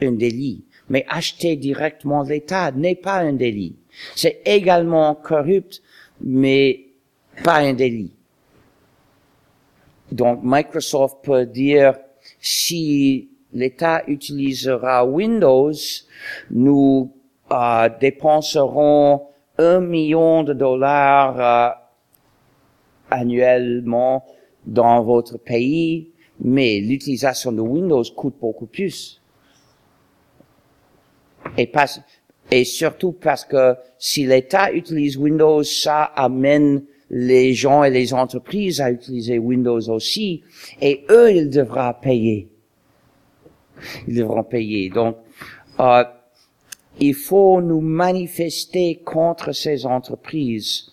un 0.02 0.12
délit, 0.12 0.64
mais 0.90 1.06
acheter 1.08 1.56
directement 1.56 2.24
l'État 2.24 2.72
n'est 2.72 2.96
pas 2.96 3.20
un 3.20 3.34
délit. 3.34 3.76
C'est 4.16 4.42
également 4.46 5.16
corrupt, 5.16 5.82
mais 6.22 6.88
pas 7.44 7.58
un 7.58 7.74
délit. 7.74 8.12
Donc 10.12 10.42
Microsoft 10.44 11.24
peut 11.24 11.46
dire 11.46 11.96
si 12.44 13.30
l'État 13.54 14.04
utilisera 14.08 15.06
Windows, 15.06 15.72
nous 16.52 17.14
euh, 17.52 17.90
dépenserons 18.02 19.28
un 19.58 19.80
million 19.80 20.44
de 20.44 20.52
dollars 20.52 21.40
euh, 21.40 21.70
annuellement 23.10 24.26
dans 24.66 25.04
votre 25.04 25.38
pays, 25.38 26.12
mais 26.42 26.82
l'utilisation 26.82 27.54
de 27.54 27.62
Windows 27.62 28.04
coûte 28.16 28.36
beaucoup 28.42 28.66
plus. 28.66 29.22
Et, 31.58 31.68
pas, 31.68 31.86
et 32.52 32.66
surtout 32.66 33.14
parce 33.14 33.46
que 33.46 33.76
si 33.98 34.26
l'État 34.26 34.74
utilise 34.74 35.16
Windows, 35.16 35.64
ça 35.64 36.04
amène 36.04 36.84
les 37.16 37.54
gens 37.54 37.84
et 37.84 37.92
les 37.92 38.12
entreprises 38.12 38.82
à 38.82 38.90
utiliser 38.90 39.38
Windows 39.38 39.88
aussi, 39.90 40.42
et 40.82 41.06
eux, 41.12 41.32
ils 41.32 41.50
devront 41.52 41.94
payer. 42.02 42.50
Ils 44.08 44.16
devront 44.16 44.44
payer. 44.44 44.90
Donc, 44.90 45.18
euh, 45.80 46.04
il 47.00 47.14
faut 47.14 47.62
nous 47.62 47.82
manifester 47.82 48.96
contre 49.06 49.52
ces 49.52 49.86
entreprises 49.86 50.92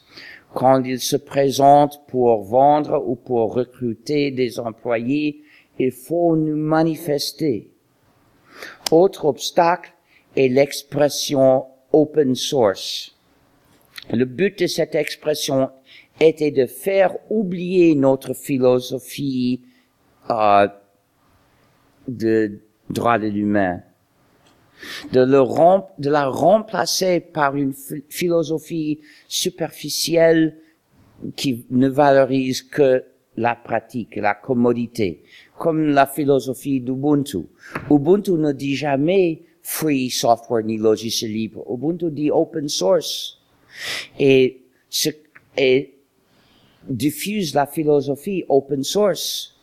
quand 0.52 0.82
ils 0.84 1.01
se 1.01 1.16
présentent 1.16 2.02
pour 2.09 2.42
vendre 2.42 3.02
ou 3.06 3.14
pour 3.14 3.55
recruter 3.55 4.30
des 4.30 4.60
employés. 4.60 5.42
Il 5.78 5.90
faut 5.90 6.36
nous 6.36 6.56
manifester. 6.56 7.70
Autre 8.90 9.24
obstacle 9.24 9.94
est 10.36 10.48
l'expression 10.48 11.64
open 11.92 12.34
source. 12.34 13.16
Le 14.12 14.26
but 14.26 14.59
de 14.59 14.66
cette 14.66 14.94
expression 14.94 15.70
était 16.20 16.51
de 16.51 16.66
faire 16.66 17.16
oublier 17.30 17.94
notre 17.94 18.34
philosophie 18.34 19.62
euh, 20.30 20.68
de 22.06 22.60
droit 22.90 23.18
de 23.18 23.26
l'humain, 23.26 23.80
de, 25.12 25.24
de 25.24 26.10
la 26.10 26.26
remplacer 26.26 27.20
par 27.20 27.56
une 27.56 27.72
philosophie 28.09 29.01
superficielle 29.28 30.56
qui 31.36 31.64
ne 31.70 31.88
valorise 31.88 32.62
que 32.62 33.05
la 33.36 33.55
pratique, 33.55 34.16
la 34.16 34.34
commodité, 34.34 35.22
comme 35.59 35.88
la 35.88 36.06
philosophie 36.06 36.80
d'Ubuntu. 36.80 37.47
Ubuntu 37.90 38.32
ne 38.32 38.52
dit 38.52 38.74
jamais 38.74 39.42
free 39.62 40.10
software 40.10 40.64
ni 40.64 40.76
logiciel 40.78 41.32
libre. 41.32 41.64
Ubuntu 41.70 42.10
dit 42.10 42.30
open 42.30 42.68
source. 42.68 43.38
Et, 44.18 44.62
ce, 44.88 45.10
et 45.56 45.99
diffuse 46.89 47.55
la 47.55 47.66
philosophie 47.66 48.44
open 48.48 48.82
source. 48.82 49.57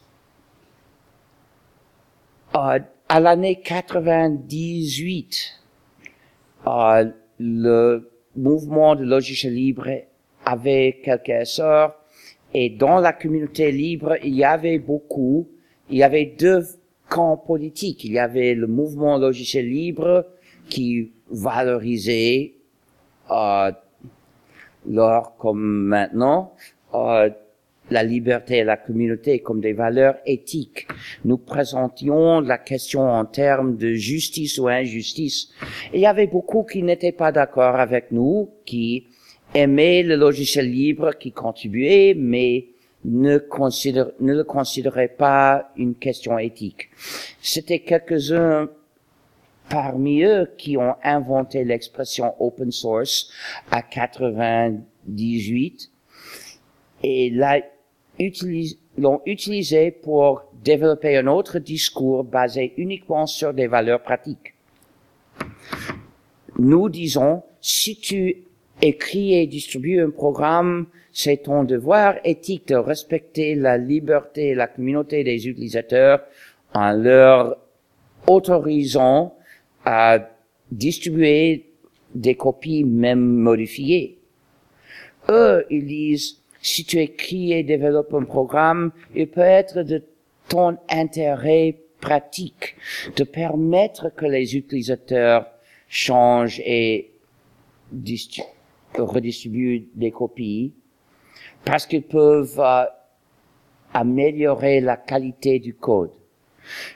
Euh, 2.55 2.79
à 3.09 3.19
l'année 3.19 3.59
98, 3.61 5.61
euh, 6.67 7.05
le 7.39 8.09
mouvement 8.35 8.95
de 8.95 9.03
logiciel 9.03 9.53
libre 9.53 9.87
avait 10.45 10.99
quelques 11.03 11.29
essors 11.29 11.93
et 12.53 12.69
dans 12.69 12.99
la 12.99 13.13
communauté 13.13 13.71
libre, 13.71 14.15
il 14.23 14.35
y 14.35 14.43
avait 14.43 14.79
beaucoup, 14.79 15.47
il 15.89 15.97
y 15.97 16.03
avait 16.03 16.25
deux 16.25 16.63
camps 17.09 17.37
politiques. 17.37 18.03
Il 18.03 18.13
y 18.13 18.19
avait 18.19 18.53
le 18.53 18.67
mouvement 18.67 19.17
logiciel 19.17 19.69
libre 19.69 20.25
qui 20.69 21.11
valorisait 21.29 22.53
euh, 23.31 23.71
lors 24.87 25.35
comme 25.37 25.61
maintenant 25.61 26.53
euh, 26.93 27.29
la 27.89 28.03
liberté 28.03 28.57
et 28.57 28.63
la 28.63 28.77
communauté 28.77 29.39
comme 29.39 29.61
des 29.61 29.73
valeurs 29.73 30.15
éthiques. 30.25 30.87
Nous 31.25 31.37
présentions 31.37 32.41
la 32.41 32.57
question 32.57 33.09
en 33.09 33.25
termes 33.25 33.77
de 33.77 33.93
justice 33.93 34.59
ou 34.59 34.67
injustice. 34.67 35.49
il 35.93 36.01
y 36.01 36.05
avait 36.05 36.27
beaucoup 36.27 36.63
qui 36.63 36.83
n'étaient 36.83 37.11
pas 37.11 37.31
d'accord 37.31 37.75
avec 37.75 38.11
nous, 38.11 38.49
qui 38.65 39.07
aimaient 39.53 40.03
le 40.03 40.15
logiciel 40.15 40.69
libre, 40.69 41.13
qui 41.17 41.31
contribuaient, 41.31 42.13
mais 42.15 42.67
ne, 43.05 43.37
le 43.37 44.43
considéraient 44.43 45.07
pas 45.07 45.71
une 45.77 45.95
question 45.95 46.37
éthique. 46.37 46.89
C'était 47.41 47.79
quelques-uns 47.79 48.69
parmi 49.69 50.23
eux 50.23 50.49
qui 50.57 50.77
ont 50.77 50.95
inventé 51.03 51.63
l'expression 51.63 52.33
open 52.39 52.71
source 52.71 53.29
à 53.71 53.81
98 53.81 55.91
et 57.03 57.31
l'ont 58.97 59.21
utilisé 59.25 59.91
pour 59.91 60.43
développer 60.63 61.17
un 61.17 61.27
autre 61.27 61.59
discours 61.59 62.23
basé 62.23 62.73
uniquement 62.77 63.25
sur 63.25 63.53
des 63.53 63.67
valeurs 63.67 64.01
pratiques. 64.01 64.53
Nous 66.57 66.89
disons, 66.89 67.43
si 67.61 67.97
tu 67.97 68.43
écris 68.81 69.35
et 69.35 69.47
distribues 69.47 70.01
un 70.01 70.09
programme, 70.09 70.87
c'est 71.11 71.43
ton 71.43 71.63
devoir 71.63 72.15
éthique 72.23 72.67
de 72.67 72.75
respecter 72.75 73.55
la 73.55 73.77
liberté 73.77 74.49
et 74.49 74.55
la 74.55 74.67
communauté 74.67 75.23
des 75.23 75.47
utilisateurs 75.47 76.21
en 76.73 76.91
leur 76.91 77.57
autorisant 78.27 79.35
à 79.85 80.19
distribuer 80.71 81.65
des 82.13 82.35
copies 82.35 82.83
même 82.83 83.19
modifiées. 83.19 84.17
Eux, 85.29 85.65
ils 85.69 85.85
disent, 85.85 86.41
si 86.67 86.83
tu 86.83 86.99
écris 86.99 87.53
et 87.53 87.63
développes 87.63 88.13
un 88.13 88.25
programme, 88.25 88.91
il 89.15 89.27
peut 89.29 89.39
être 89.39 89.83
de 89.83 90.03
ton 90.49 90.77
intérêt 90.89 91.77
pratique 92.01 92.75
de 93.15 93.23
permettre 93.23 94.13
que 94.13 94.25
les 94.25 94.55
utilisateurs 94.55 95.47
changent 95.87 96.61
et 96.65 97.11
redistribuent 98.97 99.87
des 99.95 100.11
copies 100.11 100.73
parce 101.63 101.85
qu'ils 101.85 102.03
peuvent 102.03 102.59
euh, 102.59 102.83
améliorer 103.93 104.81
la 104.81 104.97
qualité 104.97 105.59
du 105.59 105.73
code. 105.73 106.11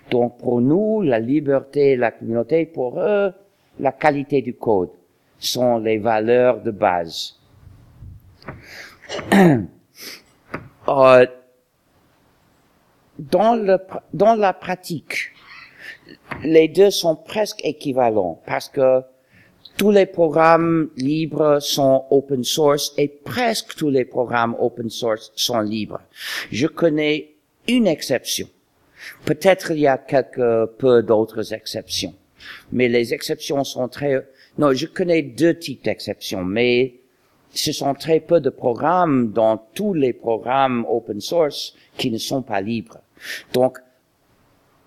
Donc 0.10 0.38
pour 0.38 0.60
nous, 0.60 1.02
la 1.02 1.19
liberté 1.19 1.91
et 1.91 1.95
la 1.95 2.11
communauté, 2.11 2.65
pour 2.65 2.99
eux, 2.99 3.31
la 3.80 3.93
qualité 3.93 4.41
du 4.41 4.53
code 4.53 4.91
sont 5.39 5.77
les 5.77 5.98
valeurs 5.98 6.61
de 6.61 6.72
base. 6.72 7.39
Euh, 10.88 11.27
dans, 13.19 13.55
le, 13.55 13.77
dans 14.13 14.33
la 14.33 14.51
pratique, 14.51 15.31
les 16.43 16.67
deux 16.67 16.89
sont 16.89 17.15
presque 17.15 17.63
équivalents 17.63 18.41
parce 18.47 18.67
que 18.67 19.01
tous 19.77 19.91
les 19.91 20.07
programmes 20.07 20.89
libres 20.97 21.59
sont 21.59 22.05
open 22.09 22.43
source 22.43 22.93
et 22.97 23.07
presque 23.07 23.75
tous 23.75 23.89
les 23.89 24.05
programmes 24.05 24.55
open 24.59 24.89
source 24.89 25.31
sont 25.35 25.59
libres. 25.61 26.01
Je 26.51 26.67
connais 26.67 27.35
une 27.67 27.88
exception. 27.88 28.49
Peut-être 29.25 29.71
il 29.71 29.79
y 29.79 29.88
a 29.88 29.97
quelques 29.97 30.71
peu 30.77 31.03
d'autres 31.03 31.53
exceptions, 31.53 32.15
mais 32.71 32.88
les 32.88 33.13
exceptions 33.13 33.63
sont 33.63 33.88
très. 33.88 34.27
Non, 34.57 34.73
je 34.73 34.88
connais 34.88 35.21
deux 35.21 35.57
types 35.57 35.83
d'exceptions, 35.83 36.43
mais 36.43 37.00
ce 37.53 37.71
sont 37.71 37.93
très 37.93 38.19
peu 38.19 38.39
de 38.39 38.49
programmes 38.49 39.31
dans 39.31 39.57
tous 39.57 39.93
les 39.93 40.13
programmes 40.13 40.85
open 40.87 41.19
source 41.19 41.75
qui 41.97 42.11
ne 42.11 42.17
sont 42.17 42.41
pas 42.41 42.61
libres. 42.61 42.99
Donc, 43.53 43.79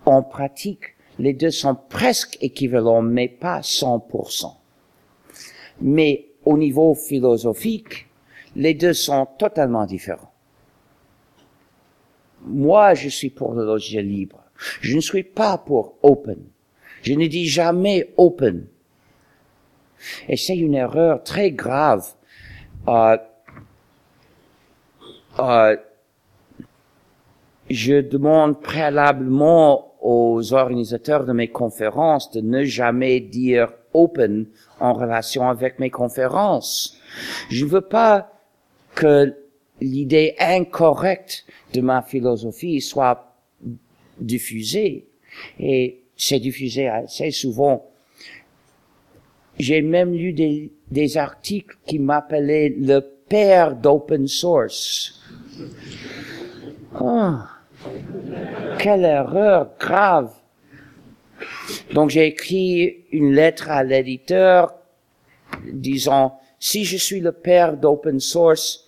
en 0.07 0.23
pratique, 0.23 0.95
les 1.19 1.33
deux 1.33 1.51
sont 1.51 1.77
presque 1.89 2.39
équivalents, 2.41 3.03
mais 3.03 3.29
pas 3.29 3.61
100%. 3.61 4.53
Mais 5.81 6.27
au 6.45 6.57
niveau 6.57 6.95
philosophique, 6.95 8.09
les 8.57 8.75
deux 8.75 8.93
sont 8.93 9.27
totalement 9.39 9.87
différents. 9.87 10.33
Moi, 12.47 12.95
je 12.95 13.09
suis 13.09 13.31
pour 13.31 13.55
le 13.55 13.65
logiciel 13.65 14.09
libre. 14.09 14.43
Je 14.81 14.97
ne 14.97 15.01
suis 15.01 15.23
pas 15.23 15.59
pour 15.59 15.97
open. 16.03 16.39
Je 17.03 17.15
ne 17.15 17.27
dis 17.27 17.47
jamais 17.47 18.13
open. 18.17 18.67
Et 20.29 20.37
c'est 20.37 20.57
une 20.57 20.75
erreur 20.75 21.23
très 21.23 21.51
grave 21.51 22.15
euh, 22.89 23.17
euh, 25.39 25.77
je 27.71 28.01
demande 28.01 28.61
préalablement 28.61 29.95
aux 30.01 30.53
organisateurs 30.53 31.25
de 31.25 31.33
mes 31.33 31.49
conférences 31.49 32.31
de 32.31 32.41
ne 32.41 32.65
jamais 32.65 33.21
dire 33.21 33.73
open 33.95 34.47
en 34.81 34.93
relation 34.93 35.49
avec 35.49 35.79
mes 35.79 35.91
conférences. 35.91 36.99
Je 37.49 37.65
ne 37.65 37.71
veux 37.71 37.81
pas 37.81 38.31
que 38.95 39.35
l'idée 39.81 40.35
incorrecte 40.39 41.47
de 41.73 41.81
ma 41.81 42.03
philosophie 42.03 42.81
soit 42.81 43.35
diffusée. 44.21 45.07
Et 45.59 46.03
c'est 46.17 46.39
diffusé 46.39 46.89
assez 46.89 47.31
souvent. 47.31 47.87
J'ai 49.59 49.83
même 49.83 50.13
lu 50.13 50.33
des, 50.33 50.73
des 50.91 51.17
articles 51.17 51.77
qui 51.87 51.99
m'appelaient 51.99 52.75
le 52.79 53.01
père 53.29 53.75
d'open 53.75 54.29
source. 54.29 55.21
Oh, 57.01 57.33
quelle 58.79 59.05
erreur 59.05 59.71
grave. 59.79 60.33
Donc 61.93 62.11
j'ai 62.11 62.27
écrit 62.27 63.05
une 63.13 63.33
lettre 63.33 63.71
à 63.71 63.83
l'éditeur 63.83 64.75
disant, 65.73 66.39
si 66.59 66.85
je 66.85 66.97
suis 66.97 67.21
le 67.21 67.33
père 67.33 67.77
d'open 67.77 68.21
source, 68.21 68.85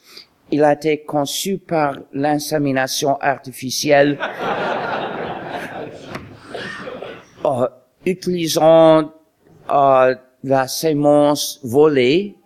il 0.50 0.62
a 0.62 0.74
été 0.74 1.02
conçu 1.02 1.58
par 1.58 1.96
l'insémination 2.12 3.16
artificielle, 3.20 4.18
euh, 7.44 7.68
utilisant 8.04 9.12
euh, 9.70 10.14
la 10.46 10.68
sémence 10.68 11.58
volée 11.64 12.36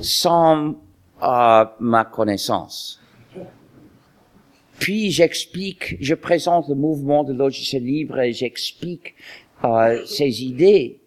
sans 0.00 0.76
euh, 1.20 1.64
ma 1.80 2.04
connaissance. 2.04 3.02
Puis 4.78 5.10
j'explique, 5.10 5.96
je 6.00 6.14
présente 6.14 6.68
le 6.68 6.76
mouvement 6.76 7.24
de 7.24 7.32
logiciel 7.32 7.82
libre 7.82 8.20
et 8.20 8.32
j'explique 8.32 9.16
euh, 9.64 10.04
ces 10.06 10.44
idées. 10.44 11.00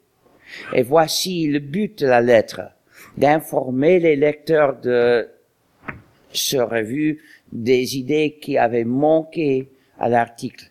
Et 0.73 0.83
voici 0.83 1.47
le 1.47 1.59
but 1.59 1.99
de 1.99 2.07
la 2.07 2.19
lettre, 2.19 2.61
d'informer 3.17 3.99
les 3.99 4.17
lecteurs 4.17 4.77
de 4.81 5.29
ce 6.33 6.57
revue 6.57 7.23
des 7.53 7.97
idées 7.97 8.37
qui 8.41 8.57
avaient 8.57 8.83
manqué 8.83 9.69
à 9.99 10.09
l'article. 10.09 10.69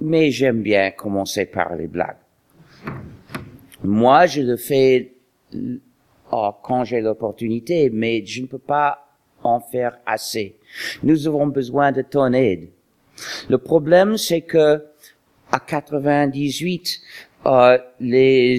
Mais 0.00 0.30
j'aime 0.30 0.62
bien 0.62 0.92
commencer 0.92 1.44
par 1.44 1.76
les 1.76 1.88
blagues. 1.88 2.16
Moi, 3.82 4.26
je 4.26 4.42
le 4.42 4.56
fais 4.56 5.12
oh, 6.32 6.50
quand 6.62 6.84
j'ai 6.84 7.00
l'opportunité, 7.00 7.90
mais 7.90 8.24
je 8.24 8.42
ne 8.42 8.46
peux 8.46 8.58
pas 8.58 9.08
en 9.42 9.60
faire 9.60 9.98
assez. 10.04 10.56
Nous 11.02 11.26
avons 11.26 11.46
besoin 11.46 11.92
de 11.92 12.02
ton 12.02 12.32
aide. 12.32 12.68
Le 13.48 13.58
problème, 13.58 14.16
c'est 14.16 14.42
que 14.42 14.84
à 15.50 15.60
98, 15.60 17.00
euh, 17.46 17.78
les 18.00 18.58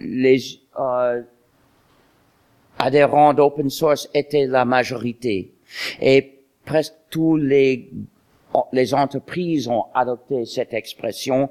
les 0.00 0.60
euh, 0.78 1.22
adhérents 2.78 3.34
d'open 3.34 3.70
source 3.70 4.08
étaient 4.14 4.46
la 4.46 4.64
majorité 4.64 5.52
et 6.00 6.40
presque 6.64 6.94
tous 7.10 7.36
les 7.36 7.90
les 8.72 8.94
entreprises 8.94 9.68
ont 9.68 9.86
adopté 9.94 10.44
cette 10.44 10.72
expression 10.74 11.50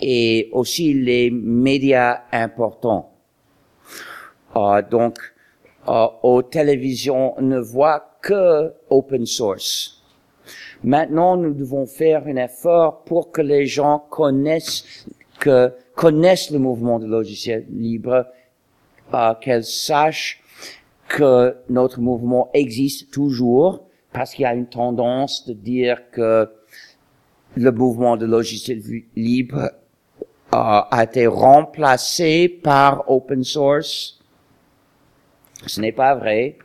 et 0.00 0.48
aussi 0.52 0.94
les 0.94 1.30
médias 1.30 2.22
importants. 2.32 3.12
Euh, 4.56 4.82
donc, 4.82 5.18
euh, 5.88 6.06
aux 6.22 6.42
télévisions, 6.42 7.34
on 7.38 7.42
ne 7.42 7.58
voit 7.58 8.18
que 8.20 8.72
open 8.90 9.26
source. 9.26 10.02
Maintenant, 10.82 11.36
nous 11.36 11.54
devons 11.54 11.86
faire 11.86 12.26
un 12.26 12.36
effort 12.36 13.02
pour 13.04 13.30
que 13.30 13.42
les 13.42 13.66
gens 13.66 13.98
connaissent 14.10 15.06
que 15.38 15.72
connaissent 15.94 16.50
le 16.50 16.58
mouvement 16.58 16.98
de 16.98 17.06
logiciel 17.06 17.66
libre, 17.70 18.26
euh, 19.14 19.34
qu'elles 19.40 19.64
sachent 19.64 20.42
que 21.08 21.56
notre 21.68 22.00
mouvement 22.00 22.50
existe 22.54 23.10
toujours, 23.10 23.86
parce 24.12 24.34
qu'il 24.34 24.42
y 24.42 24.46
a 24.46 24.54
une 24.54 24.68
tendance 24.68 25.46
de 25.46 25.54
dire 25.54 26.10
que 26.10 26.48
le 27.56 27.72
mouvement 27.72 28.16
de 28.16 28.26
logiciel 28.26 28.82
libre 29.16 29.58
euh, 29.58 29.68
a 30.52 31.04
été 31.04 31.26
remplacé 31.26 32.48
par 32.48 33.10
open 33.10 33.44
source. 33.44 34.18
Ce 35.66 35.80
n'est 35.80 35.92
pas 35.92 36.14
vrai. 36.14 36.58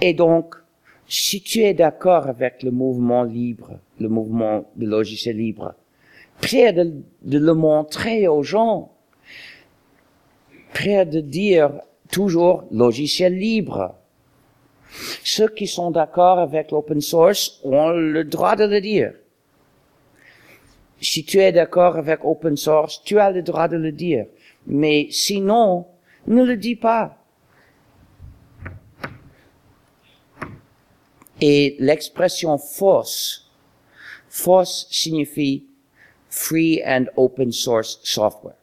Et 0.00 0.14
donc, 0.14 0.54
si 1.08 1.42
tu 1.42 1.60
es 1.60 1.74
d'accord 1.74 2.26
avec 2.26 2.62
le 2.62 2.70
mouvement 2.70 3.22
libre, 3.22 3.78
le 3.98 4.08
mouvement 4.08 4.64
de 4.76 4.86
logiciel 4.86 5.36
libre, 5.36 5.74
prêt 6.40 6.72
de, 6.72 7.02
de 7.22 7.38
le 7.38 7.54
montrer 7.54 8.28
aux 8.28 8.42
gens, 8.42 8.92
prêt 10.72 11.06
de 11.06 11.20
dire 11.20 11.72
toujours 12.10 12.64
logiciel 12.70 13.36
libre. 13.36 13.94
Ceux 15.24 15.48
qui 15.48 15.66
sont 15.66 15.90
d'accord 15.90 16.38
avec 16.38 16.70
l'open 16.70 17.00
source 17.00 17.60
ont 17.64 17.90
le 17.90 18.24
droit 18.24 18.56
de 18.56 18.64
le 18.64 18.80
dire. 18.80 19.12
Si 21.02 21.24
tu 21.24 21.38
es 21.40 21.50
d'accord 21.50 21.96
avec 21.96 22.24
open 22.24 22.56
source, 22.56 23.02
tu 23.02 23.18
as 23.18 23.32
le 23.32 23.42
droit 23.42 23.66
de 23.66 23.76
le 23.76 23.90
dire. 23.90 24.26
Mais 24.66 25.08
sinon, 25.10 25.86
ne 26.28 26.44
le 26.44 26.56
dis 26.56 26.76
pas. 26.76 27.18
Et 31.40 31.74
l'expression 31.80 32.56
force, 32.56 33.50
force 34.28 34.86
signifie 34.92 35.66
free 36.28 36.80
and 36.86 37.06
open 37.16 37.50
source 37.50 37.98
software. 38.04 38.54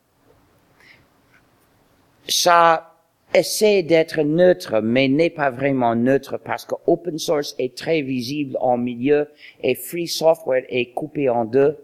Ça 2.30 2.96
essaie 3.34 3.84
d'être 3.84 4.22
neutre, 4.22 4.80
mais 4.80 5.10
n'est 5.10 5.30
pas 5.30 5.50
vraiment 5.50 5.94
neutre 5.94 6.38
parce 6.38 6.64
que 6.64 6.76
open 6.88 7.20
source 7.20 7.54
est 7.60 7.76
très 7.76 8.02
visible 8.02 8.58
en 8.62 8.78
milieu 8.78 9.28
et 9.62 9.76
free 9.76 10.08
software 10.08 10.64
est 10.70 10.94
coupé 10.94 11.28
en 11.28 11.44
deux. 11.44 11.78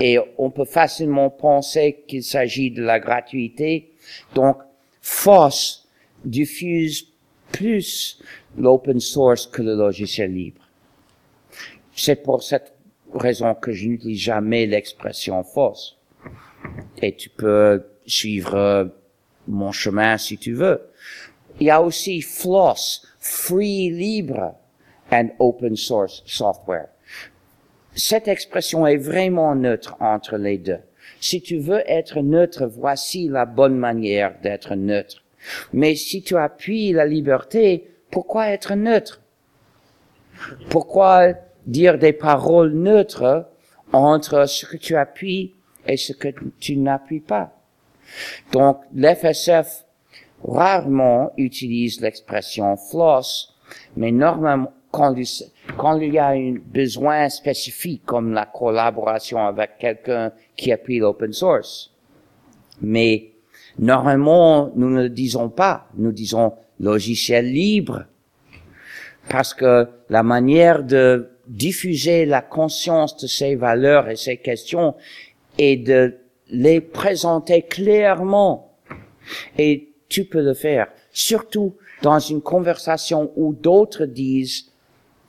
Et 0.00 0.18
on 0.38 0.50
peut 0.50 0.64
facilement 0.64 1.30
penser 1.30 2.04
qu'il 2.06 2.22
s'agit 2.22 2.70
de 2.70 2.82
la 2.82 2.98
gratuité. 2.98 3.92
Donc, 4.34 4.58
FOSS 5.00 5.88
diffuse 6.24 7.06
plus 7.52 8.20
l'open 8.56 9.00
source 9.00 9.46
que 9.46 9.62
le 9.62 9.74
logiciel 9.74 10.32
libre. 10.32 10.62
C'est 11.94 12.22
pour 12.22 12.42
cette 12.42 12.74
raison 13.14 13.54
que 13.54 13.72
je 13.72 13.88
n'utilise 13.88 14.20
jamais 14.20 14.66
l'expression 14.66 15.42
FOSS. 15.42 15.96
Et 17.00 17.14
tu 17.14 17.28
peux 17.28 17.84
suivre 18.06 18.92
mon 19.46 19.72
chemin 19.72 20.18
si 20.18 20.36
tu 20.38 20.52
veux. 20.52 20.80
Il 21.60 21.66
y 21.66 21.70
a 21.70 21.82
aussi 21.82 22.20
FLOSS, 22.20 23.06
Free 23.18 23.90
Libre 23.90 24.54
and 25.10 25.30
Open 25.38 25.76
Source 25.76 26.22
Software. 26.26 26.88
Cette 27.98 28.28
expression 28.28 28.86
est 28.86 28.96
vraiment 28.96 29.56
neutre 29.56 29.96
entre 29.98 30.36
les 30.36 30.56
deux. 30.56 30.78
Si 31.20 31.42
tu 31.42 31.58
veux 31.58 31.82
être 31.90 32.20
neutre, 32.20 32.64
voici 32.64 33.28
la 33.28 33.44
bonne 33.44 33.76
manière 33.76 34.38
d'être 34.40 34.76
neutre. 34.76 35.24
Mais 35.72 35.96
si 35.96 36.22
tu 36.22 36.36
appuies 36.36 36.92
la 36.92 37.04
liberté, 37.04 37.90
pourquoi 38.12 38.50
être 38.50 38.76
neutre? 38.76 39.20
Pourquoi 40.70 41.32
dire 41.66 41.98
des 41.98 42.12
paroles 42.12 42.72
neutres 42.72 43.48
entre 43.92 44.46
ce 44.46 44.64
que 44.64 44.76
tu 44.76 44.94
appuies 44.94 45.54
et 45.84 45.96
ce 45.96 46.12
que 46.12 46.28
tu 46.60 46.76
n'appuies 46.76 47.18
pas? 47.18 47.52
Donc, 48.52 48.80
l'FSF 48.94 49.84
rarement 50.44 51.32
utilise 51.36 52.00
l'expression 52.00 52.76
floss, 52.76 53.56
mais 53.96 54.12
normalement, 54.12 54.72
quand, 54.90 55.14
il 55.14 56.12
y 56.12 56.18
a 56.18 56.28
un 56.28 56.54
besoin 56.54 57.28
spécifique, 57.28 58.02
comme 58.06 58.32
la 58.32 58.46
collaboration 58.46 59.38
avec 59.38 59.78
quelqu'un 59.78 60.32
qui 60.56 60.72
appuie 60.72 60.98
l'open 60.98 61.32
source. 61.32 61.92
Mais, 62.80 63.32
normalement, 63.78 64.72
nous 64.74 64.90
ne 64.90 65.02
le 65.02 65.08
disons 65.10 65.50
pas. 65.50 65.88
Nous 65.96 66.12
disons 66.12 66.54
logiciel 66.80 67.52
libre. 67.52 68.04
Parce 69.28 69.52
que 69.52 69.88
la 70.08 70.22
manière 70.22 70.82
de 70.82 71.28
diffuser 71.46 72.24
la 72.24 72.40
conscience 72.40 73.16
de 73.18 73.26
ces 73.26 73.56
valeurs 73.56 74.08
et 74.08 74.16
ces 74.16 74.38
questions 74.38 74.94
est 75.58 75.76
de 75.76 76.16
les 76.50 76.80
présenter 76.80 77.62
clairement. 77.62 78.76
Et 79.58 79.92
tu 80.08 80.24
peux 80.24 80.42
le 80.42 80.54
faire, 80.54 80.88
surtout 81.12 81.76
dans 82.02 82.18
une 82.18 82.40
conversation 82.40 83.32
où 83.36 83.52
d'autres 83.52 84.06
disent 84.06 84.70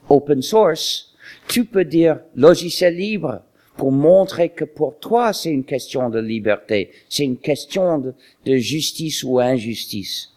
open 0.09 0.41
source, 0.41 1.13
tu 1.47 1.65
peux 1.65 1.85
dire 1.85 2.19
logiciel 2.35 2.95
libre 2.95 3.41
pour 3.77 3.91
montrer 3.91 4.49
que 4.49 4.65
pour 4.65 4.99
toi 4.99 5.31
c'est 5.31 5.51
une 5.51 5.63
question 5.63 6.09
de 6.09 6.19
liberté, 6.19 6.91
c'est 7.07 7.23
une 7.23 7.37
question 7.37 8.13
de, 8.45 8.57
justice 8.57 9.23
ou 9.23 9.39
injustice. 9.39 10.33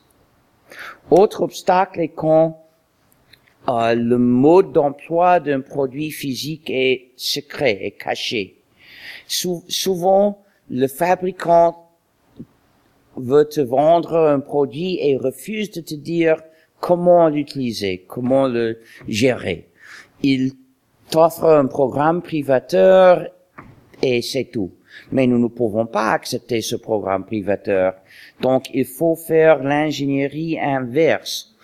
Autre 1.11 1.43
obstacle 1.43 2.01
est 2.01 2.09
quand 2.09 2.65
euh, 3.69 3.95
le 3.95 4.19
mode 4.19 4.73
d'emploi 4.73 5.41
d'un 5.41 5.61
produit 5.61 6.11
physique 6.11 6.71
est 6.71 7.11
secret, 7.17 7.79
est 7.83 7.93
caché. 7.93 8.57
souvent, 9.27 10.43
le 10.71 10.87
fabricant 10.87 11.91
veut 13.17 13.45
te 13.45 13.61
vendre 13.61 14.17
un 14.17 14.41
produit 14.41 14.99
et 15.01 15.17
refuse 15.17 15.71
de 15.71 15.81
te 15.81 15.95
dire 15.95 16.37
comment 16.83 17.29
l'utiliser, 17.29 18.05
comment 18.09 18.49
le 18.49 18.81
gérer. 19.07 19.69
Il 20.25 20.53
t'offre 21.11 21.45
un 21.45 21.67
programme 21.67 22.23
privateur 22.23 23.29
et 24.03 24.21
c'est 24.21 24.47
tout. 24.47 24.73
Mais 25.13 25.29
nous 25.29 25.39
ne 25.39 25.47
pouvons 25.47 25.87
pas 25.87 26.11
accepter 26.11 26.61
ce 26.61 26.75
programme 26.75 27.25
privateur. 27.25 27.95
Donc, 28.41 28.65
il 28.75 28.85
faut 28.85 29.15
faire 29.15 29.63
l'ingénierie 29.63 30.59
inverse. 30.59 31.55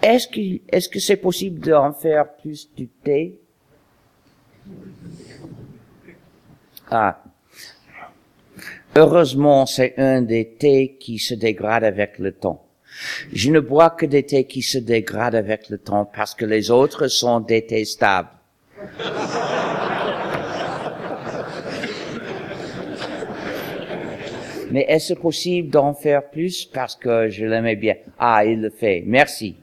Est-ce 0.00 0.28
que, 0.28 0.60
est-ce 0.68 0.88
que 0.88 1.00
c'est 1.00 1.16
possible 1.16 1.58
d'en 1.58 1.92
faire 1.92 2.32
plus 2.36 2.72
du 2.76 2.86
thé? 2.86 3.36
Ah. 6.88 7.20
Heureusement, 8.94 9.66
c'est 9.66 9.94
un 9.98 10.22
des 10.22 10.54
thés 10.56 10.96
qui 11.00 11.18
se 11.18 11.34
dégrade 11.34 11.82
avec 11.82 12.20
le 12.20 12.30
temps. 12.30 12.67
Je 13.32 13.50
ne 13.50 13.60
bois 13.60 13.90
que 13.90 14.06
des 14.06 14.24
thés 14.24 14.44
qui 14.44 14.62
se 14.62 14.78
dégradent 14.78 15.34
avec 15.34 15.68
le 15.68 15.78
temps 15.78 16.04
parce 16.04 16.34
que 16.34 16.44
les 16.44 16.70
autres 16.70 17.08
sont 17.08 17.40
détestables. 17.40 18.30
Mais 24.70 24.84
est-ce 24.88 25.14
possible 25.14 25.70
d'en 25.70 25.94
faire 25.94 26.28
plus 26.28 26.66
parce 26.66 26.94
que 26.94 27.30
je 27.30 27.46
l'aimais 27.46 27.76
bien? 27.76 27.94
Ah, 28.18 28.44
il 28.44 28.60
le 28.60 28.70
fait. 28.70 29.02
Merci. 29.06 29.56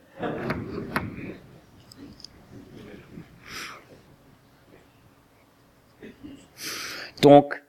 Donc, 7.22 7.62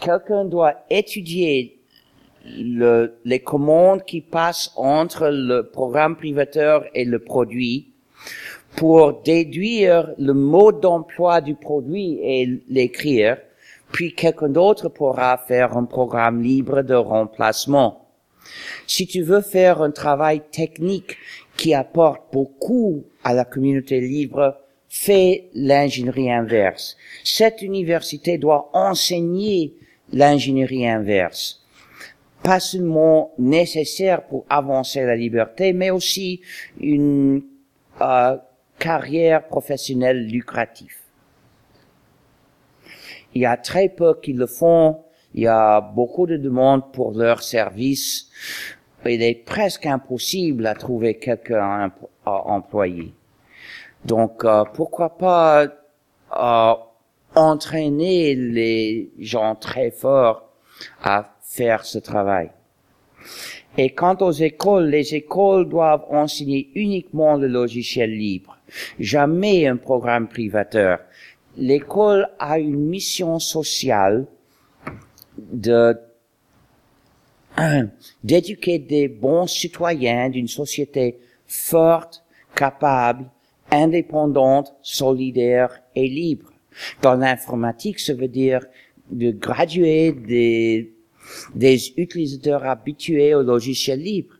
quelqu'un 0.00 0.44
doit 0.44 0.84
étudier 0.90 1.81
le, 2.44 3.18
les 3.24 3.40
commandes 3.40 4.04
qui 4.04 4.20
passent 4.20 4.72
entre 4.76 5.28
le 5.28 5.62
programme 5.62 6.16
privateur 6.16 6.84
et 6.94 7.04
le 7.04 7.18
produit 7.18 7.92
pour 8.76 9.22
déduire 9.22 10.12
le 10.18 10.32
mode 10.32 10.80
d'emploi 10.80 11.40
du 11.40 11.54
produit 11.54 12.18
et 12.22 12.62
l'écrire, 12.68 13.38
puis 13.92 14.14
quelqu'un 14.14 14.48
d'autre 14.48 14.88
pourra 14.88 15.36
faire 15.36 15.76
un 15.76 15.84
programme 15.84 16.42
libre 16.42 16.82
de 16.82 16.94
remplacement. 16.94 18.08
Si 18.86 19.06
tu 19.06 19.22
veux 19.22 19.42
faire 19.42 19.82
un 19.82 19.90
travail 19.90 20.42
technique 20.50 21.16
qui 21.56 21.74
apporte 21.74 22.32
beaucoup 22.32 23.04
à 23.22 23.34
la 23.34 23.44
communauté 23.44 24.00
libre, 24.00 24.56
fais 24.88 25.48
l'ingénierie 25.54 26.30
inverse. 26.30 26.96
Cette 27.24 27.62
université 27.62 28.38
doit 28.38 28.70
enseigner 28.72 29.74
l'ingénierie 30.12 30.88
inverse 30.88 31.61
pas 32.42 32.60
seulement 32.60 33.32
nécessaire 33.38 34.26
pour 34.26 34.44
avancer 34.48 35.04
la 35.04 35.16
liberté, 35.16 35.72
mais 35.72 35.90
aussi 35.90 36.40
une 36.80 37.42
euh, 38.00 38.36
carrière 38.78 39.46
professionnelle 39.46 40.26
lucrative. 40.26 40.96
Il 43.34 43.42
y 43.42 43.46
a 43.46 43.56
très 43.56 43.88
peu 43.88 44.18
qui 44.20 44.32
le 44.32 44.46
font. 44.46 45.04
Il 45.34 45.42
y 45.42 45.46
a 45.46 45.80
beaucoup 45.80 46.26
de 46.26 46.36
demandes 46.36 46.92
pour 46.92 47.12
leurs 47.12 47.42
services. 47.42 48.28
Il 49.06 49.22
est 49.22 49.34
presque 49.34 49.86
impossible 49.86 50.66
à 50.66 50.74
trouver 50.74 51.18
quelqu'un 51.18 51.90
employé. 52.24 53.14
Donc, 54.04 54.44
euh, 54.44 54.64
pourquoi 54.74 55.16
pas 55.16 55.66
euh, 56.36 56.74
entraîner 57.34 58.34
les 58.34 59.10
gens 59.18 59.54
très 59.54 59.90
forts 59.90 60.50
à 61.02 61.31
faire 61.52 61.84
ce 61.84 61.98
travail. 61.98 62.50
Et 63.76 63.90
quant 63.90 64.16
aux 64.20 64.32
écoles, 64.32 64.88
les 64.88 65.14
écoles 65.14 65.68
doivent 65.68 66.06
enseigner 66.10 66.70
uniquement 66.74 67.36
le 67.36 67.46
logiciel 67.46 68.10
libre, 68.10 68.58
jamais 68.98 69.66
un 69.66 69.76
programme 69.76 70.28
privateur. 70.28 71.00
L'école 71.56 72.30
a 72.38 72.58
une 72.58 72.86
mission 72.86 73.38
sociale 73.38 74.26
de 75.38 75.96
d'éduquer 78.24 78.78
des 78.78 79.08
bons 79.08 79.46
citoyens 79.46 80.30
d'une 80.30 80.48
société 80.48 81.18
forte, 81.46 82.24
capable, 82.54 83.26
indépendante, 83.70 84.74
solidaire 84.80 85.82
et 85.94 86.08
libre. 86.08 86.50
Dans 87.02 87.14
l'informatique, 87.14 88.00
ça 88.00 88.14
veut 88.14 88.28
dire 88.28 88.64
de 89.10 89.30
graduer 89.32 90.12
des 90.12 90.91
des 91.54 91.92
utilisateurs 91.96 92.64
habitués 92.64 93.34
au 93.34 93.42
logiciel 93.42 94.00
libre. 94.00 94.34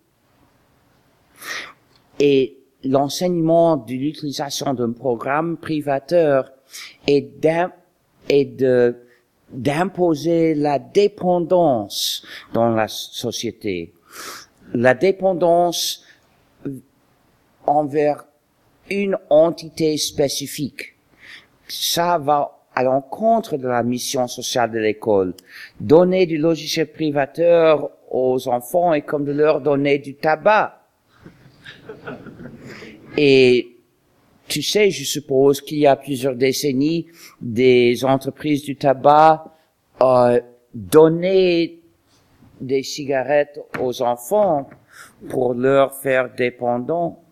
Et 2.19 2.59
l'enseignement 2.85 3.77
de 3.77 3.93
l'utilisation 3.93 4.75
d'un 4.75 4.93
programme 4.93 5.57
privateur 5.57 6.53
est 7.07 7.41
d'imposer 9.51 10.55
la 10.55 10.79
dépendance 10.79 12.25
dans 12.53 12.71
la 12.71 12.89
société. 12.89 13.93
La 14.73 14.95
dépendance 14.95 16.05
envers 17.67 18.25
une 18.91 19.17
entité 19.31 19.97
spécifique. 19.97 20.95
Ça 21.69 22.19
va 22.19 22.62
à 22.75 22.83
l'encontre 22.83 23.57
de 23.57 23.69
la 23.69 23.83
mission 23.83 24.27
sociale 24.29 24.71
de 24.71 24.79
l'école. 24.79 25.35
Donner 25.81 26.27
du 26.27 26.39
logiciel 26.39 26.91
privateur 26.91 27.91
aux 28.11 28.49
enfants 28.49 28.95
est 28.95 29.03
comme 29.03 29.25
de 29.25 29.33
leur 29.33 29.61
donner 29.61 29.99
du 29.99 30.15
tabac. 30.15 30.81
Et 33.17 33.77
tu 34.49 34.63
sais, 34.63 34.91
je 34.91 35.05
suppose 35.05 35.61
qu'il 35.61 35.79
y 35.79 35.87
a 35.87 35.97
plusieurs 35.97 36.35
décennies, 36.35 37.07
des 37.41 38.05
entreprises 38.05 38.63
du 38.65 38.77
tabac 38.77 39.45
euh, 40.03 40.41
donnaient 40.75 41.79
des 42.61 42.83
cigarettes 42.83 43.61
aux 43.81 44.03
enfants 44.03 44.69
pour 45.29 45.55
leur 45.55 45.95
faire 45.95 46.35
dépendants. 46.35 47.23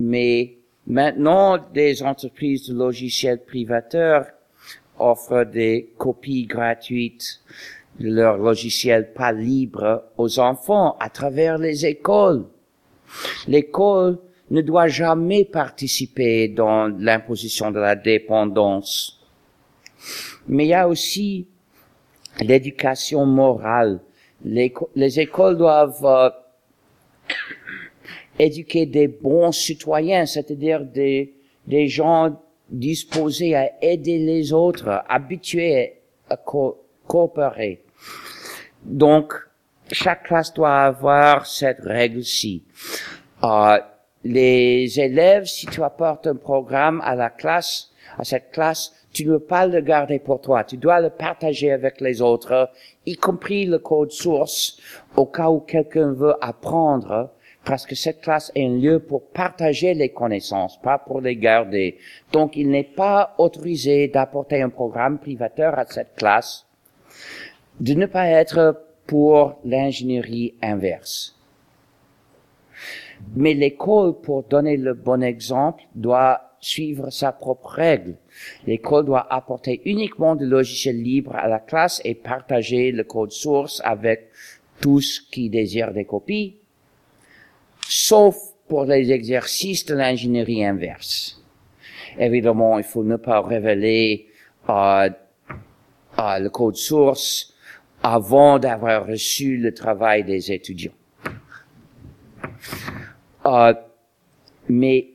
Mais 0.00 0.56
Maintenant, 0.86 1.58
des 1.72 2.02
entreprises 2.02 2.68
de 2.68 2.74
logiciels 2.74 3.44
privateurs 3.44 4.26
offrent 4.98 5.44
des 5.44 5.92
copies 5.96 6.46
gratuites 6.46 7.40
de 8.00 8.08
leurs 8.08 8.38
logiciels 8.38 9.12
pas 9.12 9.32
libres 9.32 10.04
aux 10.16 10.38
enfants 10.38 10.96
à 10.98 11.08
travers 11.08 11.58
les 11.58 11.86
écoles. 11.86 12.46
L'école 13.46 14.18
ne 14.50 14.60
doit 14.60 14.88
jamais 14.88 15.44
participer 15.44 16.48
dans 16.48 16.88
l'imposition 16.88 17.70
de 17.70 17.78
la 17.78 17.94
dépendance. 17.94 19.20
Mais 20.48 20.64
il 20.64 20.68
y 20.68 20.74
a 20.74 20.88
aussi 20.88 21.46
l'éducation 22.40 23.24
morale. 23.24 24.00
Les, 24.44 24.74
les 24.96 25.20
écoles 25.20 25.56
doivent 25.56 26.04
euh, 26.04 26.30
éduquer 28.42 28.86
des 28.86 29.08
bons 29.08 29.52
citoyens, 29.52 30.26
c'est-à-dire 30.26 30.84
des, 30.84 31.34
des 31.66 31.88
gens 31.88 32.36
disposés 32.68 33.54
à 33.54 33.70
aider 33.82 34.18
les 34.18 34.52
autres, 34.52 35.02
habitués 35.08 35.94
à 36.28 36.36
coopérer. 37.06 37.82
Donc, 38.84 39.34
chaque 39.90 40.24
classe 40.24 40.52
doit 40.54 40.82
avoir 40.82 41.46
cette 41.46 41.80
règle-ci. 41.80 42.64
Euh, 43.44 43.78
les 44.24 44.98
élèves, 44.98 45.44
si 45.44 45.66
tu 45.66 45.82
apportes 45.82 46.26
un 46.26 46.36
programme 46.36 47.00
à 47.04 47.14
la 47.14 47.30
classe, 47.30 47.90
à 48.18 48.24
cette 48.24 48.50
classe, 48.50 48.92
tu 49.12 49.26
ne 49.26 49.32
peux 49.32 49.44
pas 49.44 49.66
le 49.66 49.80
garder 49.80 50.18
pour 50.18 50.40
toi. 50.40 50.64
Tu 50.64 50.76
dois 50.76 51.00
le 51.00 51.10
partager 51.10 51.70
avec 51.70 52.00
les 52.00 52.22
autres, 52.22 52.70
y 53.04 53.16
compris 53.16 53.66
le 53.66 53.78
code 53.78 54.10
source, 54.10 54.78
au 55.16 55.26
cas 55.26 55.50
où 55.50 55.60
quelqu'un 55.60 56.12
veut 56.12 56.34
apprendre 56.40 57.30
parce 57.64 57.86
que 57.86 57.94
cette 57.94 58.20
classe 58.20 58.50
est 58.54 58.66
un 58.66 58.76
lieu 58.76 58.98
pour 58.98 59.22
partager 59.28 59.94
les 59.94 60.08
connaissances, 60.08 60.80
pas 60.80 60.98
pour 60.98 61.20
les 61.20 61.36
garder. 61.36 61.98
Donc, 62.32 62.56
il 62.56 62.70
n'est 62.70 62.82
pas 62.82 63.34
autorisé 63.38 64.08
d'apporter 64.08 64.62
un 64.62 64.68
programme 64.68 65.18
privateur 65.18 65.78
à 65.78 65.86
cette 65.86 66.16
classe, 66.16 66.66
de 67.80 67.94
ne 67.94 68.06
pas 68.06 68.26
être 68.26 68.84
pour 69.06 69.58
l'ingénierie 69.64 70.54
inverse. 70.60 71.36
Mais 73.36 73.54
l'école, 73.54 74.20
pour 74.20 74.42
donner 74.42 74.76
le 74.76 74.94
bon 74.94 75.22
exemple, 75.22 75.84
doit 75.94 76.56
suivre 76.58 77.10
sa 77.10 77.30
propre 77.30 77.68
règle. 77.68 78.16
L'école 78.66 79.04
doit 79.04 79.32
apporter 79.32 79.82
uniquement 79.84 80.34
du 80.34 80.46
logiciel 80.46 81.00
libre 81.00 81.34
à 81.36 81.46
la 81.48 81.60
classe 81.60 82.00
et 82.04 82.14
partager 82.14 82.90
le 82.90 83.04
code 83.04 83.32
source 83.32 83.80
avec 83.84 84.30
tous 84.80 85.20
qui 85.30 85.48
désirent 85.48 85.92
des 85.92 86.04
copies 86.04 86.56
sauf 87.92 88.36
pour 88.68 88.84
les 88.84 89.12
exercices 89.12 89.84
de 89.84 89.94
l'ingénierie 89.94 90.64
inverse. 90.64 91.42
Évidemment, 92.18 92.78
il 92.78 92.84
faut 92.84 93.04
ne 93.04 93.16
pas 93.16 93.42
révéler 93.42 94.28
euh, 94.70 95.10
le 96.18 96.48
code 96.48 96.76
source 96.76 97.52
avant 98.02 98.58
d'avoir 98.58 99.06
reçu 99.06 99.58
le 99.58 99.74
travail 99.74 100.24
des 100.24 100.50
étudiants. 100.52 100.92
Euh, 103.44 103.74
mais 104.68 105.10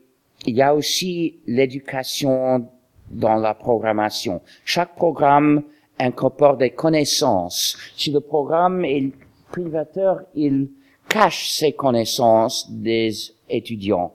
il 0.46 0.56
y 0.56 0.62
a 0.62 0.76
aussi 0.76 1.40
l'éducation 1.48 2.70
dans 3.10 3.36
la 3.38 3.56
programmation. 3.56 4.42
Chaque 4.66 4.96
programme 4.96 5.64
incorpore 5.98 6.58
des 6.58 6.70
connaissances. 6.70 7.76
Si 7.96 8.12
le 8.12 8.20
programme 8.20 8.86
est 8.86 9.12
privateur, 9.50 10.22
il 10.36 10.70
cache 11.10 11.50
ses 11.50 11.74
connaissances 11.74 12.70
des 12.70 13.12
étudiants. 13.50 14.14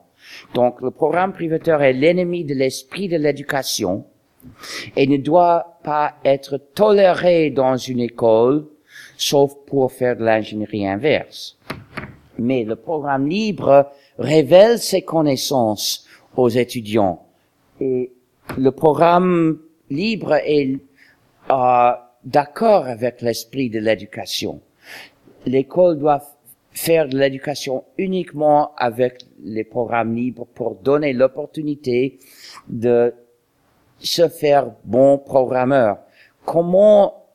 Donc 0.53 0.81
le 0.81 0.91
programme 0.91 1.33
privateur 1.33 1.81
est 1.81 1.93
l'ennemi 1.93 2.43
de 2.43 2.53
l'esprit 2.53 3.07
de 3.07 3.17
l'éducation 3.17 4.05
et 4.95 5.07
ne 5.07 5.17
doit 5.17 5.79
pas 5.83 6.15
être 6.25 6.57
toléré 6.57 7.49
dans 7.49 7.77
une 7.77 7.99
école, 7.99 8.65
sauf 9.17 9.53
pour 9.67 9.91
faire 9.91 10.17
de 10.17 10.23
l'ingénierie 10.23 10.87
inverse. 10.87 11.57
Mais 12.37 12.63
le 12.63 12.75
programme 12.75 13.27
libre 13.27 13.91
révèle 14.17 14.79
ses 14.79 15.01
connaissances 15.01 16.07
aux 16.35 16.49
étudiants. 16.49 17.25
Et 17.79 18.11
le 18.57 18.71
programme 18.71 19.59
libre 19.89 20.33
est 20.33 20.79
euh, 21.49 21.91
d'accord 22.23 22.85
avec 22.85 23.21
l'esprit 23.21 23.69
de 23.69 23.79
l'éducation. 23.79 24.61
L'école 25.45 25.99
doit 25.99 26.32
faire 26.73 27.07
de 27.07 27.17
l'éducation 27.17 27.83
uniquement 27.97 28.73
avec 28.75 29.23
les 29.43 29.63
programmes 29.63 30.15
libres 30.15 30.47
pour 30.53 30.75
donner 30.75 31.13
l'opportunité 31.13 32.19
de 32.67 33.13
se 33.99 34.27
faire 34.27 34.71
bon 34.83 35.17
programmeur. 35.17 35.99
Comment 36.45 37.25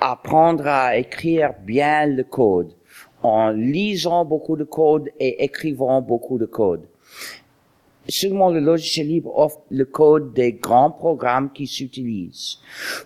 apprendre 0.00 0.66
à 0.66 0.96
écrire 0.96 1.54
bien 1.64 2.06
le 2.06 2.24
code? 2.24 2.74
En 3.22 3.50
lisant 3.50 4.24
beaucoup 4.24 4.56
de 4.56 4.64
code 4.64 5.08
et 5.18 5.44
écrivant 5.44 6.02
beaucoup 6.02 6.38
de 6.38 6.46
code. 6.46 6.86
Seulement 8.08 8.50
le 8.50 8.58
logiciel 8.58 9.06
libre 9.06 9.38
offre 9.38 9.60
le 9.70 9.84
code 9.84 10.34
des 10.34 10.52
grands 10.54 10.90
programmes 10.90 11.52
qui 11.52 11.68
s'utilisent. 11.68 12.58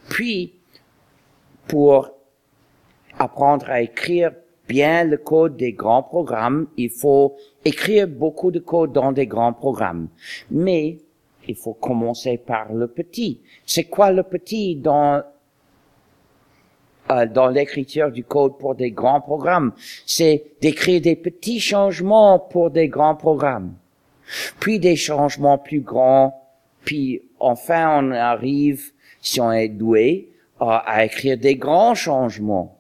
Puis, 0.09 0.55
pour 1.69 2.13
apprendre 3.19 3.69
à 3.69 3.83
écrire 3.83 4.33
bien 4.69 5.05
le 5.05 5.17
code 5.17 5.57
des 5.57 5.73
grands 5.73 6.03
programmes, 6.03 6.67
il 6.77 6.91
faut 6.91 7.37
écrire 7.65 8.09
beaucoup 8.09 8.51
de 8.51 8.59
code 8.59 8.93
dans 8.93 9.13
des 9.13 9.27
grands 9.27 9.53
programmes. 9.53 10.09
Mais 10.51 10.99
il 11.49 11.55
faut 11.55 11.75
commencer 11.75 12.39
par 12.39 12.73
le 12.73 12.89
petit. 12.89 13.41
C'est 13.65 13.85
quoi 13.85 14.11
le 14.11 14.23
petit 14.23 14.77
dans 14.77 15.23
euh, 17.11 17.27
dans 17.27 17.49
l'écriture 17.49 18.11
du 18.11 18.25
code 18.25 18.59
pour 18.59 18.75
des 18.75 18.91
grands 18.91 19.21
programmes? 19.21 19.73
C'est 20.07 20.45
d'écrire 20.61 21.01
des 21.01 21.17
petits 21.17 21.61
changements 21.61 22.39
pour 22.39 22.71
des 22.71 22.89
grands 22.89 23.15
programmes, 23.15 23.75
puis 24.59 24.81
des 24.81 24.97
changements 24.97 25.59
plus 25.59 25.81
grands, 25.81 26.43
puis 26.85 27.23
enfin 27.39 28.03
on 28.03 28.11
arrive, 28.11 28.93
si 29.21 29.41
on 29.41 29.53
est 29.53 29.69
doué, 29.69 30.31
à 30.59 31.05
écrire 31.05 31.37
des 31.37 31.57
grands 31.57 31.95
changements 31.95 32.79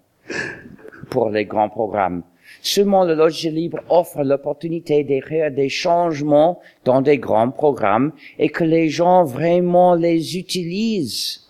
pour 1.10 1.30
les 1.30 1.44
grands 1.44 1.68
programmes. 1.68 2.22
Seulement 2.62 3.04
le 3.04 3.14
logiciel 3.14 3.54
libre 3.54 3.80
offre 3.88 4.22
l'opportunité 4.22 5.04
d'écrire 5.04 5.50
des 5.50 5.68
changements 5.68 6.60
dans 6.84 7.00
des 7.00 7.18
grands 7.18 7.50
programmes 7.50 8.12
et 8.38 8.48
que 8.48 8.64
les 8.64 8.88
gens 8.88 9.24
vraiment 9.24 9.94
les 9.94 10.38
utilisent. 10.38 11.42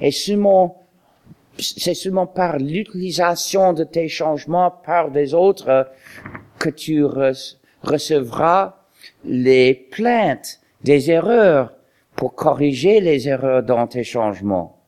Et 0.00 0.10
seulement, 0.10 0.86
c'est 1.58 1.94
seulement 1.94 2.26
par 2.26 2.58
l'utilisation 2.58 3.72
de 3.72 3.84
tes 3.84 4.08
changements 4.08 4.70
par 4.70 5.10
des 5.10 5.34
autres 5.34 5.88
que 6.58 6.70
tu 6.70 7.04
recevras 7.82 8.76
les 9.24 9.74
plaintes 9.74 10.60
des 10.82 11.10
erreurs 11.10 11.74
pour 12.16 12.34
corriger 12.34 13.00
les 13.00 13.28
erreurs 13.28 13.62
dans 13.62 13.86
tes 13.86 14.04
changements. 14.04 14.81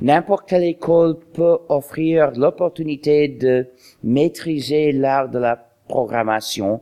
N'importe 0.00 0.48
quelle 0.48 0.64
école 0.64 1.18
peut 1.32 1.58
offrir 1.68 2.32
l'opportunité 2.32 3.28
de 3.28 3.66
maîtriser 4.02 4.92
l'art 4.92 5.28
de 5.28 5.38
la 5.38 5.56
programmation 5.88 6.80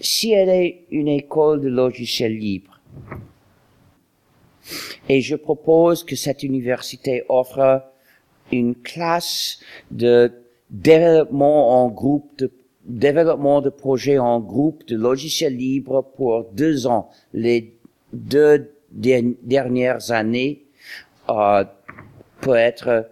si 0.00 0.32
elle 0.32 0.48
est 0.48 0.84
une 0.90 1.08
école 1.08 1.60
de 1.60 1.68
logiciels 1.68 2.36
libres. 2.36 2.80
Et 5.08 5.20
je 5.20 5.34
propose 5.34 6.04
que 6.04 6.16
cette 6.16 6.42
université 6.42 7.24
offre 7.28 7.82
une 8.52 8.74
classe 8.74 9.60
de 9.90 10.32
développement 10.70 11.82
en 11.82 11.88
groupe 11.88 12.30
de 12.38 12.52
développement 12.84 13.60
de 13.60 13.68
projets 13.68 14.18
en 14.18 14.40
groupe 14.40 14.86
de 14.86 14.96
logiciels 14.96 15.56
libres 15.56 16.02
pour 16.16 16.44
deux 16.52 16.86
ans, 16.86 17.10
les 17.34 17.74
deux 18.12 18.72
dernières 18.92 20.10
années 20.10 20.64
euh, 21.28 21.64
peut 22.40 22.56
être 22.56 23.08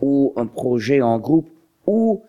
ou 0.00 0.32
un 0.36 0.46
projet 0.46 1.02
en 1.02 1.18
groupe 1.18 1.50
ou 1.86 2.22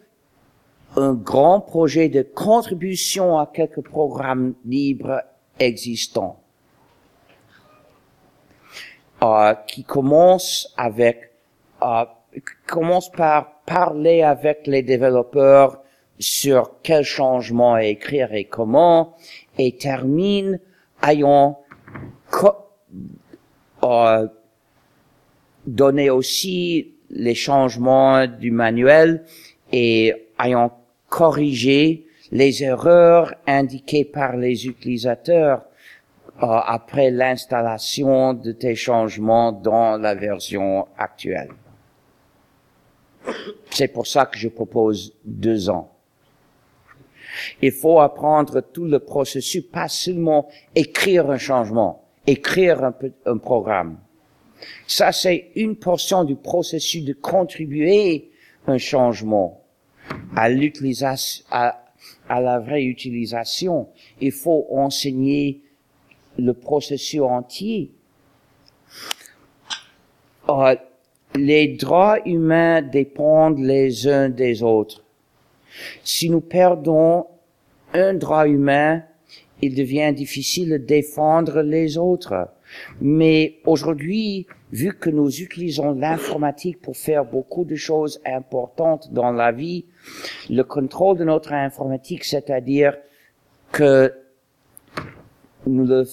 un 0.95 1.13
grand 1.13 1.61
projet 1.61 2.09
de 2.09 2.21
contribution 2.21 3.37
à 3.37 3.45
quelques 3.45 3.81
programmes 3.81 4.55
libres 4.65 5.21
existants, 5.59 6.39
euh, 9.23 9.53
qui 9.67 9.83
commence 9.83 10.73
avec, 10.77 11.31
euh, 11.83 12.05
commence 12.65 13.11
par 13.11 13.61
parler 13.65 14.23
avec 14.23 14.65
les 14.65 14.81
développeurs 14.81 15.81
sur 16.17 16.81
quel 16.83 17.03
changement 17.03 17.77
écrire 17.77 18.33
et 18.33 18.45
comment, 18.45 19.15
et 19.57 19.77
termine 19.77 20.59
ayant 21.07 21.59
euh, 23.83 24.27
donné 25.69 26.09
aussi 26.09 26.93
les 27.09 27.35
changements 27.35 28.25
du 28.27 28.51
manuel 28.51 29.23
et 29.71 30.13
ayant 30.43 30.71
corrigé 31.09 32.05
les 32.31 32.63
erreurs 32.63 33.33
indiquées 33.47 34.05
par 34.05 34.35
les 34.35 34.67
utilisateurs 34.67 35.63
euh, 36.41 36.45
après 36.45 37.11
l'installation 37.11 38.33
de 38.33 38.51
tes 38.51 38.75
changements 38.75 39.51
dans 39.51 39.97
la 39.97 40.15
version 40.15 40.87
actuelle. 40.97 41.49
C'est 43.69 43.89
pour 43.89 44.07
ça 44.07 44.25
que 44.25 44.37
je 44.37 44.47
propose 44.47 45.13
deux 45.25 45.69
ans. 45.69 45.91
Il 47.61 47.71
faut 47.71 47.99
apprendre 47.99 48.61
tout 48.61 48.85
le 48.85 48.99
processus, 48.99 49.63
pas 49.63 49.87
seulement 49.87 50.47
écrire 50.73 51.29
un 51.29 51.37
changement, 51.37 52.05
écrire 52.25 52.91
un 53.25 53.37
programme. 53.37 53.97
Ça, 54.87 55.11
c'est 55.11 55.51
une 55.55 55.75
portion 55.75 56.23
du 56.23 56.35
processus 56.35 57.03
de 57.03 57.13
contribuer 57.13 58.31
un 58.67 58.77
changement 58.77 59.63
à 60.35 60.49
l'utilisation, 60.49 61.45
à, 61.51 61.83
la 62.29 62.59
vraie 62.59 62.83
utilisation. 62.83 63.89
Il 64.21 64.31
faut 64.31 64.67
enseigner 64.71 65.61
le 66.37 66.53
processus 66.53 67.21
entier. 67.21 67.91
Euh, 70.49 70.75
les 71.35 71.67
droits 71.67 72.17
humains 72.25 72.81
dépendent 72.81 73.59
les 73.59 74.07
uns 74.07 74.29
des 74.29 74.63
autres. 74.63 75.03
Si 76.03 76.29
nous 76.29 76.41
perdons 76.41 77.27
un 77.93 78.13
droit 78.13 78.47
humain, 78.47 79.03
il 79.61 79.75
devient 79.75 80.13
difficile 80.15 80.69
de 80.69 80.77
défendre 80.77 81.61
les 81.61 81.97
autres. 81.97 82.49
Mais 83.01 83.59
aujourd'hui, 83.65 84.47
vu 84.71 84.93
que 84.93 85.09
nous 85.09 85.41
utilisons 85.41 85.93
l'informatique 85.93 86.81
pour 86.81 86.95
faire 86.95 87.25
beaucoup 87.25 87.65
de 87.65 87.75
choses 87.75 88.21
importantes 88.25 89.11
dans 89.11 89.31
la 89.31 89.51
vie, 89.51 89.85
le 90.49 90.63
contrôle 90.63 91.17
de 91.17 91.23
notre 91.23 91.53
informatique, 91.53 92.23
c'est-à-dire 92.23 92.97
que 93.71 94.13
nous 95.65 95.85
le 95.85 96.05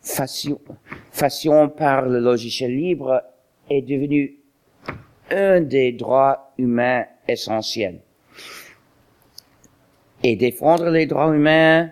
fassions, 0.00 1.68
par 1.68 2.02
le 2.02 2.20
logiciel 2.20 2.76
libre, 2.76 3.22
est 3.70 3.82
devenu 3.82 4.36
un 5.30 5.60
des 5.60 5.92
droits 5.92 6.52
humains 6.58 7.04
essentiels. 7.26 8.00
Et 10.22 10.36
défendre 10.36 10.90
les 10.90 11.06
droits 11.06 11.34
humains 11.34 11.90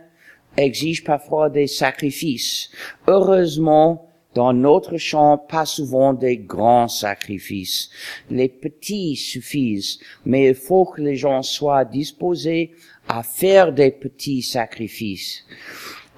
exige 0.56 1.04
parfois 1.04 1.50
des 1.50 1.66
sacrifices. 1.66 2.70
Heureusement, 3.06 4.11
Dans 4.34 4.52
notre 4.54 4.96
champ, 4.96 5.36
pas 5.36 5.66
souvent 5.66 6.14
des 6.14 6.38
grands 6.38 6.88
sacrifices. 6.88 7.90
Les 8.30 8.48
petits 8.48 9.16
suffisent, 9.16 9.98
mais 10.24 10.48
il 10.48 10.54
faut 10.54 10.86
que 10.86 11.02
les 11.02 11.16
gens 11.16 11.42
soient 11.42 11.84
disposés 11.84 12.72
à 13.08 13.22
faire 13.22 13.72
des 13.72 13.90
petits 13.90 14.42
sacrifices. 14.42 15.44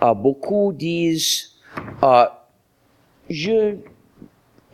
Euh, 0.02 0.14
beaucoup 0.14 0.72
disent, 0.72 1.52
euh, 2.04 2.26
je, 3.28 3.76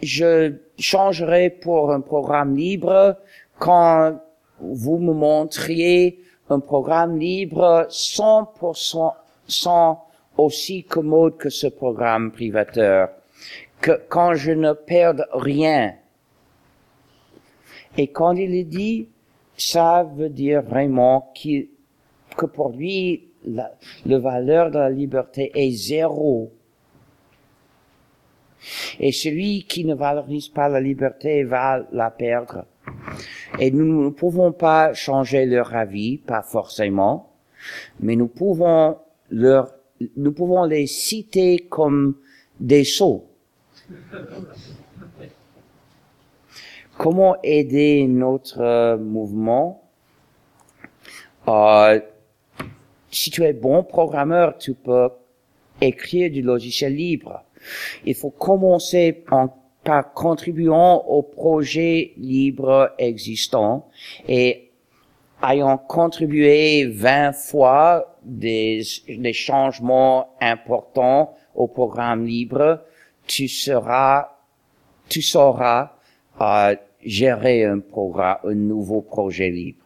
je 0.03 0.55
changerai 0.79 1.51
pour 1.51 1.93
un 1.93 2.01
programme 2.01 2.57
libre 2.57 3.17
quand 3.59 4.21
vous 4.61 4.99
me 4.99 5.15
montriez 5.15 6.21
un 6.51 6.61
programme 6.61 7.19
libre 7.19 7.87
100% 7.89 9.13
sans 9.47 10.05
aussi 10.37 10.85
commode 10.85 11.37
que 11.37 11.49
ce 11.49 11.67
programme 11.67 12.33
privateur 12.33 13.11
que 13.81 14.01
quand 14.09 14.35
je 14.35 14.53
ne 14.53 14.73
perds 14.73 15.27
rien. 15.33 15.95
Et 17.97 18.09
quand 18.09 18.33
il 18.33 18.55
est 18.55 18.65
dit, 18.65 19.09
ça 19.57 20.05
veut 20.17 20.29
dire 20.29 20.63
vraiment 20.63 21.33
que 21.35 22.47
pour 22.47 22.71
lui, 22.71 23.29
la, 23.45 23.73
le 24.07 24.17
valeur 24.17 24.71
de 24.71 24.79
la 24.79 24.91
liberté 24.91 25.51
est 25.55 25.71
zéro. 25.71 26.53
Et 28.99 29.13
celui 29.13 29.65
qui 29.65 29.85
ne 29.85 29.95
valorise 29.95 30.49
pas 30.49 30.69
la 30.69 30.81
liberté 30.81 31.45
va 31.45 31.87
la 31.93 32.11
perdre. 32.11 32.67
Et 33.59 33.71
nous 33.71 34.05
ne 34.05 34.11
pouvons 34.11 34.53
pas 34.53 34.93
changer 34.93 35.47
leur 35.47 35.75
avis, 35.75 36.19
pas 36.19 36.43
forcément, 36.43 37.33
mais 38.01 38.17
nous 38.17 38.29
pouvons 38.29 38.99
leur, 39.31 39.73
nous 40.17 40.33
pouvons 40.33 40.65
les 40.65 40.87
citer 40.87 41.67
comme 41.69 42.17
des 42.59 42.85
sots. 42.85 43.30
Comment 46.99 47.37
aider 47.43 48.07
notre 48.07 48.97
mouvement? 48.99 49.83
Euh, 51.49 52.01
Si 53.11 53.31
tu 53.31 53.43
es 53.43 53.53
bon 53.53 53.83
programmeur, 53.83 54.57
tu 54.59 54.75
peux 54.75 55.09
écrire 55.81 56.31
du 56.31 56.43
logiciel 56.43 56.95
libre. 56.95 57.43
Il 58.05 58.15
faut 58.15 58.31
commencer 58.31 59.25
en, 59.31 59.49
par 59.83 60.13
contribuant 60.13 61.05
au 61.09 61.23
projet 61.23 62.13
libre 62.17 62.93
existant 62.99 63.89
et 64.29 64.71
ayant 65.43 65.79
contribué 65.79 66.87
20 66.87 67.33
fois 67.33 68.17
des, 68.23 68.83
des 69.09 69.33
changements 69.33 70.37
importants 70.41 71.35
au 71.55 71.67
programme 71.67 72.27
libre, 72.27 72.85
tu 73.31 73.47
seras, 73.47 74.29
tu 75.09 75.23
sauras 75.23 75.93
euh, 76.41 76.75
gérer 77.05 77.65
un 77.65 77.79
programme, 77.79 78.39
un 78.43 78.55
nouveau 78.55 79.03
projet 79.03 79.51
libre. 79.51 79.85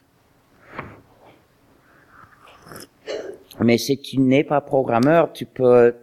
Mais 3.60 3.76
si 3.76 3.98
tu 3.98 4.18
n'es 4.18 4.44
pas 4.44 4.62
programmeur, 4.62 5.30
tu 5.34 5.44
peux 5.44 5.94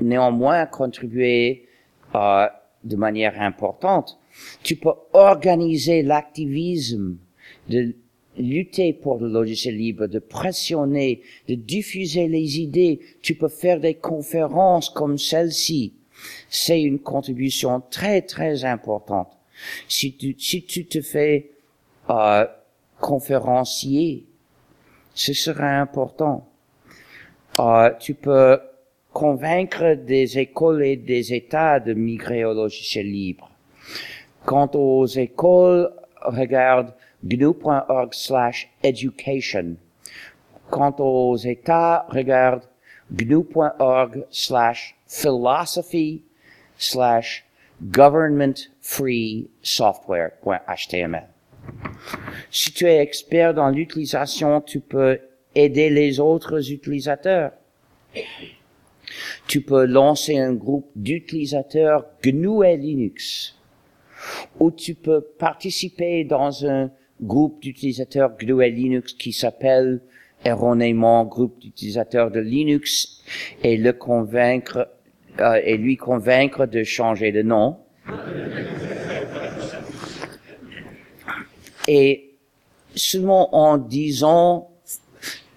néanmoins 0.00 0.64
contribuer 0.64 1.68
euh, 2.14 2.46
de 2.82 2.96
manière 2.96 3.42
importante. 3.42 4.18
Tu 4.62 4.76
peux 4.76 4.94
organiser 5.12 6.02
l'activisme 6.02 7.18
de 7.68 7.94
lutter 8.38 8.94
pour 8.94 9.18
le 9.18 9.28
logiciel 9.28 9.76
libre, 9.76 10.06
de 10.06 10.18
pressionner, 10.18 11.20
de 11.46 11.56
diffuser 11.56 12.26
les 12.26 12.58
idées. 12.58 13.00
Tu 13.20 13.34
peux 13.34 13.48
faire 13.48 13.80
des 13.80 13.94
conférences 13.96 14.88
comme 14.88 15.18
celle-ci 15.18 15.92
c'est 16.48 16.80
une 16.80 16.98
contribution 16.98 17.82
très 17.90 18.22
très 18.22 18.64
importante. 18.64 19.28
Si 19.88 20.16
tu, 20.16 20.34
si 20.38 20.64
tu 20.64 20.86
te 20.86 21.00
fais 21.00 21.50
euh, 22.10 22.46
conférencier, 23.00 24.26
ce 25.14 25.32
sera 25.32 25.80
important. 25.80 26.48
Euh, 27.58 27.90
tu 27.98 28.14
peux 28.14 28.60
convaincre 29.12 29.94
des 29.94 30.38
écoles 30.38 30.84
et 30.84 30.96
des 30.96 31.32
États 31.32 31.80
de 31.80 31.94
migrer 31.94 32.44
au 32.44 32.52
logiciel 32.52 33.10
libre. 33.10 33.50
Quant 34.44 34.70
aux 34.74 35.06
écoles, 35.06 35.90
regarde 36.20 36.92
gnu.org 37.24 38.12
slash 38.12 38.68
education. 38.82 39.76
Quant 40.70 40.94
aux 40.98 41.36
États, 41.36 42.06
regarde 42.10 42.62
gnu.org 43.10 44.26
slash 44.30 44.95
philosophy 45.06 46.22
slash 46.78 47.44
government 47.90 48.70
free 48.80 49.48
software.html. 49.62 51.28
Si 52.50 52.72
tu 52.72 52.86
es 52.86 52.98
expert 52.98 53.54
dans 53.54 53.70
l'utilisation, 53.70 54.60
tu 54.60 54.80
peux 54.80 55.18
aider 55.54 55.90
les 55.90 56.20
autres 56.20 56.70
utilisateurs. 56.70 57.52
Tu 59.46 59.60
peux 59.60 59.84
lancer 59.84 60.38
un 60.38 60.52
groupe 60.52 60.90
d'utilisateurs 60.96 62.06
GNU 62.22 62.64
et 62.64 62.76
Linux. 62.76 63.56
Ou 64.58 64.70
tu 64.70 64.94
peux 64.94 65.20
participer 65.20 66.24
dans 66.24 66.66
un 66.66 66.90
groupe 67.22 67.60
d'utilisateurs 67.62 68.36
GNU 68.36 68.62
et 68.64 68.70
Linux 68.70 69.12
qui 69.12 69.32
s'appelle 69.32 70.00
erronément 70.44 71.24
groupe 71.24 71.58
d'utilisateurs 71.60 72.30
de 72.30 72.40
Linux 72.40 73.22
et 73.62 73.76
le 73.76 73.92
convaincre 73.92 74.88
euh, 75.40 75.60
et 75.64 75.76
lui 75.76 75.96
convaincre 75.96 76.66
de 76.66 76.84
changer 76.84 77.32
de 77.32 77.42
nom. 77.42 77.78
et 81.88 82.36
seulement 82.94 83.54
en 83.54 83.78
disant 83.78 84.70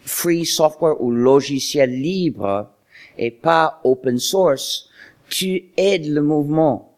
free 0.04 0.46
software 0.46 1.02
ou 1.02 1.12
logiciel 1.12 1.92
libre 1.92 2.70
et 3.18 3.32
pas 3.32 3.80
open 3.84 4.18
source, 4.18 4.90
tu 5.30 5.72
aides 5.78 6.08
le 6.08 6.22
mouvement 6.22 6.98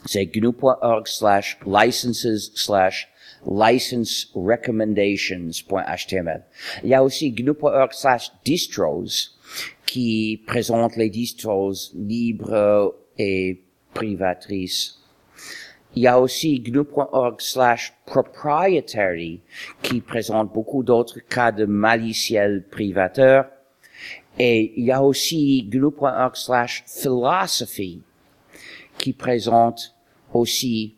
C'est 0.07 0.27
gnu.org 0.27 1.09
slash 1.09 1.59
licenses 1.67 2.53
slash 2.55 3.11
license 3.47 4.31
recommendations.html. 4.35 6.43
Il 6.83 6.91
y 6.91 6.95
a 6.95 7.03
aussi 7.03 7.33
gnu.org 7.33 7.93
slash 7.93 8.33
distros 8.45 9.39
qui 9.87 10.43
présente 10.47 10.97
les 10.97 11.09
distros 11.11 11.93
libres 11.95 12.95
et 13.19 13.61
privatrices. 13.93 15.01
Il 15.97 16.03
y 16.03 16.09
a 16.09 16.21
aussi 16.21 16.61
gnu.org 16.61 17.41
slash 17.41 17.95
proprietary 18.05 19.41
qui 19.83 20.01
présente 20.01 20.53
beaucoup 20.53 20.83
d'autres 20.83 21.21
cas 21.21 21.53
de 21.53 21.67
maliciel 21.67 22.65
privateur. 22.69 23.47
Et 24.37 24.73
il 24.77 24.87
y 24.87 24.91
a 24.91 25.01
aussi 25.03 25.69
gnu.org 25.71 26.35
slash 26.35 26.83
philosophy 26.87 28.03
qui 28.99 29.13
présente 29.13 29.95
aussi 30.33 30.97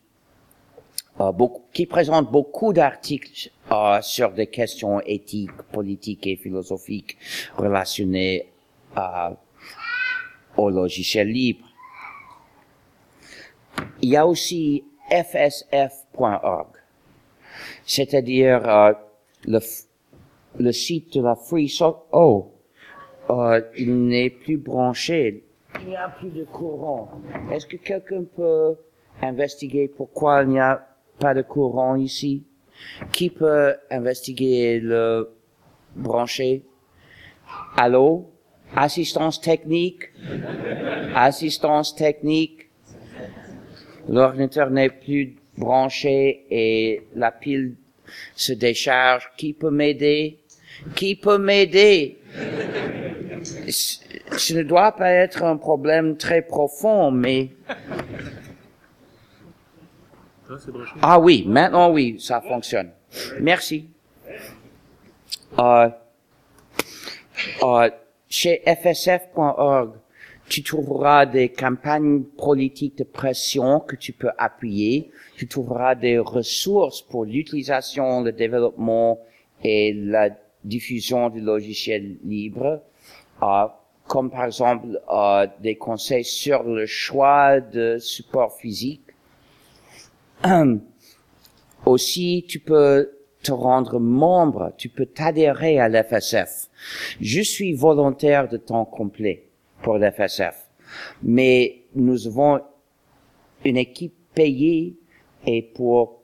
beaucoup, 1.18 1.62
qui 1.72 1.86
présente 1.86 2.30
beaucoup 2.30 2.72
d'articles 2.72 3.50
euh, 3.72 4.00
sur 4.02 4.32
des 4.32 4.46
questions 4.46 5.00
éthiques, 5.00 5.62
politiques 5.72 6.26
et 6.26 6.36
philosophiques 6.36 7.16
relationnées 7.56 8.50
euh, 8.96 9.30
au 10.56 10.70
logiciel 10.70 11.28
libre. 11.28 11.66
Il 14.02 14.10
y 14.10 14.16
a 14.16 14.26
aussi 14.26 14.84
fsf.org, 15.10 16.68
c'est-à-dire 17.84 18.68
euh, 18.68 18.92
le, 19.46 19.60
le 20.58 20.72
site 20.72 21.14
de 21.14 21.22
la 21.22 21.34
Free 21.34 21.68
Software. 21.68 22.06
Oh, 22.12 22.52
euh, 23.30 23.60
il 23.76 24.06
n'est 24.06 24.30
plus 24.30 24.56
branché. 24.56 25.44
Il 25.80 25.88
n'y 25.88 25.96
a 25.96 26.08
plus 26.08 26.30
de 26.30 26.44
courant. 26.44 27.10
Est-ce 27.52 27.66
que 27.66 27.76
quelqu'un 27.76 28.24
peut 28.24 28.76
investiguer 29.22 29.88
pourquoi 29.88 30.42
il 30.42 30.50
n'y 30.50 30.60
a 30.60 30.86
pas 31.18 31.34
de 31.34 31.42
courant 31.42 31.96
ici? 31.96 32.44
Qui 33.12 33.30
peut 33.30 33.74
investiguer 33.90 34.80
le 34.80 35.30
branché? 35.94 36.62
Allô? 37.76 38.30
Assistance 38.74 39.40
technique? 39.40 40.10
Assistance 41.14 41.94
technique? 41.94 42.68
L'ordinateur 44.08 44.70
n'est 44.70 44.90
plus 44.90 45.36
branché 45.56 46.46
et 46.50 47.06
la 47.14 47.30
pile 47.30 47.76
se 48.34 48.52
décharge. 48.52 49.30
Qui 49.36 49.52
peut 49.52 49.70
m'aider? 49.70 50.38
Qui 50.94 51.16
peut 51.16 51.38
m'aider? 51.38 52.18
Ce 53.66 54.54
ne 54.54 54.62
doit 54.62 54.92
pas 54.92 55.10
être 55.10 55.42
un 55.44 55.56
problème 55.56 56.16
très 56.16 56.42
profond, 56.42 57.10
mais... 57.10 57.50
Ah 61.02 61.18
oui, 61.18 61.44
maintenant 61.46 61.90
oui, 61.90 62.16
ça 62.20 62.40
fonctionne. 62.40 62.90
Merci. 63.40 63.88
Euh, 65.58 65.88
euh, 67.62 67.90
chez 68.28 68.62
fsf.org, 68.66 69.92
tu 70.48 70.62
trouveras 70.62 71.26
des 71.26 71.48
campagnes 71.48 72.22
politiques 72.22 72.98
de 72.98 73.04
pression 73.04 73.80
que 73.80 73.96
tu 73.96 74.12
peux 74.12 74.30
appuyer. 74.38 75.10
Tu 75.36 75.48
trouveras 75.48 75.94
des 75.94 76.18
ressources 76.18 77.02
pour 77.02 77.24
l'utilisation, 77.24 78.22
le 78.22 78.32
développement 78.32 79.18
et 79.64 79.92
la 79.92 80.30
diffusion 80.64 81.30
du 81.30 81.40
logiciel 81.40 82.16
libre, 82.24 82.82
euh, 83.42 83.66
comme 84.06 84.30
par 84.30 84.44
exemple 84.44 85.00
euh, 85.10 85.46
des 85.60 85.76
conseils 85.76 86.24
sur 86.24 86.62
le 86.62 86.86
choix 86.86 87.60
de 87.60 87.98
support 87.98 88.56
physique. 88.56 89.05
Aussi, 91.86 92.44
tu 92.48 92.58
peux 92.58 93.10
te 93.42 93.52
rendre 93.52 94.00
membre, 94.00 94.72
tu 94.76 94.88
peux 94.88 95.06
t'adhérer 95.06 95.78
à 95.78 95.88
l'FSF. 95.88 96.68
Je 97.20 97.40
suis 97.40 97.74
volontaire 97.74 98.48
de 98.48 98.56
temps 98.56 98.84
complet 98.84 99.44
pour 99.82 99.98
l'FSF, 99.98 100.68
mais 101.22 101.82
nous 101.94 102.26
avons 102.26 102.60
une 103.64 103.76
équipe 103.76 104.14
payée 104.34 104.96
et 105.46 105.62
pour 105.62 106.22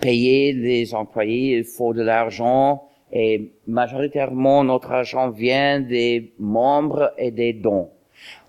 payer 0.00 0.52
les 0.52 0.94
employés, 0.94 1.58
il 1.58 1.64
faut 1.64 1.92
de 1.92 2.02
l'argent 2.02 2.88
et 3.12 3.52
majoritairement 3.66 4.62
notre 4.62 4.92
argent 4.92 5.30
vient 5.30 5.80
des 5.80 6.32
membres 6.38 7.12
et 7.18 7.30
des 7.30 7.52
dons. 7.52 7.90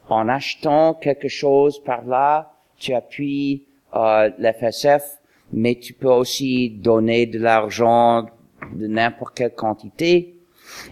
En 0.10 0.27
achetant 0.27 0.93
quelque 0.93 1.27
chose 1.27 1.81
par 1.84 2.06
là, 2.06 2.53
tu 2.77 2.93
appuies 2.93 3.68
euh, 3.95 4.29
l'FSF, 4.37 5.19
mais 5.53 5.75
tu 5.75 5.93
peux 5.93 6.09
aussi 6.09 6.69
donner 6.69 7.25
de 7.25 7.39
l'argent 7.39 8.27
de 8.73 8.87
n'importe 8.87 9.35
quelle 9.35 9.55
quantité. 9.55 10.35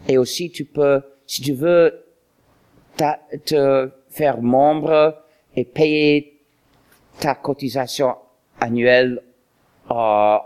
Et 0.07 0.17
aussi, 0.17 0.49
tu 0.49 0.65
peux, 0.65 1.01
si 1.25 1.41
tu 1.41 1.53
veux 1.53 2.03
te 3.45 3.89
faire 4.09 4.41
membre 4.41 5.21
et 5.55 5.65
payer 5.65 6.39
ta 7.19 7.35
cotisation 7.35 8.15
annuelle 8.59 9.21
euh, 9.91 10.37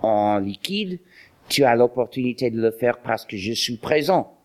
en 0.00 0.38
liquide, 0.38 1.00
tu 1.48 1.64
as 1.64 1.74
l'opportunité 1.74 2.50
de 2.50 2.60
le 2.60 2.70
faire 2.70 2.98
parce 2.98 3.26
que 3.26 3.36
je 3.36 3.52
suis 3.52 3.76
présent. 3.76 4.38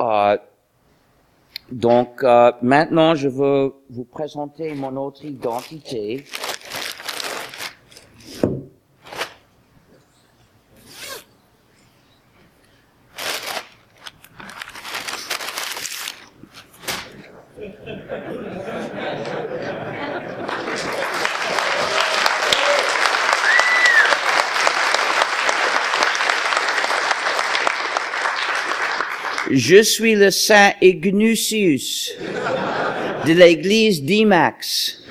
Euh, 0.00 0.36
donc 1.72 2.22
euh, 2.22 2.52
maintenant, 2.60 3.14
je 3.14 3.28
veux 3.28 3.72
vous 3.88 4.04
présenter 4.04 4.74
mon 4.74 4.96
autre 4.96 5.24
identité. 5.24 6.24
Je 29.54 29.82
suis 29.82 30.14
le 30.14 30.30
saint 30.30 30.72
Ignucius 30.80 32.16
de 33.26 33.34
l'église 33.34 34.02
d'Imax. 34.02 35.04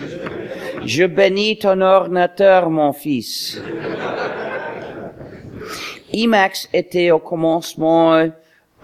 Je 0.84 1.03
bénis 1.03 1.59
ton 1.59 1.80
ordinateur, 1.80 2.72
mon 2.72 2.91
fils. 2.91 3.61
Imax 6.11 6.68
était 6.73 7.11
au 7.11 7.19
commencement 7.19 8.31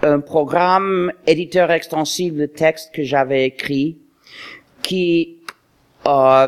un 0.04 0.20
programme 0.20 1.12
éditeur 1.26 1.72
extensif 1.72 2.36
de 2.36 2.46
texte 2.46 2.94
que 2.94 3.02
j'avais 3.02 3.48
écrit 3.48 3.98
qui 4.84 5.38
euh, 6.06 6.48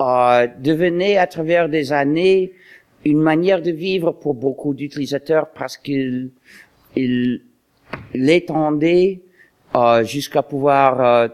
euh, 0.00 0.46
devenait 0.60 1.18
à 1.18 1.26
travers 1.26 1.68
des 1.68 1.92
années 1.92 2.54
une 3.04 3.20
manière 3.20 3.60
de 3.60 3.70
vivre 3.70 4.12
pour 4.12 4.32
beaucoup 4.32 4.72
d'utilisateurs 4.72 5.50
parce 5.50 5.76
qu'il 5.76 6.30
il 6.96 7.42
l'étendait 8.14 9.20
euh, 9.74 10.04
jusqu'à 10.04 10.42
pouvoir 10.42 11.00
euh, 11.00 11.28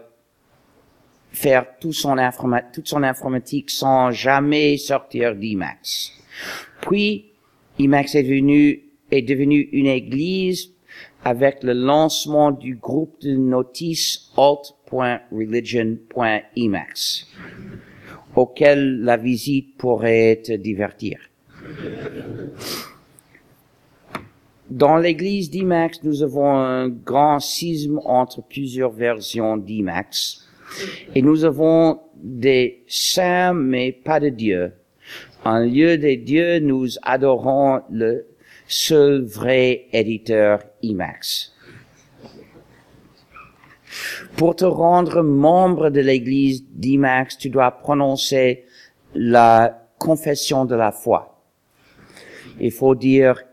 faire 1.31 1.65
tout 1.79 1.93
son 1.93 2.17
toute 2.73 2.87
son 2.87 3.03
informatique 3.03 3.69
sans 3.71 4.11
jamais 4.11 4.77
sortir 4.77 5.35
d'Emacs. 5.35 6.11
Puis, 6.81 7.31
Emacs 7.79 8.13
est 8.15 8.23
devenu, 8.23 8.83
est 9.09 9.21
devenu 9.23 9.69
une 9.71 9.87
église 9.87 10.73
avec 11.23 11.63
le 11.63 11.73
lancement 11.73 12.51
du 12.51 12.75
groupe 12.75 13.19
de 13.21 13.35
notices 13.35 14.29
alt.religion.emacs, 14.37 17.25
auquel 18.35 19.01
la 19.01 19.17
visite 19.17 19.75
pourrait 19.77 20.39
te 20.43 20.51
divertir. 20.51 21.17
Dans 24.73 24.97
l'église 24.97 25.51
d'Imax, 25.51 26.01
nous 26.01 26.23
avons 26.23 26.51
un 26.57 26.89
grand 26.89 27.37
schisme 27.37 27.99
entre 28.05 28.41
plusieurs 28.41 28.89
versions 28.89 29.55
d'Imax. 29.55 30.47
Et 31.13 31.21
nous 31.21 31.45
avons 31.45 31.99
des 32.15 32.83
saints, 32.87 33.53
mais 33.53 33.91
pas 33.91 34.19
de 34.19 34.29
Dieu. 34.29 34.73
En 35.45 35.59
lieu 35.59 35.99
des 35.99 36.17
dieux, 36.17 36.57
nous 36.57 36.87
adorons 37.03 37.81
le 37.91 38.25
seul 38.67 39.23
vrai 39.23 39.85
éditeur 39.93 40.63
IMAX. 40.81 41.53
Pour 44.35 44.55
te 44.55 44.65
rendre 44.65 45.21
membre 45.21 45.91
de 45.91 46.01
l'église 46.01 46.65
d'IMAX, 46.71 47.37
tu 47.37 47.51
dois 47.51 47.69
prononcer 47.69 48.65
la 49.13 49.87
confession 49.99 50.65
de 50.65 50.73
la 50.73 50.91
foi. 50.91 51.43
Il 52.59 52.71
faut 52.71 52.95
dire 52.95 53.43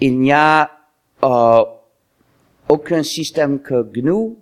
il 0.00 0.18
n'y 0.18 0.32
a 0.32 0.70
euh, 1.22 1.64
aucun 2.68 3.02
système 3.02 3.60
que 3.60 3.82
GNU 3.82 4.36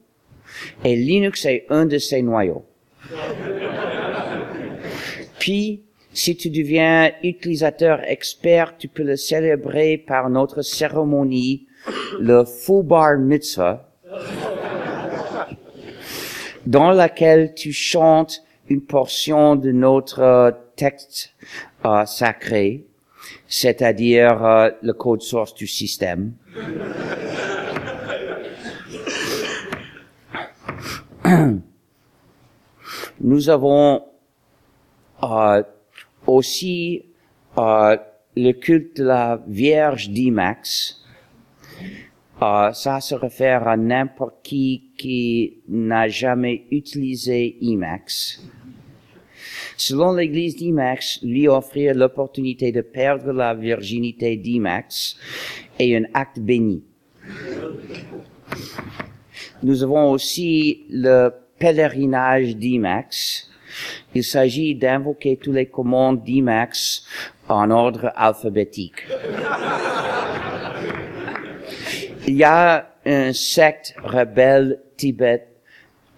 et 0.84 0.96
Linux 0.96 1.44
est 1.46 1.66
un 1.70 1.86
de 1.86 1.98
ses 1.98 2.22
noyaux. 2.22 2.64
Puis, 5.38 5.82
si 6.12 6.36
tu 6.36 6.50
deviens 6.50 7.12
utilisateur 7.22 8.00
expert, 8.04 8.76
tu 8.76 8.88
peux 8.88 9.02
le 9.02 9.16
célébrer 9.16 9.98
par 9.98 10.30
notre 10.30 10.62
cérémonie, 10.62 11.66
le 12.18 12.44
Fubar 12.44 13.18
Mitzvah, 13.18 13.88
dans 16.66 16.90
laquelle 16.90 17.54
tu 17.54 17.72
chantes 17.72 18.42
une 18.68 18.82
portion 18.82 19.56
de 19.56 19.72
notre 19.72 20.54
texte 20.76 21.34
euh, 21.84 22.04
sacré 22.04 22.87
c'est-à-dire 23.48 24.44
euh, 24.44 24.70
le 24.82 24.92
code 24.92 25.22
source 25.22 25.54
du 25.54 25.66
système. 25.66 26.34
Nous 33.20 33.50
avons 33.50 34.04
euh, 35.22 35.62
aussi 36.26 37.06
euh, 37.58 37.96
le 38.36 38.52
culte 38.52 38.98
de 38.98 39.04
la 39.04 39.42
Vierge 39.48 40.10
d'Imax, 40.10 41.02
euh, 42.40 42.72
ça 42.72 43.00
se 43.00 43.16
réfère 43.16 43.66
à 43.66 43.76
n'importe 43.76 44.36
qui 44.44 44.92
qui 44.96 45.58
n'a 45.68 46.06
jamais 46.08 46.66
utilisé 46.70 47.56
IMAX. 47.60 48.40
Selon 49.80 50.12
l'église 50.12 50.56
d'IMAX, 50.56 51.20
lui 51.22 51.46
offrir 51.46 51.94
l'opportunité 51.94 52.72
de 52.72 52.80
perdre 52.80 53.32
la 53.32 53.54
virginité 53.54 54.36
d'IMAX 54.36 55.16
est 55.78 55.94
un 55.94 56.02
acte 56.14 56.40
béni. 56.40 56.82
Nous 59.62 59.84
avons 59.84 60.10
aussi 60.10 60.84
le 60.90 61.30
pèlerinage 61.60 62.56
d'IMAX. 62.56 63.48
Il 64.16 64.24
s'agit 64.24 64.74
d'invoquer 64.74 65.36
tous 65.36 65.52
les 65.52 65.66
commandes 65.66 66.24
d'IMAX 66.24 67.04
en 67.48 67.70
ordre 67.70 68.10
alphabétique. 68.16 69.06
Il 72.26 72.34
y 72.34 72.42
a 72.42 72.94
un 73.06 73.32
secte 73.32 73.94
rebelle 74.02 74.80
tibet, 74.96 75.46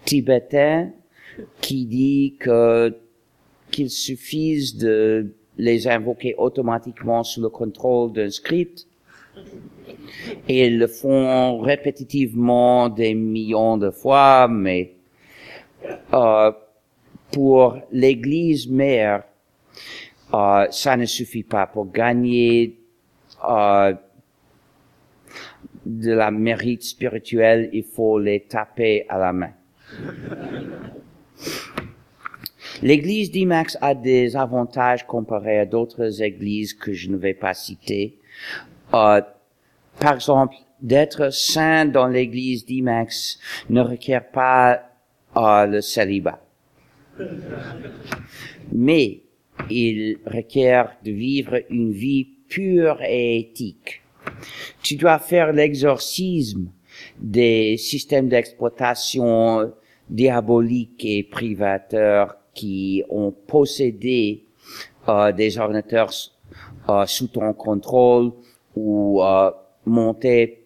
tibétain 0.03 0.89
qui 1.61 1.85
dit 1.85 2.37
que 2.39 2.95
qu'il 3.71 3.89
suffise 3.89 4.77
de 4.77 5.33
les 5.57 5.87
invoquer 5.87 6.35
automatiquement 6.37 7.23
sous 7.23 7.41
le 7.41 7.49
contrôle 7.49 8.13
d'un 8.13 8.29
script 8.29 8.87
et 10.47 10.67
ils 10.67 10.77
le 10.77 10.87
font 10.87 11.59
répétitivement 11.59 12.89
des 12.89 13.13
millions 13.13 13.77
de 13.77 13.89
fois, 13.89 14.47
mais 14.47 14.93
euh, 16.13 16.51
pour 17.31 17.77
l'Église 17.91 18.69
mère, 18.69 19.23
euh, 20.33 20.67
ça 20.71 20.97
ne 20.97 21.05
suffit 21.05 21.43
pas 21.43 21.67
pour 21.67 21.91
gagner 21.91 22.77
euh, 23.47 23.93
de 25.85 26.11
la 26.11 26.31
mérite 26.31 26.83
spirituelle, 26.83 27.69
il 27.73 27.83
faut 27.83 28.19
les 28.19 28.41
taper 28.41 29.05
à 29.09 29.17
la 29.17 29.33
main. 29.33 29.51
L'église 32.83 33.29
d'Imax 33.29 33.77
a 33.81 33.93
des 33.93 34.35
avantages 34.35 35.05
comparés 35.05 35.59
à 35.59 35.65
d'autres 35.65 36.23
églises 36.23 36.73
que 36.73 36.93
je 36.93 37.09
ne 37.09 37.17
vais 37.17 37.35
pas 37.35 37.53
citer. 37.53 38.17
Euh, 38.93 39.21
par 39.99 40.15
exemple, 40.15 40.55
d'être 40.81 41.31
saint 41.31 41.85
dans 41.85 42.07
l'église 42.07 42.65
d'Imax 42.65 43.39
ne 43.69 43.81
requiert 43.81 44.27
pas 44.31 44.81
euh, 45.37 45.65
le 45.67 45.81
célibat. 45.81 46.41
Mais 48.71 49.21
il 49.69 50.17
requiert 50.25 50.91
de 51.05 51.11
vivre 51.11 51.59
une 51.69 51.91
vie 51.91 52.27
pure 52.49 52.99
et 53.03 53.37
éthique. 53.39 54.01
Tu 54.81 54.95
dois 54.95 55.19
faire 55.19 55.53
l'exorcisme 55.53 56.71
des 57.19 57.77
systèmes 57.77 58.27
d'exploitation 58.27 59.71
diaboliques 60.09 61.05
et 61.05 61.23
privateurs 61.23 62.40
qui 62.53 63.03
ont 63.09 63.31
possédé 63.31 64.45
euh, 65.07 65.31
des 65.31 65.57
ordinateurs 65.57 66.11
euh, 66.89 67.05
sous 67.05 67.27
ton 67.27 67.53
contrôle 67.53 68.31
ou 68.75 69.21
euh, 69.23 69.51
montés 69.85 70.65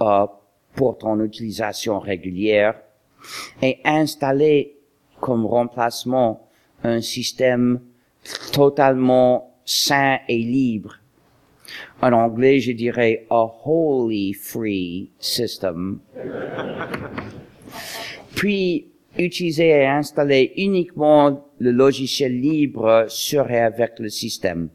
euh, 0.00 0.26
pour 0.74 0.98
ton 0.98 1.20
utilisation 1.20 1.98
régulière 1.98 2.74
et 3.62 3.78
installer 3.84 4.76
comme 5.20 5.46
remplacement 5.46 6.48
un 6.82 7.00
système 7.00 7.80
totalement 8.52 9.54
sain 9.64 10.18
et 10.28 10.38
libre. 10.38 10.96
En 12.02 12.12
anglais, 12.12 12.60
je 12.60 12.72
dirais 12.72 13.26
a 13.30 13.46
wholly 13.64 14.32
free 14.32 15.10
system. 15.18 16.00
Puis, 18.34 18.88
utiliser 19.18 19.68
et 19.68 19.86
installer 19.86 20.52
uniquement 20.56 21.48
le 21.58 21.70
logiciel 21.70 22.40
libre 22.40 23.06
sur 23.08 23.50
et 23.50 23.60
avec 23.60 23.98
le 23.98 24.08
système. 24.08 24.68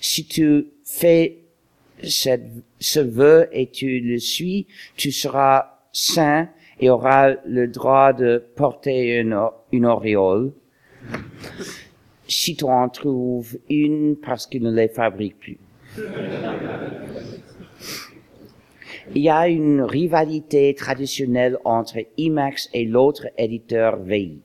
Si 0.00 0.26
tu 0.26 0.66
fais 0.84 1.38
cette, 2.02 2.46
ce 2.78 3.00
vœu 3.00 3.48
et 3.52 3.68
tu 3.68 4.00
le 4.00 4.18
suis, 4.18 4.66
tu 4.96 5.12
seras 5.12 5.78
saint 5.92 6.48
et 6.80 6.90
auras 6.90 7.34
le 7.46 7.68
droit 7.68 8.12
de 8.12 8.42
porter 8.56 9.18
une, 9.18 9.38
une 9.72 9.86
auréole. 9.86 10.52
Si 12.26 12.56
tu 12.56 12.64
en 12.64 12.88
trouves 12.88 13.58
une 13.68 14.16
parce 14.16 14.46
qu'il 14.46 14.62
ne 14.62 14.72
les 14.72 14.88
fabrique 14.88 15.38
plus. 15.38 15.58
Il 19.14 19.20
y 19.20 19.28
a 19.28 19.46
une 19.46 19.82
rivalité 19.82 20.74
traditionnelle 20.74 21.58
entre 21.66 21.98
IMAX 22.16 22.70
et 22.72 22.86
l'autre 22.86 23.26
éditeur 23.36 23.98
VI. 23.98 24.40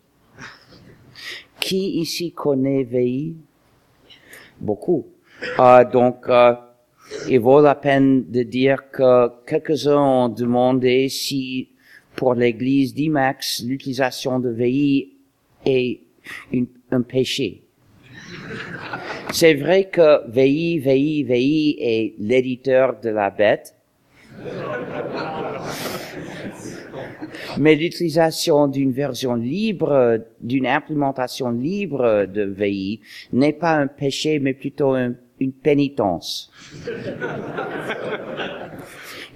Qui 1.58 2.00
ici 2.00 2.34
connaît 2.34 2.84
VI? 2.84 3.38
Beaucoup. 4.60 5.08
Euh, 5.60 5.86
donc, 5.86 6.26
euh, 6.28 6.54
il 7.30 7.40
vaut 7.40 7.62
la 7.62 7.76
peine 7.76 8.30
de 8.30 8.44
dire 8.44 8.92
que 8.92 9.30
quelques-uns 9.46 10.02
ont 10.02 10.30
demandé 10.30 11.08
si 11.08 11.70
pour 12.18 12.34
l'église 12.34 12.94
d'IMAX, 12.94 13.64
l'utilisation 13.64 14.40
de 14.40 14.50
VI 14.50 15.14
est 15.66 16.02
un 16.92 17.04
péché. 17.04 17.64
C'est 19.32 19.54
vrai 19.54 19.86
que 19.86 20.30
VI, 20.30 20.80
VI, 20.80 21.24
VI 21.24 21.78
est 21.80 22.16
l'éditeur 22.20 23.00
de 23.00 23.10
la 23.10 23.30
bête, 23.30 23.77
mais 27.58 27.76
l'utilisation 27.76 28.68
d'une 28.68 28.92
version 28.92 29.36
libre, 29.36 30.20
d'une 30.42 30.68
implémentation 30.68 31.52
libre 31.52 32.26
de 32.26 32.44
VI 32.44 33.00
n'est 33.34 33.54
pas 33.54 33.74
un 33.74 33.88
péché, 33.88 34.40
mais 34.40 34.54
plutôt 34.54 34.96
une 34.96 35.52
pénitence. 35.52 36.52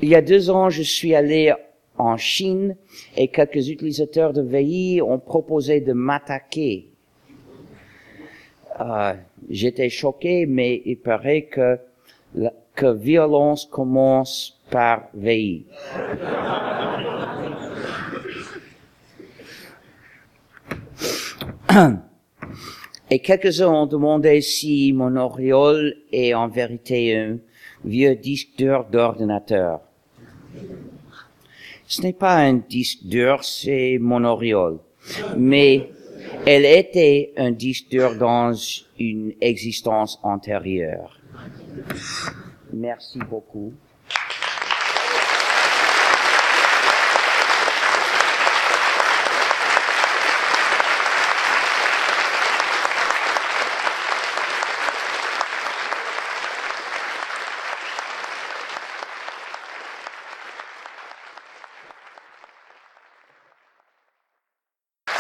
Il 0.02 0.10
y 0.10 0.16
a 0.16 0.22
deux 0.22 0.50
ans, 0.50 0.70
je 0.70 0.82
suis 0.82 1.16
allé 1.16 1.54
en 1.98 2.18
Chine 2.18 2.76
et 3.16 3.28
quelques 3.28 3.70
utilisateurs 3.70 4.34
de 4.34 4.42
VI 4.42 5.02
ont 5.02 5.20
proposé 5.20 5.82
de 5.82 5.94
m'attaquer. 5.94 6.90
Euh, 8.80 9.14
J'étais 9.50 9.90
choqué, 9.90 10.46
mais 10.46 10.82
il 10.86 10.98
paraît 10.98 11.44
que, 11.44 11.80
que 12.76 12.94
violence 12.94 13.66
commence 13.66 14.61
par 14.72 15.10
VI. 15.14 15.66
Et 23.10 23.20
quelques-uns 23.20 23.68
ont 23.68 23.86
demandé 23.86 24.42
si 24.42 24.94
mon 24.94 25.16
auréole 25.18 25.96
est 26.12 26.34
en 26.34 26.48
vérité 26.48 27.18
un 27.18 27.38
vieux 27.84 28.16
disque 28.16 28.50
dur 28.58 28.86
d'ordinateur. 28.92 29.82
Ce 31.88 32.02
n'est 32.02 32.14
pas 32.14 32.38
un 32.38 32.54
disque 32.54 33.04
dur, 33.04 33.44
c'est 33.44 33.98
mon 34.00 34.24
auréole. 34.24 34.80
Mais 35.38 35.90
elle 36.46 36.66
était 36.66 37.34
un 37.36 37.52
disque 37.52 37.90
dur 37.90 38.16
dans 38.18 38.54
une 38.98 39.34
existence 39.42 40.20
antérieure. 40.24 41.20
Merci 42.74 43.20
beaucoup. 43.30 43.74